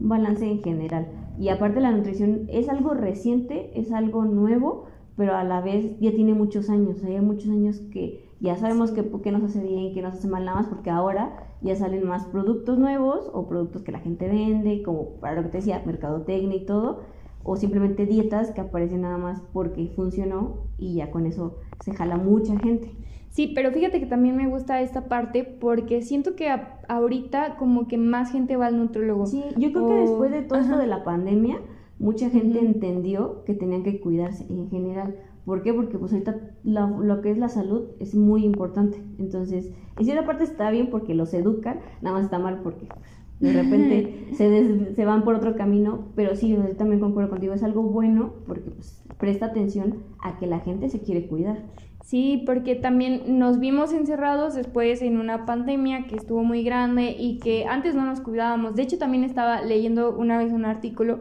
un 0.00 0.08
balance 0.08 0.48
en 0.48 0.62
general. 0.62 1.08
Y 1.38 1.48
aparte 1.48 1.80
la 1.80 1.92
nutrición 1.92 2.46
es 2.48 2.68
algo 2.68 2.94
reciente, 2.94 3.70
es 3.78 3.92
algo 3.92 4.24
nuevo, 4.24 4.86
pero 5.16 5.34
a 5.34 5.44
la 5.44 5.60
vez 5.60 5.98
ya 6.00 6.12
tiene 6.12 6.34
muchos 6.34 6.70
años, 6.70 7.02
ya 7.02 7.22
muchos 7.22 7.50
años 7.50 7.80
que 7.92 8.24
ya 8.40 8.56
sabemos 8.56 8.90
que, 8.90 9.08
qué 9.22 9.30
nos 9.30 9.44
hace 9.44 9.62
bien, 9.62 9.94
qué 9.94 10.02
nos 10.02 10.14
hace 10.14 10.28
mal 10.28 10.44
nada 10.44 10.58
más, 10.58 10.66
porque 10.66 10.90
ahora 10.90 11.46
ya 11.60 11.76
salen 11.76 12.06
más 12.06 12.26
productos 12.26 12.78
nuevos 12.78 13.30
o 13.32 13.46
productos 13.46 13.82
que 13.82 13.92
la 13.92 14.00
gente 14.00 14.28
vende, 14.28 14.82
como 14.82 15.20
para 15.20 15.36
lo 15.36 15.42
que 15.42 15.48
te 15.48 15.58
decía, 15.58 15.82
mercadotecnia 15.86 16.56
y 16.56 16.66
todo, 16.66 17.02
o 17.44 17.56
simplemente 17.56 18.06
dietas 18.06 18.50
que 18.50 18.60
aparecen 18.60 19.02
nada 19.02 19.18
más 19.18 19.40
porque 19.52 19.92
funcionó 19.94 20.66
y 20.78 20.94
ya 20.94 21.10
con 21.10 21.26
eso 21.26 21.58
se 21.80 21.92
jala 21.92 22.16
mucha 22.16 22.58
gente. 22.58 22.90
Sí, 23.32 23.50
pero 23.54 23.72
fíjate 23.72 23.98
que 23.98 24.04
también 24.04 24.36
me 24.36 24.46
gusta 24.46 24.82
esta 24.82 25.08
parte 25.08 25.42
porque 25.42 26.02
siento 26.02 26.36
que 26.36 26.50
a- 26.50 26.80
ahorita 26.86 27.56
como 27.56 27.88
que 27.88 27.96
más 27.96 28.30
gente 28.30 28.56
va 28.58 28.66
al 28.66 28.76
nutrólogo. 28.76 29.24
Sí, 29.24 29.42
yo 29.56 29.72
creo 29.72 29.86
que 29.88 29.94
después 29.94 30.30
de 30.30 30.42
todo 30.42 30.58
esto 30.60 30.74
ajá. 30.74 30.82
de 30.82 30.86
la 30.86 31.02
pandemia, 31.02 31.56
mucha 31.98 32.28
gente 32.28 32.58
entendió 32.60 33.42
que 33.44 33.54
tenían 33.54 33.84
que 33.84 34.00
cuidarse 34.00 34.44
en 34.50 34.68
general. 34.68 35.16
¿Por 35.46 35.62
qué? 35.62 35.72
Porque 35.72 35.96
pues 35.98 36.12
ahorita 36.12 36.36
lo 36.62 37.22
que 37.22 37.30
es 37.30 37.38
la 37.38 37.48
salud 37.48 37.86
es 38.00 38.14
muy 38.14 38.44
importante. 38.44 39.02
Entonces, 39.18 39.72
en 39.98 40.04
cierta 40.04 40.26
parte 40.26 40.44
está 40.44 40.70
bien 40.70 40.90
porque 40.90 41.14
los 41.14 41.32
educan, 41.32 41.80
nada 42.02 42.16
más 42.16 42.26
está 42.26 42.38
mal 42.38 42.60
porque 42.62 42.86
pues, 42.86 43.00
de 43.40 43.62
repente 43.62 44.28
se, 44.34 44.50
des- 44.50 44.94
se 44.94 45.04
van 45.06 45.24
por 45.24 45.36
otro 45.36 45.56
camino, 45.56 46.08
pero 46.16 46.36
sí, 46.36 46.50
yo 46.50 46.62
también 46.76 47.00
concuerdo 47.00 47.30
contigo, 47.30 47.54
es 47.54 47.62
algo 47.62 47.82
bueno 47.82 48.34
porque 48.46 48.70
pues, 48.70 49.02
presta 49.18 49.46
atención 49.46 49.94
a 50.22 50.38
que 50.38 50.46
la 50.46 50.60
gente 50.60 50.90
se 50.90 51.00
quiere 51.00 51.26
cuidar. 51.28 51.58
Sí, 52.02 52.42
porque 52.44 52.74
también 52.74 53.38
nos 53.38 53.58
vimos 53.58 53.92
encerrados 53.92 54.54
después 54.54 55.02
en 55.02 55.18
una 55.18 55.46
pandemia 55.46 56.06
que 56.06 56.16
estuvo 56.16 56.42
muy 56.42 56.62
grande 56.62 57.16
y 57.18 57.38
que 57.38 57.64
antes 57.64 57.94
no 57.94 58.04
nos 58.04 58.20
cuidábamos. 58.20 58.74
De 58.74 58.82
hecho, 58.82 58.98
también 58.98 59.24
estaba 59.24 59.62
leyendo 59.62 60.14
una 60.16 60.36
vez 60.36 60.52
un 60.52 60.64
artículo 60.64 61.20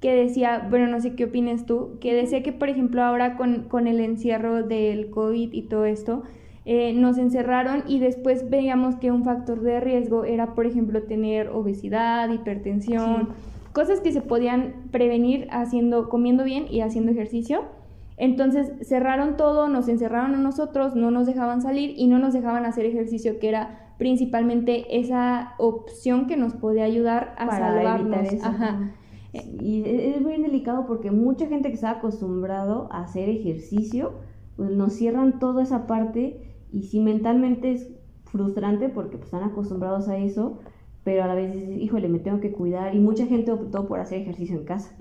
que 0.00 0.12
decía, 0.12 0.66
bueno, 0.70 0.86
no 0.86 1.00
sé 1.00 1.14
qué 1.16 1.24
opinas 1.24 1.66
tú, 1.66 1.98
que 2.00 2.14
decía 2.14 2.42
que, 2.42 2.52
por 2.52 2.68
ejemplo, 2.68 3.02
ahora 3.02 3.36
con, 3.36 3.64
con 3.64 3.86
el 3.86 4.00
encierro 4.00 4.62
del 4.62 5.10
COVID 5.10 5.52
y 5.52 5.62
todo 5.62 5.86
esto, 5.86 6.22
eh, 6.70 6.92
nos 6.92 7.16
encerraron 7.16 7.82
y 7.88 7.98
después 7.98 8.50
veíamos 8.50 8.96
que 8.96 9.10
un 9.10 9.24
factor 9.24 9.62
de 9.62 9.80
riesgo 9.80 10.24
era, 10.24 10.54
por 10.54 10.66
ejemplo, 10.66 11.02
tener 11.02 11.48
obesidad, 11.48 12.28
hipertensión, 12.28 13.30
cosas 13.72 14.00
que 14.00 14.12
se 14.12 14.20
podían 14.20 14.74
prevenir 14.90 15.48
haciendo, 15.50 16.10
comiendo 16.10 16.44
bien 16.44 16.66
y 16.70 16.82
haciendo 16.82 17.10
ejercicio. 17.10 17.64
Entonces 18.18 18.72
cerraron 18.82 19.36
todo, 19.36 19.68
nos 19.68 19.88
encerraron 19.88 20.34
a 20.34 20.38
nosotros, 20.38 20.96
no 20.96 21.10
nos 21.10 21.26
dejaban 21.26 21.62
salir 21.62 21.94
y 21.96 22.08
no 22.08 22.18
nos 22.18 22.34
dejaban 22.34 22.66
hacer 22.66 22.84
ejercicio, 22.84 23.38
que 23.38 23.48
era 23.48 23.94
principalmente 23.96 24.98
esa 24.98 25.54
opción 25.58 26.26
que 26.26 26.36
nos 26.36 26.54
podía 26.54 26.84
ayudar 26.84 27.34
a 27.38 27.46
para 27.46 27.74
salvarnos. 27.74 28.18
evitar 28.18 28.34
eso. 28.34 28.46
Ajá. 28.46 28.92
Y 29.32 29.82
es 29.84 30.20
muy 30.20 30.40
delicado 30.40 30.86
porque 30.86 31.10
mucha 31.10 31.46
gente 31.46 31.68
que 31.68 31.74
está 31.74 31.90
acostumbrado 31.90 32.88
a 32.90 33.02
hacer 33.02 33.28
ejercicio, 33.28 34.14
pues 34.56 34.70
nos 34.70 34.94
cierran 34.94 35.38
toda 35.38 35.62
esa 35.62 35.86
parte 35.86 36.56
y 36.72 36.84
sí 36.84 37.00
mentalmente 37.00 37.72
es 37.72 37.88
frustrante 38.24 38.88
porque 38.88 39.16
pues, 39.16 39.26
están 39.26 39.44
acostumbrados 39.44 40.08
a 40.08 40.16
eso, 40.18 40.58
pero 41.08 41.24
a 41.24 41.26
la 41.26 41.34
vez 41.34 41.54
dices, 41.54 41.78
híjole, 41.78 42.06
me 42.10 42.18
tengo 42.18 42.38
que 42.38 42.52
cuidar 42.52 42.94
y 42.94 42.98
mucha 42.98 43.24
gente 43.24 43.50
optó 43.50 43.88
por 43.88 43.98
hacer 43.98 44.20
ejercicio 44.20 44.58
en 44.58 44.66
casa. 44.66 44.94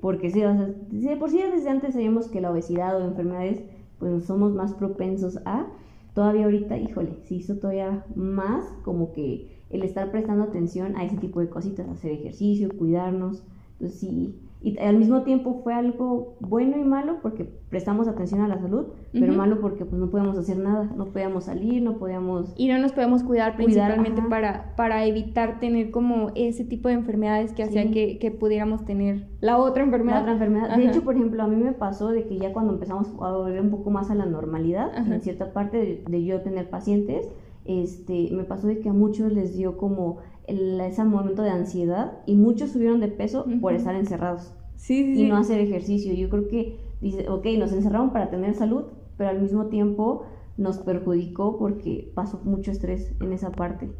Porque 0.00 0.30
sí, 0.30 0.42
o 0.42 0.56
sea, 0.56 0.72
de 0.88 1.16
por 1.18 1.28
sí 1.28 1.36
desde 1.36 1.68
antes 1.68 1.92
sabíamos 1.92 2.28
que 2.28 2.40
la 2.40 2.50
obesidad 2.50 2.98
o 2.98 3.04
enfermedades 3.04 3.62
pues 3.98 4.24
somos 4.24 4.54
más 4.54 4.72
propensos 4.72 5.38
a, 5.44 5.66
todavía 6.14 6.46
ahorita, 6.46 6.78
híjole, 6.78 7.18
se 7.24 7.34
hizo 7.34 7.56
todavía 7.56 8.06
más 8.14 8.64
como 8.84 9.12
que 9.12 9.60
el 9.68 9.82
estar 9.82 10.10
prestando 10.10 10.44
atención 10.44 10.96
a 10.96 11.04
ese 11.04 11.18
tipo 11.18 11.40
de 11.40 11.50
cositas, 11.50 11.86
hacer 11.90 12.12
ejercicio, 12.12 12.70
cuidarnos. 12.78 13.42
Entonces 13.72 14.00
sí, 14.00 14.40
y 14.62 14.78
al 14.78 14.98
mismo 14.98 15.22
tiempo 15.22 15.60
fue 15.64 15.72
algo 15.72 16.36
bueno 16.40 16.76
y 16.76 16.84
malo 16.84 17.18
porque 17.22 17.44
prestamos 17.70 18.08
atención 18.08 18.42
a 18.42 18.48
la 18.48 18.58
salud, 18.58 18.88
pero 19.12 19.32
malo 19.32 19.60
porque 19.60 19.86
pues 19.86 19.98
no 19.98 20.10
podíamos 20.10 20.36
hacer 20.36 20.58
nada, 20.58 20.90
no 20.94 21.06
podíamos 21.06 21.44
salir, 21.44 21.82
no 21.82 21.96
podíamos... 21.98 22.52
Y 22.56 22.68
no 22.68 22.76
nos 22.78 22.92
podíamos 22.92 23.22
cuidar, 23.22 23.56
principalmente 23.56 24.20
para, 24.28 24.74
para 24.76 25.06
evitar 25.06 25.60
tener 25.60 25.90
como 25.90 26.32
ese 26.34 26.64
tipo 26.64 26.88
de 26.88 26.94
enfermedades 26.94 27.54
que 27.54 27.62
hacían 27.62 27.90
que, 27.90 28.18
que, 28.18 28.30
pudiéramos 28.30 28.84
tener 28.84 29.28
la 29.40 29.56
otra 29.56 29.82
enfermedad. 29.82 30.16
La 30.16 30.20
otra 30.22 30.32
enfermedad. 30.32 30.76
De 30.76 30.86
hecho, 30.86 31.02
por 31.02 31.14
ejemplo, 31.14 31.42
a 31.42 31.46
mí 31.46 31.56
me 31.56 31.72
pasó 31.72 32.08
de 32.08 32.26
que 32.26 32.36
ya 32.36 32.52
cuando 32.52 32.74
empezamos 32.74 33.08
a 33.20 33.32
volver 33.32 33.62
un 33.62 33.70
poco 33.70 33.90
más 33.90 34.10
a 34.10 34.14
la 34.14 34.26
normalidad, 34.26 34.94
en 34.94 35.20
cierta 35.22 35.54
parte 35.54 35.78
de, 35.78 36.04
de 36.06 36.24
yo 36.24 36.42
tener 36.42 36.68
pacientes, 36.68 37.30
este, 37.64 38.30
me 38.32 38.44
pasó 38.44 38.66
de 38.66 38.80
que 38.80 38.88
a 38.88 38.92
muchos 38.92 39.32
les 39.32 39.56
dio 39.56 39.76
como 39.76 40.18
ese 40.46 41.04
momento 41.04 41.42
de 41.42 41.50
ansiedad 41.50 42.18
y 42.26 42.34
muchos 42.34 42.70
subieron 42.70 43.00
de 43.00 43.08
peso 43.08 43.46
por 43.60 43.74
estar 43.74 43.94
encerrados 43.94 44.52
y 44.88 45.28
no 45.28 45.36
hacer 45.36 45.60
ejercicio. 45.60 46.12
Yo 46.14 46.28
creo 46.28 46.48
que 46.48 46.78
dice, 47.00 47.28
ok, 47.28 47.46
nos 47.58 47.72
encerraron 47.72 48.10
para 48.12 48.30
tener 48.30 48.54
salud, 48.54 48.84
pero 49.16 49.30
al 49.30 49.40
mismo 49.40 49.66
tiempo 49.66 50.22
nos 50.56 50.78
perjudicó 50.78 51.58
porque 51.58 52.10
pasó 52.14 52.40
mucho 52.44 52.70
estrés 52.70 53.14
en 53.20 53.32
esa 53.32 53.50
parte. 53.52 53.90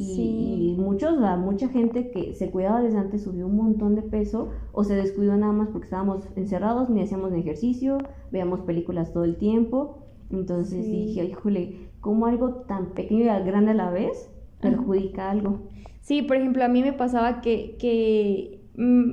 Y, 0.00 0.76
muchos, 0.78 1.18
mucha 1.38 1.68
gente 1.68 2.12
que 2.12 2.32
se 2.34 2.52
cuidaba 2.52 2.80
desde 2.80 2.98
antes 2.98 3.22
subió 3.22 3.46
un 3.46 3.56
montón 3.56 3.96
de 3.96 4.02
peso 4.02 4.50
o 4.70 4.84
se 4.84 4.94
descuidó 4.94 5.36
nada 5.36 5.52
más 5.52 5.70
porque 5.70 5.86
estábamos 5.86 6.28
encerrados, 6.36 6.88
ni 6.88 7.02
hacíamos 7.02 7.32
ejercicio, 7.32 7.98
veíamos 8.30 8.60
películas 8.60 9.12
todo 9.12 9.24
el 9.24 9.36
tiempo. 9.38 10.04
Entonces 10.30 10.84
dije, 10.84 11.24
híjole, 11.24 11.87
¿cómo 12.00 12.26
algo 12.26 12.62
tan 12.66 12.94
pequeño 12.94 13.24
y 13.24 13.44
grande 13.44 13.72
a 13.72 13.74
la 13.74 13.90
vez 13.90 14.30
perjudica 14.60 15.30
algo? 15.30 15.60
Sí, 16.00 16.22
por 16.22 16.36
ejemplo, 16.36 16.64
a 16.64 16.68
mí 16.68 16.82
me 16.82 16.92
pasaba 16.92 17.40
que, 17.40 17.76
que 17.78 18.57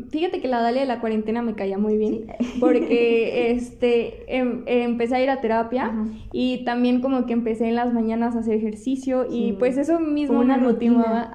fíjate 0.10 0.42
que 0.42 0.48
la 0.48 0.62
Dalia 0.62 0.82
de 0.82 0.88
la 0.88 1.00
cuarentena 1.00 1.42
me 1.42 1.56
caía 1.56 1.78
muy 1.78 1.98
bien, 1.98 2.28
porque 2.60 3.52
este, 3.52 4.38
em, 4.38 4.64
empecé 4.68 5.16
a 5.16 5.24
ir 5.24 5.30
a 5.30 5.42
terapia 5.42 5.94
y 6.32 6.64
también 6.66 7.02
como 7.02 7.26
que 7.26 7.34
empecé 7.34 7.68
en 7.68 7.76
las 7.76 7.94
mañanas 7.94 8.36
a 8.36 8.40
hacer 8.40 8.56
ejercicio 8.56 9.26
y 9.30 9.54
pues 9.54 9.78
eso 9.78 10.00
mismo 10.00 10.44
me 10.44 10.58
motivaba, 10.58 11.32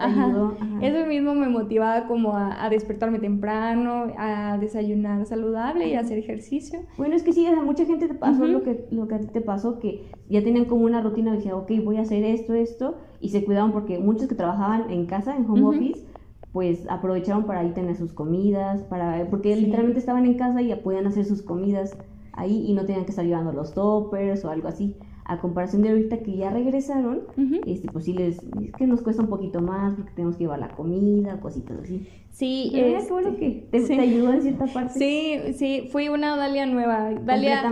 eso 0.80 1.06
mismo 1.06 1.34
me 1.34 1.48
motivaba 1.48 2.06
como 2.06 2.36
a, 2.36 2.68
despertarme 2.70 3.18
temprano, 3.18 4.12
a 4.16 4.58
desayunar 4.58 5.26
saludable 5.26 5.88
y 5.88 5.94
a 5.94 6.00
hacer 6.00 6.18
ejercicio. 6.18 6.80
Bueno, 6.96 7.16
es 7.16 7.24
que 7.24 7.32
sí, 7.32 7.46
a 7.46 7.56
mucha 7.56 7.84
gente 7.84 8.06
te 8.06 8.14
pasó 8.14 8.46
lo, 8.46 8.62
que, 8.62 8.86
lo 8.92 9.08
que 9.08 9.16
a 9.16 9.18
ti 9.18 9.26
te 9.26 9.40
pasó, 9.40 9.80
que 9.80 10.04
ya 10.28 10.42
tenían 10.44 10.66
como 10.66 10.84
una 10.84 11.02
rutina, 11.02 11.34
decían, 11.34 11.54
ok, 11.54 11.72
voy 11.82 11.96
a 11.96 12.02
hacer 12.02 12.22
esto, 12.22 12.54
esto, 12.54 12.98
y 13.20 13.30
se 13.30 13.44
cuidaban 13.44 13.72
porque 13.72 13.98
muchos 13.98 14.28
que 14.28 14.36
trabajaban 14.36 14.90
en 14.90 15.06
casa, 15.06 15.36
en 15.36 15.50
home 15.50 15.64
office, 15.64 16.06
pues 16.52 16.86
aprovecharon 16.88 17.44
para 17.44 17.60
ahí 17.60 17.70
tener 17.70 17.96
sus 17.96 18.12
comidas, 18.12 18.82
para 18.84 19.28
porque 19.30 19.54
literalmente 19.54 20.00
estaban 20.00 20.26
en 20.26 20.34
casa 20.34 20.62
y 20.62 20.74
podían 20.76 21.06
hacer 21.06 21.24
sus 21.24 21.42
comidas 21.42 21.96
ahí 22.32 22.64
y 22.66 22.72
no 22.72 22.84
tenían 22.84 23.04
que 23.04 23.10
estar 23.10 23.24
llevando 23.24 23.52
los 23.52 23.74
toppers 23.74 24.44
o 24.44 24.50
algo 24.50 24.68
así. 24.68 24.96
A 25.24 25.38
comparación 25.38 25.82
de 25.82 25.90
ahorita 25.90 26.18
que 26.24 26.36
ya 26.36 26.50
regresaron, 26.50 27.20
este, 27.64 27.86
pues 27.92 28.04
sí 28.06 28.14
les, 28.14 28.38
es 28.60 28.72
que 28.76 28.88
nos 28.88 29.00
cuesta 29.00 29.22
un 29.22 29.28
poquito 29.28 29.60
más 29.60 29.94
porque 29.94 30.10
tenemos 30.10 30.34
que 30.34 30.42
llevar 30.42 30.58
la 30.58 30.70
comida, 30.70 31.38
cositas 31.40 31.78
así. 31.78 32.08
Sí, 32.30 32.72
es 32.74 33.08
bueno 33.08 33.36
que 33.36 33.68
te, 33.70 34.00
ayudó 34.00 34.32
en 34.32 34.42
cierta 34.42 34.66
parte. 34.66 34.98
Sí, 34.98 35.52
sí, 35.54 35.88
fui 35.92 36.08
una 36.08 36.36
Dalia 36.36 36.66
nueva, 36.66 37.12
Dalia 37.12 37.62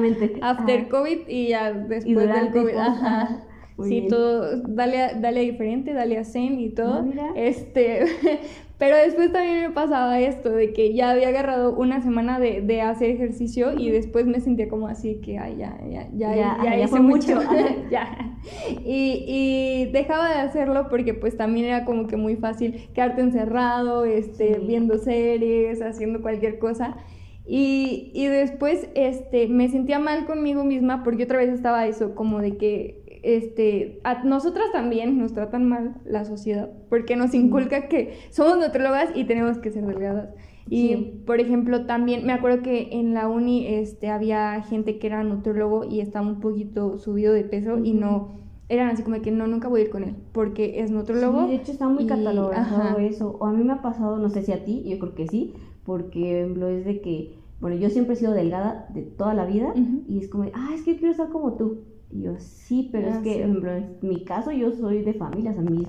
after 0.40 0.88
COVID 0.88 1.26
y 1.26 1.48
ya 1.48 1.72
después 1.72 2.28
del 2.28 2.52
COVID. 2.52 2.76
Ajá 2.76 3.44
sí, 3.84 4.06
todo, 4.08 4.62
dale, 4.62 5.12
dale 5.20 5.40
diferente, 5.42 5.92
dale 5.92 6.18
a 6.18 6.24
Zen 6.24 6.60
y 6.60 6.70
todo. 6.70 7.04
Ah, 7.18 7.32
este, 7.36 8.04
pero 8.78 8.96
después 8.96 9.32
también 9.32 9.60
me 9.60 9.70
pasaba 9.70 10.20
esto, 10.20 10.50
de 10.50 10.72
que 10.72 10.94
ya 10.94 11.10
había 11.10 11.28
agarrado 11.28 11.74
una 11.74 12.00
semana 12.00 12.38
de, 12.38 12.62
de 12.62 12.80
hacer 12.80 13.10
ejercicio 13.10 13.72
y 13.76 13.90
después 13.90 14.24
me 14.26 14.38
sentía 14.38 14.68
como 14.68 14.86
así 14.86 15.20
que, 15.20 15.36
ay, 15.36 15.56
ya, 15.58 15.76
ya, 15.90 16.08
ya, 16.14 16.36
ya, 16.36 16.58
ya, 16.62 16.78
hice 16.78 17.00
mucho, 17.00 17.40
ya. 17.90 18.38
Y, 18.84 19.24
y, 19.26 19.90
dejaba 19.90 20.28
de 20.28 20.36
hacerlo 20.36 20.86
porque 20.88 21.12
pues 21.12 21.36
también 21.36 21.66
era 21.66 21.84
como 21.84 22.06
que 22.06 22.16
muy 22.16 22.36
fácil 22.36 22.88
quedarte 22.94 23.20
encerrado, 23.20 24.04
este, 24.04 24.60
viendo 24.60 24.98
series, 24.98 25.82
haciendo 25.82 26.22
cualquier 26.22 26.60
cosa. 26.60 26.98
Y, 27.44 28.12
y, 28.14 28.26
después 28.26 28.88
este, 28.94 29.48
me 29.48 29.68
sentía 29.70 29.98
mal 29.98 30.24
conmigo 30.24 30.62
misma 30.62 31.02
porque 31.02 31.24
otra 31.24 31.38
vez 31.38 31.48
estaba 31.48 31.86
eso, 31.86 32.14
como 32.14 32.40
de 32.40 32.56
que 32.58 33.07
este, 33.22 34.00
a 34.04 34.24
nosotras 34.24 34.66
también 34.72 35.18
nos 35.18 35.32
tratan 35.32 35.68
mal 35.68 35.96
la 36.04 36.24
sociedad, 36.24 36.70
porque 36.88 37.16
nos 37.16 37.34
inculca 37.34 37.88
que 37.88 38.14
somos 38.30 38.58
nutriólogas 38.58 39.10
y 39.14 39.24
tenemos 39.24 39.58
que 39.58 39.70
ser 39.70 39.86
delgadas. 39.86 40.30
Y, 40.70 41.22
por 41.24 41.40
ejemplo, 41.40 41.86
también 41.86 42.26
me 42.26 42.32
acuerdo 42.32 42.62
que 42.62 42.90
en 42.92 43.14
la 43.14 43.28
uni 43.28 43.66
este, 43.66 44.10
había 44.10 44.60
gente 44.62 44.98
que 44.98 45.06
era 45.06 45.24
nutriólogo 45.24 45.84
y 45.84 46.00
estaba 46.00 46.26
un 46.26 46.40
poquito 46.40 46.98
subido 46.98 47.32
de 47.32 47.44
peso 47.44 47.78
y 47.78 47.94
no, 47.94 48.28
eran 48.68 48.88
así 48.88 49.02
como 49.02 49.20
que 49.22 49.30
no, 49.30 49.46
nunca 49.46 49.68
voy 49.68 49.80
a 49.80 49.84
ir 49.84 49.90
con 49.90 50.04
él, 50.04 50.16
porque 50.32 50.80
es 50.80 50.90
nutriólogo. 50.90 51.44
Sí, 51.44 51.48
de 51.48 51.54
hecho 51.54 51.72
está 51.72 51.88
muy 51.88 52.06
catalogado 52.06 52.98
eso. 52.98 53.36
O 53.40 53.46
a 53.46 53.52
mí 53.52 53.64
me 53.64 53.72
ha 53.72 53.82
pasado, 53.82 54.18
no 54.18 54.28
sé 54.28 54.42
si 54.42 54.52
a 54.52 54.64
ti, 54.64 54.84
yo 54.86 54.98
creo 54.98 55.14
que 55.14 55.26
sí, 55.26 55.54
porque 55.84 56.46
lo 56.54 56.68
es 56.68 56.84
de 56.84 57.00
que, 57.00 57.38
bueno, 57.60 57.76
yo 57.76 57.88
siempre 57.88 58.14
he 58.14 58.16
sido 58.16 58.32
delgada 58.32 58.88
de 58.92 59.02
toda 59.02 59.32
la 59.32 59.46
vida 59.46 59.72
y 60.06 60.18
es 60.18 60.28
como, 60.28 60.44
ah, 60.52 60.70
es 60.74 60.82
que 60.82 60.96
quiero 60.96 61.12
estar 61.12 61.30
como 61.30 61.54
tú. 61.54 61.84
Y 62.10 62.22
yo, 62.22 62.38
sí, 62.38 62.88
pero 62.90 63.08
es 63.08 63.16
ah, 63.16 63.22
que, 63.22 63.42
en 63.42 63.62
mi 64.02 64.24
caso, 64.24 64.50
yo 64.50 64.72
soy 64.72 65.02
de 65.02 65.14
familia, 65.14 65.50
o 65.50 65.54
sea, 65.54 65.62
mis, 65.62 65.88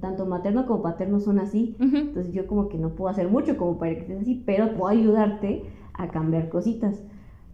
tanto 0.00 0.26
materno 0.26 0.66
como 0.66 0.82
paterno 0.82 1.20
son 1.20 1.38
así. 1.38 1.76
Entonces, 1.78 2.32
yo 2.32 2.46
como 2.46 2.68
que 2.68 2.78
no 2.78 2.94
puedo 2.94 3.10
hacer 3.10 3.28
mucho 3.28 3.56
como 3.56 3.78
para 3.78 3.94
que 3.94 4.00
estés 4.00 4.22
así, 4.22 4.42
pero 4.44 4.74
puedo 4.74 4.88
ayudarte 4.88 5.64
a 5.94 6.08
cambiar 6.08 6.48
cositas. 6.48 7.02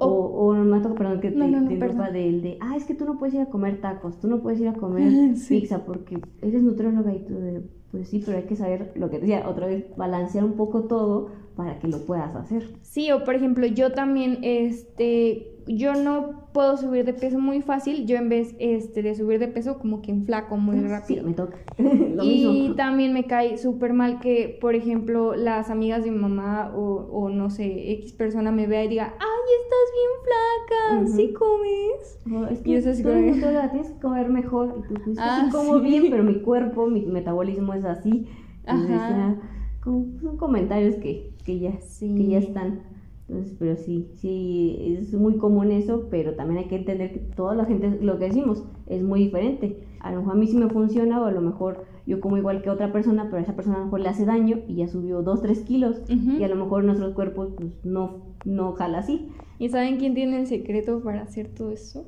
O, 0.01 0.07
o 0.07 0.55
me 0.55 0.79
toca, 0.79 0.95
perdón, 0.95 1.21
que 1.21 1.33
te, 1.33 1.37
no, 1.37 1.49
no, 1.49 1.69
de, 1.69 2.41
de, 2.41 2.59
ah, 2.61 2.77
es 2.77 2.85
que 2.85 2.95
tú 2.95 3.05
no 3.05 3.19
puedes 3.19 3.35
ir 3.35 3.41
a 3.41 3.47
comer 3.47 3.81
tacos, 3.81 4.21
tú 4.21 4.29
no 4.29 4.41
puedes 4.41 4.61
ir 4.61 4.69
a 4.69 4.75
comer 4.75 5.35
pizza 5.49 5.85
porque 5.85 6.21
eres 6.41 6.63
nutrióloga 6.63 7.13
y 7.13 7.25
tú 7.25 7.35
de, 7.35 7.65
pues 7.91 8.09
sí, 8.09 8.23
pero 8.25 8.39
hay 8.39 8.45
que 8.45 8.55
saber 8.55 8.93
lo 8.95 9.11
que 9.11 9.19
decía, 9.19 9.49
otra 9.49 9.67
vez, 9.67 9.87
balancear 9.97 10.45
un 10.45 10.53
poco 10.53 10.85
todo 10.85 11.31
para 11.57 11.81
que 11.81 11.89
lo 11.89 12.07
puedas 12.07 12.37
hacer. 12.37 12.79
Sí, 12.83 13.11
o 13.11 13.25
por 13.25 13.35
ejemplo, 13.35 13.67
yo 13.67 13.91
también, 13.91 14.39
este, 14.43 15.58
yo 15.69 15.95
no 15.95 16.49
puedo 16.53 16.77
subir 16.77 17.05
de 17.05 17.13
peso 17.13 17.39
muy 17.39 17.61
fácil, 17.61 18.07
yo 18.07 18.17
en 18.17 18.29
vez 18.29 18.55
este, 18.59 19.03
de 19.03 19.15
subir 19.15 19.39
de 19.39 19.49
peso 19.49 19.79
como 19.79 20.01
que 20.01 20.15
flaco 20.15 20.57
muy 20.57 20.79
ah, 20.79 20.89
rápido. 20.89 21.21
Sí, 21.21 21.27
me 21.27 21.35
toca. 21.35 21.59
y 22.23 22.73
también 22.77 23.13
me 23.13 23.25
cae 23.25 23.59
súper 23.59 23.93
mal 23.93 24.19
que, 24.21 24.57
por 24.61 24.75
ejemplo, 24.75 25.35
las 25.35 25.71
amigas 25.71 26.05
de 26.05 26.11
mi 26.11 26.19
mamá 26.19 26.73
o, 26.75 27.29
no 27.29 27.51
sé, 27.51 27.93
X 27.93 28.13
persona 28.15 28.51
me 28.51 28.67
vea 28.67 28.85
y 28.85 28.89
diga, 28.89 29.15
ay, 29.19 29.55
estás 29.63 29.89
bien 29.95 31.05
flaca, 31.05 31.17
¿sí 31.17 31.33
comes? 31.35 32.51
es 32.51 32.61
que 32.61 32.71
y 32.71 32.75
eso 32.75 32.91
es 32.91 33.03
como... 33.03 33.15
tienes 33.15 33.91
que 33.91 34.01
comer 34.01 34.29
mejor. 34.31 34.75
Y 34.79 34.95
tú 34.95 35.01
pues, 35.05 35.19
ah, 35.21 35.49
como 35.53 35.81
bien, 35.81 36.07
pero 36.11 36.25
mi 36.25 36.41
cuerpo, 36.41 36.87
mi 36.87 37.05
metabolismo 37.05 37.75
es 37.75 37.85
así. 37.85 38.27
Ajá. 38.67 39.37
son 39.85 40.37
comentarios 40.39 40.97
que, 40.97 41.33
que, 41.45 41.59
ya, 41.59 41.73
que 42.01 42.27
ya 42.27 42.39
están. 42.39 42.98
Entonces, 43.29 43.55
pero 43.59 43.77
sí, 43.77 44.09
sí, 44.15 44.97
es 44.99 45.13
muy 45.13 45.37
común 45.37 45.71
eso, 45.71 46.09
pero 46.11 46.35
también 46.35 46.59
hay 46.59 46.69
que 46.69 46.77
entender 46.77 47.13
que 47.13 47.19
toda 47.19 47.55
la 47.55 47.67
gente, 47.67 47.99
lo 48.01 48.19
que 48.19 48.27
decimos, 48.27 48.65
es 48.87 49.03
muy 49.03 49.21
diferente. 49.21 49.87
A 50.01 50.13
lo 50.13 50.21
mejor 50.21 50.33
a 50.33 50.37
mí 50.37 50.47
sí 50.47 50.57
me 50.57 50.71
funciona, 50.71 51.21
o 51.21 51.27
a 51.27 51.31
lo 51.31 51.43
mejor 51.43 51.85
yo 52.07 52.21
como 52.21 52.39
igual 52.39 52.63
que 52.63 52.71
otra 52.71 52.91
persona, 52.91 53.25
pero 53.25 53.37
a 53.37 53.41
esa 53.43 53.55
persona 53.55 53.77
a 53.77 53.81
lo 53.81 53.85
mejor 53.87 54.01
le 54.01 54.09
hace 54.09 54.25
daño 54.25 54.61
y 54.67 54.77
ya 54.77 54.89
subió 54.89 55.23
2, 55.23 55.43
3 55.43 55.61
kilos, 55.61 56.03
y 56.09 56.43
a 56.43 56.49
lo 56.49 56.57
mejor 56.57 56.85
nuestros 56.85 57.13
cuerpos 57.15 57.51
pues, 57.55 57.69
no, 57.85 58.23
no 58.47 58.73
jala 58.73 58.99
así. 58.99 59.29
¿Y 59.59 59.69
saben 59.69 59.99
quién 59.99 60.15
tiene 60.15 60.41
el 60.41 60.47
secreto 60.47 61.03
para 61.03 61.23
hacer 61.23 61.49
todo 61.49 61.71
eso? 61.71 62.07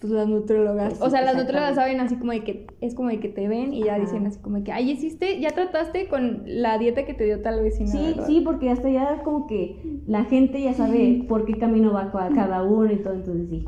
Pues 0.00 0.12
las 0.12 0.28
nutrólogas. 0.28 1.00
O 1.00 1.08
sea, 1.08 1.22
las 1.22 1.36
nutrólogas 1.36 1.74
saben 1.74 2.00
así 2.00 2.16
como 2.16 2.32
de 2.32 2.44
que 2.44 2.66
es 2.80 2.94
como 2.94 3.08
de 3.08 3.18
que 3.18 3.28
te 3.28 3.48
ven 3.48 3.72
y 3.72 3.84
ya 3.84 3.98
dicen 3.98 4.26
así 4.26 4.38
como 4.40 4.58
de 4.58 4.64
que, 4.64 4.72
ay, 4.72 4.90
hiciste, 4.90 5.40
ya 5.40 5.50
trataste 5.50 6.08
con 6.08 6.42
la 6.46 6.78
dieta 6.78 7.04
que 7.04 7.14
te 7.14 7.24
dio 7.24 7.40
tal 7.40 7.62
vecina. 7.62 7.90
Sí, 7.90 8.14
sí, 8.26 8.42
porque 8.44 8.70
hasta 8.70 8.90
ya 8.90 9.22
como 9.22 9.46
que 9.46 9.76
la 10.06 10.24
gente 10.24 10.60
ya 10.60 10.74
sabe 10.74 11.24
por 11.28 11.46
qué 11.46 11.54
camino 11.54 11.92
va 11.92 12.10
cada 12.12 12.62
uno 12.62 12.92
y 12.92 12.96
todo, 12.96 13.14
entonces 13.14 13.48
sí. 13.48 13.64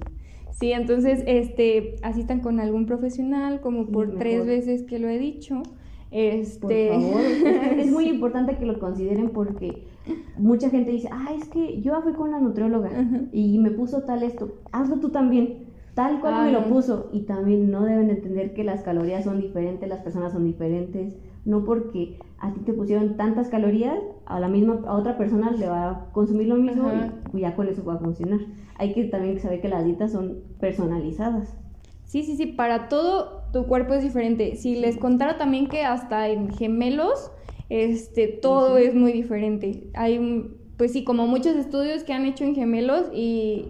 Sí, 0.51 0.73
entonces, 0.73 1.23
este, 1.27 1.95
asistan 2.03 2.41
con 2.41 2.59
algún 2.59 2.85
profesional, 2.87 3.61
como 3.61 3.87
por 3.87 4.17
tres 4.19 4.45
veces 4.45 4.83
que 4.83 4.99
lo 4.99 5.09
he 5.09 5.19
dicho. 5.19 5.63
Este... 6.11 6.91
Por 6.93 7.03
favor, 7.03 7.21
es, 7.79 7.93
muy 7.93 8.09
importante 8.09 8.57
que 8.57 8.67
lo 8.67 8.79
consideren 8.81 9.31
porque 9.31 9.85
mucha 10.37 10.69
gente 10.69 10.91
dice, 10.91 11.09
ah, 11.13 11.29
es 11.37 11.49
que 11.49 11.81
yo 11.81 12.01
fui 12.03 12.13
con 12.13 12.29
una 12.29 12.41
nutrióloga 12.41 12.91
y 13.33 13.59
me 13.59 13.71
puso 13.71 14.03
tal 14.03 14.23
esto, 14.23 14.59
hazlo 14.73 14.99
tú 15.01 15.11
también 15.11 15.68
tal 15.99 16.21
cual 16.21 16.45
me 16.45 16.53
lo 16.53 16.65
puso. 16.69 17.11
Y 17.13 17.23
también 17.23 17.73
no 17.73 17.83
deben 17.83 18.09
entender 18.09 18.55
que 18.55 18.63
las 18.63 18.83
calorías 18.83 19.25
son 19.25 19.41
diferentes, 19.41 19.89
las 19.89 19.99
personas 19.99 20.33
son 20.33 20.45
diferentes. 20.45 21.13
No 21.45 21.65
porque 21.65 22.21
a 22.39 22.53
ti 22.53 22.61
te 22.61 22.73
pusieron 22.73 23.17
tantas 23.17 23.49
calorías, 23.49 23.99
a 24.27 24.39
la 24.39 24.47
misma 24.47 24.81
a 24.87 24.95
otra 24.95 25.19
persona 25.19 25.51
le 25.51 25.67
va 25.67 25.91
a 25.91 26.13
consumir 26.13 26.47
lo 26.47 26.55
mismo 26.55 26.89
y 27.35 27.41
ya 27.41 27.57
con 27.57 27.67
eso 27.67 27.85
va 27.85 27.95
a 27.95 27.99
funcionar. 27.99 28.39
Hay 28.77 28.93
que 28.93 29.05
también 29.07 29.41
saber 29.41 29.61
que 29.61 29.69
las 29.69 29.85
dietas 29.85 30.13
son 30.13 30.37
personalizadas. 30.61 31.57
Sí, 32.05 32.23
sí, 32.23 32.37
sí, 32.37 32.47
para 32.47 32.89
todo 32.89 33.43
tu 33.53 33.67
cuerpo 33.67 33.95
es 33.95 34.05
diferente. 34.05 34.55
Si 34.55 34.77
les 34.77 34.99
contara 34.99 35.37
también 35.37 35.67
que 35.67 35.83
hasta 35.83 36.29
en 36.29 36.53
gemelos, 36.53 37.33
este, 37.71 38.29
todo 38.29 38.79
es 38.79 38.95
muy 38.95 39.11
diferente. 39.11 39.91
Hay, 39.95 40.49
pues 40.77 40.93
sí, 40.93 41.03
como 41.03 41.27
muchos 41.27 41.57
estudios 41.57 42.05
que 42.05 42.13
han 42.13 42.25
hecho 42.25 42.45
en 42.45 42.55
gemelos 42.55 43.11
y, 43.13 43.67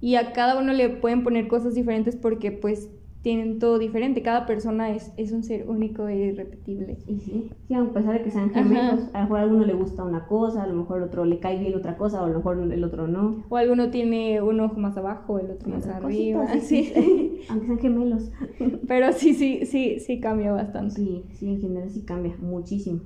y 0.00 0.16
a 0.16 0.32
cada 0.32 0.58
uno 0.58 0.72
le 0.72 0.88
pueden 0.88 1.22
poner 1.22 1.48
cosas 1.48 1.74
diferentes 1.74 2.16
porque 2.16 2.52
pues 2.52 2.88
tienen 3.22 3.58
todo 3.58 3.78
diferente. 3.78 4.22
Cada 4.22 4.46
persona 4.46 4.90
es, 4.90 5.12
es 5.16 5.32
un 5.32 5.42
ser 5.42 5.68
único 5.68 6.08
e 6.08 6.16
irrepetible. 6.16 6.98
Y 7.06 7.18
sí, 7.18 7.50
sí, 7.68 7.74
a 7.74 7.84
pesar 7.84 8.14
de 8.14 8.22
que 8.22 8.30
sean 8.30 8.50
gemelos, 8.50 9.10
a 9.12 9.18
lo 9.18 9.24
mejor 9.24 9.38
a 9.38 9.42
alguno 9.42 9.66
le 9.66 9.74
gusta 9.74 10.04
una 10.04 10.26
cosa, 10.26 10.62
a 10.62 10.66
lo 10.66 10.74
mejor 10.74 11.02
otro 11.02 11.24
le 11.24 11.38
cae 11.38 11.58
bien 11.58 11.74
otra 11.74 11.96
cosa, 11.96 12.22
o 12.22 12.24
a 12.24 12.28
lo 12.28 12.38
mejor 12.38 12.72
el 12.72 12.84
otro 12.84 13.06
no. 13.08 13.44
O 13.48 13.56
alguno 13.56 13.90
tiene 13.90 14.40
un 14.40 14.60
ojo 14.60 14.76
más 14.78 14.96
abajo, 14.96 15.38
el 15.38 15.50
otro 15.50 15.68
más 15.68 15.86
arriba. 15.86 16.46
sí. 16.60 17.42
Aunque 17.50 17.66
sean 17.66 17.78
gemelos. 17.78 18.30
Pero 18.88 19.12
sí, 19.12 19.34
sí, 19.34 19.66
sí, 19.66 20.00
sí 20.00 20.20
cambia 20.20 20.52
bastante. 20.52 20.94
Sí, 20.94 21.24
sí, 21.32 21.48
en 21.48 21.60
general 21.60 21.90
sí 21.90 22.02
cambia 22.04 22.34
muchísimo. 22.40 23.00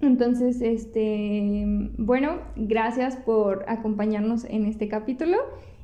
Entonces, 0.00 0.60
este, 0.60 1.90
bueno, 1.96 2.40
gracias 2.54 3.16
por 3.16 3.64
acompañarnos 3.66 4.44
en 4.44 4.66
este 4.66 4.88
capítulo 4.88 5.38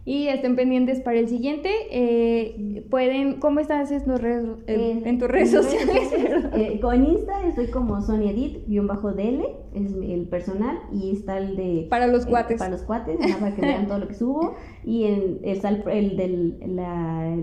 y 0.04 0.26
estén 0.26 0.56
pendientes 0.56 1.00
para 1.00 1.18
el 1.18 1.28
siguiente. 1.28 1.70
Eh, 1.90 2.84
pueden, 2.90 3.38
¿cómo 3.38 3.60
estás 3.60 3.90
en, 3.92 4.04
tus 4.04 4.20
redes, 4.20 4.48
eh, 4.66 5.02
en 5.04 5.18
tus 5.18 5.28
redes 5.28 5.50
sociales? 5.50 6.12
Eh, 6.54 6.80
con 6.80 7.02
Insta 7.04 7.46
estoy 7.46 7.68
como 7.68 8.00
SoniaDit-DL, 8.00 9.46
es 9.74 9.92
el 9.94 10.28
personal, 10.28 10.78
y 10.92 11.12
está 11.12 11.38
el 11.38 11.56
de... 11.56 11.86
Para 11.88 12.06
los 12.06 12.26
cuates. 12.26 12.58
Para 12.58 12.72
los 12.72 12.82
cuates, 12.82 13.16
para 13.38 13.54
que 13.54 13.62
vean 13.62 13.86
todo 13.86 13.98
lo 13.98 14.08
que 14.08 14.14
subo. 14.14 14.54
Y 14.84 15.04
en, 15.04 15.38
está 15.44 15.68
el, 15.68 16.16
del 16.16 16.58
la, 16.74 17.34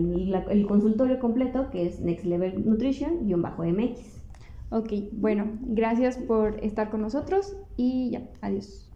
el, 0.50 0.68
consultorio 0.68 1.20
completo, 1.20 1.70
que 1.72 1.88
es 1.88 2.02
Next 2.02 2.26
Level 2.26 2.66
Nutrition-MX. 2.66 4.00
Ok, 4.72 4.92
bueno, 5.14 5.46
gracias 5.62 6.18
por 6.18 6.64
estar 6.64 6.90
con 6.90 7.02
nosotros 7.02 7.56
y 7.78 8.12
ya, 8.12 8.30
adiós. 8.42 8.89